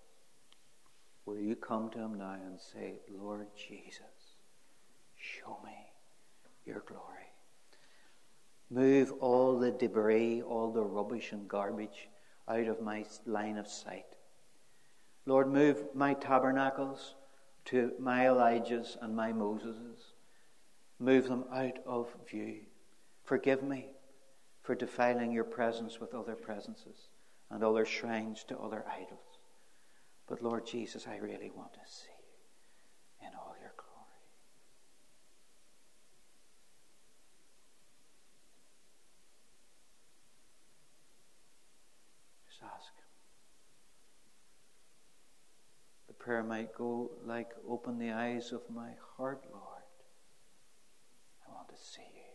will 1.26 1.39
you 1.39 1.56
come 1.56 1.89
to 1.91 1.99
Him 1.99 2.18
now 2.18 2.34
and 2.34 2.60
say, 2.60 2.99
Lord 3.10 3.47
Jesus, 3.56 4.36
show 5.16 5.58
me 5.64 5.90
your 6.66 6.84
glory. 6.88 7.07
Move 8.70 9.12
all 9.20 9.59
the 9.59 9.72
debris, 9.72 10.41
all 10.41 10.72
the 10.72 10.84
rubbish 10.84 11.32
and 11.32 11.47
garbage 11.47 12.09
out 12.47 12.68
of 12.68 12.82
my 12.82 13.05
line 13.26 13.57
of 13.57 13.68
sight. 13.68 14.16
Lord, 15.26 15.51
move 15.51 15.84
my 15.93 16.14
tabernacles 16.14 17.16
to 17.66 17.91
my 17.99 18.26
Elijahs 18.26 18.97
and 19.01 19.16
my 19.16 19.32
Moseses. 19.32 20.14
Move 20.99 21.28
them 21.28 21.45
out 21.53 21.80
of 21.86 22.16
view. 22.30 22.62
Forgive 23.24 23.62
me 23.64 23.89
for 24.64 24.76
defiling 24.76 25.32
your 25.32 25.43
presence 25.43 25.99
with 25.99 26.14
other 26.14 26.36
presences 26.36 27.09
and 27.49 27.64
other 27.64 27.86
shrines 27.86 28.43
to 28.45 28.57
other 28.57 28.86
idols. 28.89 29.39
But 30.28 30.41
Lord 30.41 30.66
Jesus, 30.66 31.07
I 31.07 31.18
really 31.18 31.51
want 31.53 31.74
to 31.74 31.80
see 31.86 32.07
you 33.20 33.28
in 33.28 33.34
all 33.36 33.55
your 33.62 33.74
glory. 33.76 33.91
Prayer 46.32 46.43
might 46.43 46.73
go 46.73 47.11
like, 47.25 47.49
Open 47.69 47.99
the 47.99 48.11
eyes 48.11 48.53
of 48.53 48.61
my 48.73 48.91
heart, 49.17 49.43
Lord. 49.51 49.84
I 51.45 51.53
want 51.53 51.67
to 51.67 51.75
see 51.75 52.01
you. 52.01 52.32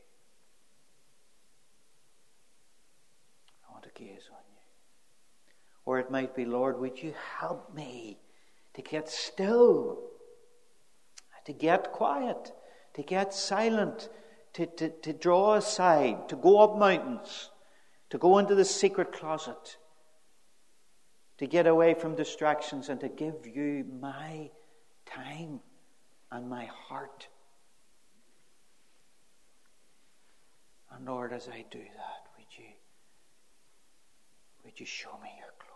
I 3.67 3.73
want 3.73 3.85
to 3.85 3.91
gaze 3.95 4.29
on 4.31 4.45
you. 4.51 4.61
Or 5.87 5.99
it 5.99 6.11
might 6.11 6.37
be, 6.37 6.45
Lord, 6.45 6.79
would 6.79 7.03
you 7.03 7.15
help 7.39 7.75
me 7.75 8.19
to 8.75 8.83
get 8.83 9.09
still, 9.09 9.99
to 11.47 11.55
get 11.55 11.93
quiet, 11.93 12.53
to 12.97 13.03
get 13.03 13.33
silent, 13.33 14.11
to, 14.53 14.67
to, 14.67 14.91
to 14.91 15.15
draw 15.15 15.55
aside, 15.55 16.29
to 16.29 16.37
go 16.37 16.59
up 16.59 16.77
mountains, 16.77 17.49
to 18.11 18.19
go 18.19 18.37
into 18.37 18.55
the 18.55 18.65
secret 18.67 19.11
closet 19.13 19.79
to 21.39 21.47
get 21.47 21.67
away 21.67 21.95
from 21.95 22.15
distractions 22.15 22.89
and 22.89 23.01
to 23.01 23.09
give 23.09 23.47
you 23.47 23.85
my 24.01 24.51
time 25.05 25.61
and 26.33 26.49
my 26.49 26.65
heart. 26.67 27.29
And 30.91 31.05
Lord, 31.05 31.33
as 31.33 31.49
I 31.49 31.65
do 31.71 31.79
that, 31.79 32.29
would 32.39 32.47
you, 32.59 32.73
would 34.65 34.81
you 34.81 34.87
show 34.87 35.13
me 35.23 35.29
your 35.37 35.53
glory? 35.59 35.73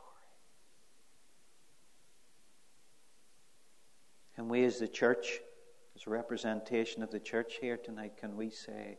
And 4.36 4.48
we 4.48 4.64
as 4.64 4.78
the 4.78 4.88
church, 4.88 5.40
as 5.94 6.06
a 6.06 6.11
representation 6.11 7.02
of 7.02 7.11
the 7.11 7.20
church 7.20 7.58
here 7.61 7.76
tonight, 7.76 8.16
can 8.16 8.34
we 8.34 8.48
say, 8.48 8.98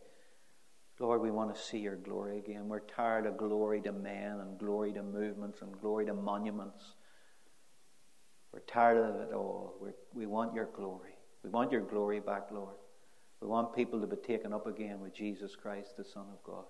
Lord, 1.02 1.22
we 1.22 1.32
want 1.32 1.54
to 1.54 1.60
see 1.60 1.80
your 1.80 1.96
glory 1.96 2.38
again. 2.38 2.70
We're 2.70 2.82
tired 2.82 3.26
of 3.26 3.36
glory 3.36 3.82
to 3.82 3.92
men 3.92 4.40
and 4.40 4.60
glory 4.60 4.94
to 4.94 5.02
movements 5.02 5.64
and 5.64 5.72
glory 5.82 6.06
to 6.06 6.14
monuments. 6.14 6.94
We're 8.54 8.60
tired 8.60 8.98
of 8.98 9.16
it 9.16 9.34
all. 9.34 9.74
We're, 9.82 9.96
we 10.14 10.28
want 10.28 10.54
your 10.54 10.70
glory. 10.76 11.16
We 11.44 11.50
want 11.50 11.72
your 11.72 11.82
glory 11.82 12.20
back, 12.20 12.52
Lord. 12.52 12.76
We 13.42 13.48
want 13.48 13.76
people 13.76 14.00
to 14.00 14.06
be 14.06 14.18
taken 14.18 14.54
up 14.54 14.68
again 14.68 15.00
with 15.00 15.16
Jesus 15.16 15.56
Christ, 15.56 15.98
the 15.98 16.06
Son 16.06 16.26
of 16.32 16.44
God. 16.44 16.66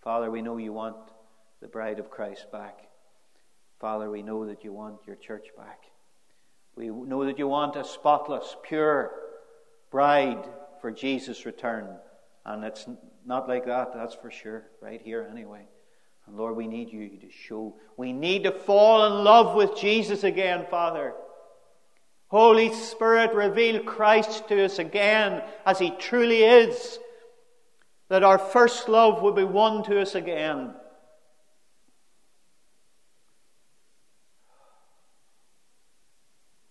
Father, 0.00 0.30
we 0.30 0.42
know 0.42 0.58
you 0.58 0.72
want 0.72 0.96
the 1.60 1.66
bride 1.66 1.98
of 1.98 2.08
Christ 2.08 2.46
back. 2.52 2.78
Father, 3.80 4.08
we 4.08 4.22
know 4.22 4.46
that 4.46 4.62
you 4.62 4.72
want 4.72 4.98
your 5.08 5.16
church 5.16 5.48
back. 5.56 5.80
We 6.76 6.86
know 6.86 7.24
that 7.24 7.38
you 7.40 7.48
want 7.48 7.74
a 7.74 7.82
spotless, 7.82 8.56
pure 8.62 9.10
bride 9.90 10.44
for 10.80 10.92
Jesus' 10.92 11.44
return 11.44 11.88
And 12.46 12.62
it's 12.62 12.86
not 13.26 13.48
like 13.48 13.66
that, 13.66 13.92
that's 13.92 14.14
for 14.14 14.30
sure, 14.30 14.68
right 14.80 15.02
here 15.02 15.26
anyway. 15.28 15.66
And 16.26 16.36
Lord, 16.36 16.56
we 16.56 16.68
need 16.68 16.92
you 16.92 17.08
to 17.08 17.30
show. 17.30 17.76
We 17.96 18.12
need 18.12 18.44
to 18.44 18.52
fall 18.52 19.04
in 19.06 19.24
love 19.24 19.56
with 19.56 19.76
Jesus 19.76 20.22
again, 20.22 20.64
Father. 20.70 21.12
Holy 22.28 22.72
Spirit, 22.72 23.34
reveal 23.34 23.82
Christ 23.82 24.46
to 24.48 24.64
us 24.64 24.78
again 24.78 25.42
as 25.64 25.80
He 25.80 25.90
truly 25.90 26.44
is. 26.44 27.00
That 28.08 28.22
our 28.22 28.38
first 28.38 28.88
love 28.88 29.22
will 29.22 29.32
be 29.32 29.44
won 29.44 29.82
to 29.84 30.00
us 30.00 30.14
again. 30.14 30.72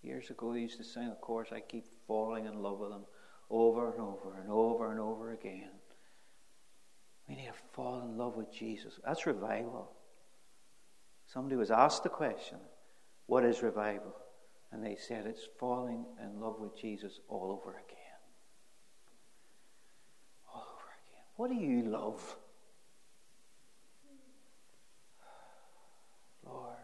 Years 0.02 0.30
ago, 0.30 0.54
I 0.54 0.58
used 0.58 0.78
to 0.78 0.86
sing 0.86 1.08
a 1.08 1.16
chorus, 1.16 1.50
I 1.52 1.60
keep 1.60 1.84
falling 2.08 2.46
in 2.46 2.62
love 2.62 2.80
with 2.80 2.92
Him 2.92 3.04
over 3.50 3.92
and 3.92 4.02
over 4.02 4.40
and 4.42 4.50
over 4.50 4.92
and 4.92 5.00
over 5.00 5.32
again. 5.32 5.70
We 7.28 7.36
need 7.36 7.48
to 7.48 7.54
fall 7.74 8.02
in 8.02 8.18
love 8.18 8.36
with 8.36 8.54
Jesus. 8.54 9.00
That's 9.04 9.26
revival. 9.26 9.92
Somebody 11.26 11.56
was 11.56 11.72
asked 11.72 12.04
the 12.04 12.10
question, 12.10 12.58
What 13.26 13.44
is 13.44 13.64
revival? 13.64 14.16
And 14.72 14.84
they 14.84 14.96
said, 14.96 15.26
It's 15.26 15.48
falling 15.60 16.06
in 16.22 16.40
love 16.40 16.60
with 16.60 16.80
Jesus 16.80 17.20
all 17.28 17.52
over 17.52 17.72
again. 17.72 17.98
All 20.54 20.68
over 20.74 20.92
again. 21.04 21.24
What 21.36 21.50
do 21.50 21.56
you 21.56 21.90
love? 21.90 22.38
Lord. 26.46 26.76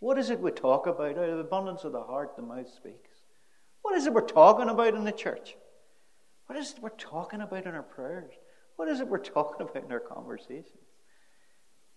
What 0.00 0.18
is 0.18 0.30
it 0.30 0.40
we 0.40 0.50
talk 0.50 0.86
about? 0.86 1.16
Out 1.16 1.28
of 1.28 1.36
the 1.36 1.44
abundance 1.44 1.84
of 1.84 1.92
the 1.92 2.02
heart, 2.02 2.34
the 2.34 2.42
mouth 2.42 2.68
speaks. 2.68 3.11
What 3.82 3.96
is 3.96 4.06
it 4.06 4.12
we're 4.12 4.22
talking 4.22 4.68
about 4.68 4.94
in 4.94 5.04
the 5.04 5.12
church? 5.12 5.56
What 6.46 6.58
is 6.58 6.72
it 6.72 6.82
we're 6.82 6.90
talking 6.90 7.40
about 7.40 7.66
in 7.66 7.74
our 7.74 7.82
prayers? 7.82 8.32
What 8.76 8.88
is 8.88 9.00
it 9.00 9.08
we're 9.08 9.18
talking 9.18 9.66
about 9.68 9.84
in 9.84 9.92
our 9.92 10.00
conversations? 10.00 10.68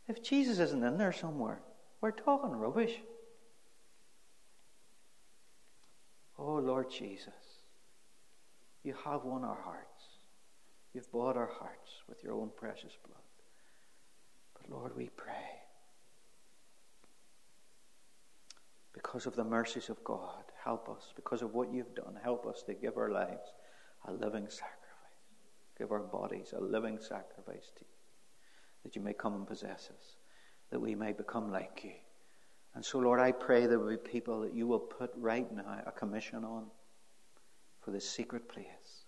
If 0.08 0.24
Jesus 0.24 0.60
isn't 0.60 0.84
in 0.84 0.98
there 0.98 1.14
somewhere, 1.14 1.62
we're 2.02 2.12
talking 2.12 2.52
rubbish. 2.52 2.94
Oh, 6.38 6.56
Lord 6.56 6.92
Jesus, 6.92 7.34
you 8.84 8.94
have 9.06 9.24
won 9.24 9.44
our 9.44 9.60
hearts. 9.64 10.04
You've 10.94 11.12
bought 11.12 11.38
our 11.38 11.50
hearts 11.60 11.92
with 12.08 12.24
your 12.24 12.34
own 12.34 12.52
precious 12.56 12.94
blood. 13.06 13.22
But 14.54 14.70
Lord, 14.70 14.96
we 14.96 15.10
pray, 15.16 15.34
because 18.94 19.26
of 19.26 19.36
the 19.36 19.44
mercies 19.44 19.90
of 19.90 20.04
God, 20.04 20.44
help 20.66 20.90
us. 20.90 21.14
Because 21.16 21.42
of 21.42 21.54
what 21.54 21.72
you've 21.72 21.96
done, 21.96 22.18
help 22.22 22.46
us 22.46 22.64
to 22.64 22.74
give 22.74 22.98
our 22.98 23.12
lives 23.12 23.54
a 24.08 24.12
living 24.12 24.48
sacrifice. 24.50 24.82
Give 25.78 25.92
our 25.92 26.00
bodies 26.00 26.54
a 26.58 26.62
living 26.62 26.98
sacrifice 27.00 27.72
to 27.76 27.82
you, 27.82 27.96
that 28.84 28.96
you 28.96 29.02
may 29.02 29.14
come 29.14 29.36
and 29.36 29.48
possess 29.48 29.90
us, 29.98 30.16
that 30.72 30.80
we 30.80 30.96
may 30.96 31.14
become 31.14 31.52
like 31.52 31.82
you. 31.84 31.94
And 32.74 32.84
so, 32.84 33.00
Lord, 33.00 33.20
I 33.22 33.32
pray 33.32 33.68
there 33.68 33.80
will 33.80 33.90
be 33.90 33.98
people 33.98 34.42
that 34.42 34.54
you 34.54 34.68
will 34.68 34.80
put 34.80 35.12
right 35.16 35.50
now 35.50 35.82
a 35.86 35.92
commission 35.92 36.44
on 36.44 36.66
for 37.82 37.92
the 37.92 38.02
secret 38.02 38.50
place, 38.50 39.06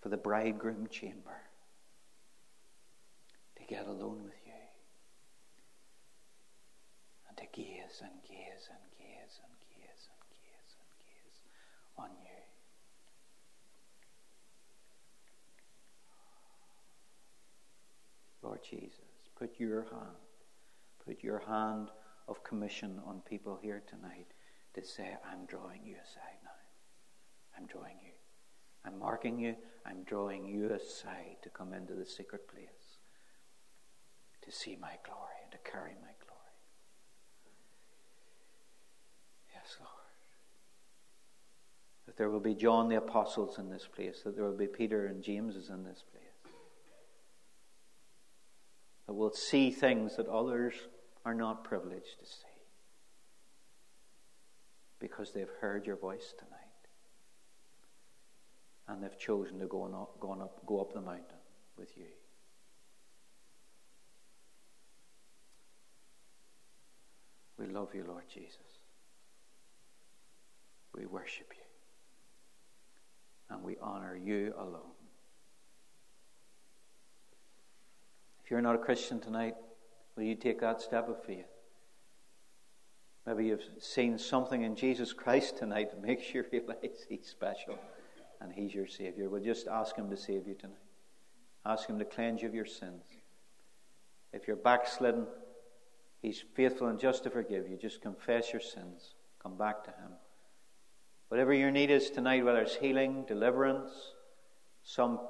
for 0.00 0.10
the 0.10 0.16
bridegroom 0.16 0.88
chamber, 0.88 1.40
to 3.56 3.64
get 3.64 3.86
alone 3.86 4.24
with 4.24 4.34
you 4.44 4.52
and 7.28 7.36
to 7.38 7.44
gaze 7.52 8.02
and 8.02 8.10
gaze 8.28 8.68
and 8.68 8.84
gaze 8.98 9.38
and 9.44 9.54
gaze 9.62 10.08
and 10.10 10.22
gaze 10.28 10.74
and 10.76 10.90
gaze 10.98 11.40
on 11.96 12.10
you. 12.10 12.40
Lord 18.42 18.60
Jesus, 18.68 19.28
put 19.38 19.58
your 19.58 19.82
hand, 19.82 20.16
put 21.04 21.22
your 21.22 21.40
hand 21.40 21.90
of 22.26 22.42
commission 22.42 23.00
on 23.06 23.20
people 23.28 23.58
here 23.60 23.82
tonight 23.86 24.28
to 24.74 24.84
say, 24.84 25.16
I'm 25.30 25.44
drawing 25.46 25.84
you 25.84 25.96
aside 25.96 26.38
now. 26.42 26.50
I'm 27.58 27.66
drawing 27.66 27.98
you. 28.02 28.12
I'm 28.84 28.98
marking 28.98 29.38
you. 29.38 29.56
I'm 29.84 30.04
drawing 30.04 30.46
you 30.46 30.70
aside 30.70 31.36
to 31.42 31.50
come 31.50 31.74
into 31.74 31.94
the 31.94 32.06
secret 32.06 32.48
place 32.48 32.98
to 34.42 34.50
see 34.50 34.76
my 34.80 34.94
glory 35.04 35.36
and 35.42 35.52
to 35.52 35.70
carry 35.70 35.92
my 36.00 36.12
glory. 36.24 36.56
Yes, 39.54 39.76
Lord. 39.80 39.90
That 42.06 42.16
there 42.16 42.30
will 42.30 42.40
be 42.40 42.54
John 42.54 42.88
the 42.88 42.96
Apostles 42.96 43.58
in 43.58 43.68
this 43.68 43.86
place, 43.86 44.22
that 44.24 44.34
there 44.34 44.44
will 44.44 44.56
be 44.56 44.66
Peter 44.66 45.06
and 45.06 45.22
James 45.22 45.56
in 45.68 45.84
this 45.84 46.02
place 46.10 46.29
that 49.10 49.14
will 49.14 49.32
see 49.32 49.72
things 49.72 50.14
that 50.14 50.28
others 50.28 50.72
are 51.24 51.34
not 51.34 51.64
privileged 51.64 52.20
to 52.20 52.24
see 52.24 52.46
because 55.00 55.32
they've 55.32 55.50
heard 55.60 55.84
your 55.84 55.96
voice 55.96 56.32
tonight 56.38 56.60
and 58.86 59.02
they've 59.02 59.18
chosen 59.18 59.58
to 59.58 59.66
go, 59.66 59.82
up, 59.82 60.20
go, 60.20 60.30
up, 60.34 60.64
go 60.64 60.80
up 60.80 60.92
the 60.92 61.00
mountain 61.00 61.24
with 61.76 61.88
you. 61.96 62.04
We 67.58 67.66
love 67.66 67.88
you, 67.96 68.04
Lord 68.06 68.28
Jesus. 68.32 68.78
We 70.94 71.06
worship 71.06 71.48
you. 71.50 71.64
And 73.56 73.64
we 73.64 73.76
honor 73.82 74.16
you 74.16 74.54
alone. 74.56 74.99
If 78.50 78.52
you're 78.54 78.62
not 78.62 78.74
a 78.74 78.78
Christian 78.78 79.20
tonight, 79.20 79.54
will 80.16 80.24
you 80.24 80.34
take 80.34 80.58
that 80.58 80.82
step 80.82 81.08
of 81.08 81.22
faith? 81.22 81.46
Maybe 83.24 83.46
you've 83.46 83.62
seen 83.78 84.18
something 84.18 84.62
in 84.62 84.74
Jesus 84.74 85.12
Christ 85.12 85.56
tonight 85.56 85.92
that 85.92 86.02
makes 86.02 86.34
you 86.34 86.44
realize 86.52 87.06
He's 87.08 87.28
special 87.28 87.78
and 88.40 88.52
He's 88.52 88.74
your 88.74 88.88
Savior. 88.88 89.30
Well, 89.30 89.40
just 89.40 89.68
ask 89.68 89.94
Him 89.94 90.10
to 90.10 90.16
save 90.16 90.48
you 90.48 90.54
tonight. 90.54 90.74
Ask 91.64 91.88
Him 91.88 92.00
to 92.00 92.04
cleanse 92.04 92.42
you 92.42 92.48
of 92.48 92.54
your 92.56 92.66
sins. 92.66 93.04
If 94.32 94.48
you're 94.48 94.56
backslidden, 94.56 95.28
He's 96.20 96.42
faithful 96.56 96.88
and 96.88 96.98
just 96.98 97.22
to 97.22 97.30
forgive 97.30 97.68
you. 97.68 97.76
Just 97.76 98.02
confess 98.02 98.52
your 98.52 98.62
sins. 98.62 99.14
Come 99.40 99.56
back 99.56 99.84
to 99.84 99.90
Him. 99.90 100.10
Whatever 101.28 101.54
your 101.54 101.70
need 101.70 101.92
is 101.92 102.10
tonight, 102.10 102.44
whether 102.44 102.62
it's 102.62 102.74
healing, 102.74 103.26
deliverance, 103.28 103.92
some 104.82 105.20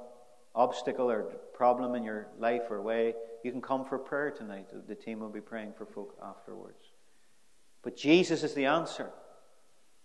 obstacle 0.55 1.09
or 1.09 1.23
problem 1.53 1.95
in 1.95 2.03
your 2.03 2.27
life 2.39 2.63
or 2.69 2.81
way, 2.81 3.13
you 3.43 3.51
can 3.51 3.61
come 3.61 3.85
for 3.85 3.97
prayer 3.97 4.31
tonight. 4.31 4.67
The 4.87 4.95
team 4.95 5.19
will 5.19 5.29
be 5.29 5.41
praying 5.41 5.73
for 5.77 5.85
folk 5.85 6.17
afterwards. 6.23 6.83
But 7.83 7.95
Jesus 7.95 8.43
is 8.43 8.53
the 8.53 8.65
answer. 8.65 9.09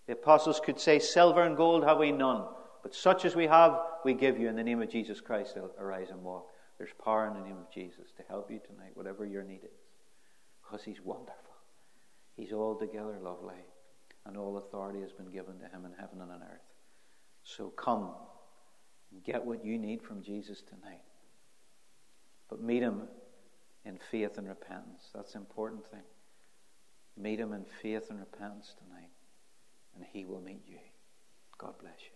The 0.07 0.14
apostles 0.14 0.61
could 0.61 0.80
say, 0.80 0.99
Silver 0.99 1.42
and 1.42 1.57
gold 1.57 1.84
have 1.84 1.99
we 1.99 2.12
none, 2.12 2.44
but 2.82 2.94
such 2.94 3.24
as 3.24 3.34
we 3.34 3.47
have, 3.47 3.78
we 4.05 4.14
give 4.14 4.38
you 4.38 4.49
in 4.49 4.57
the 4.57 4.62
name 4.62 4.80
of 4.80 4.88
Jesus 4.88 5.20
Christ. 5.20 5.57
Arise 5.78 6.11
and 6.11 6.22
walk. 6.22 6.47
There's 6.78 6.92
power 7.03 7.26
in 7.26 7.34
the 7.34 7.47
name 7.47 7.59
of 7.59 7.72
Jesus 7.72 8.12
to 8.16 8.22
help 8.28 8.51
you 8.51 8.61
tonight, 8.61 8.92
whatever 8.94 9.24
your 9.24 9.42
need 9.42 9.64
is, 9.64 9.80
because 10.62 10.84
He's 10.84 11.01
wonderful. 11.01 11.34
He's 12.36 12.53
altogether 12.53 13.18
lovely, 13.20 13.64
and 14.26 14.36
all 14.36 14.59
authority 14.59 15.01
has 15.01 15.12
been 15.12 15.30
given 15.32 15.59
to 15.59 15.64
Him 15.64 15.84
in 15.86 15.92
heaven 15.99 16.20
and 16.20 16.30
on 16.30 16.42
earth. 16.42 16.61
So 17.42 17.68
come 17.70 18.11
Get 19.24 19.44
what 19.44 19.64
you 19.64 19.78
need 19.78 20.02
from 20.02 20.22
Jesus 20.22 20.62
tonight. 20.62 21.02
But 22.48 22.62
meet 22.62 22.82
him 22.82 23.02
in 23.84 23.98
faith 24.10 24.38
and 24.38 24.48
repentance. 24.48 25.10
That's 25.14 25.32
the 25.32 25.38
important 25.38 25.86
thing. 25.90 26.02
Meet 27.16 27.40
him 27.40 27.52
in 27.52 27.64
faith 27.82 28.10
and 28.10 28.18
repentance 28.18 28.74
tonight, 28.78 29.10
and 29.94 30.04
he 30.12 30.24
will 30.24 30.40
meet 30.40 30.62
you. 30.66 30.78
God 31.58 31.74
bless 31.80 31.98
you. 32.00 32.15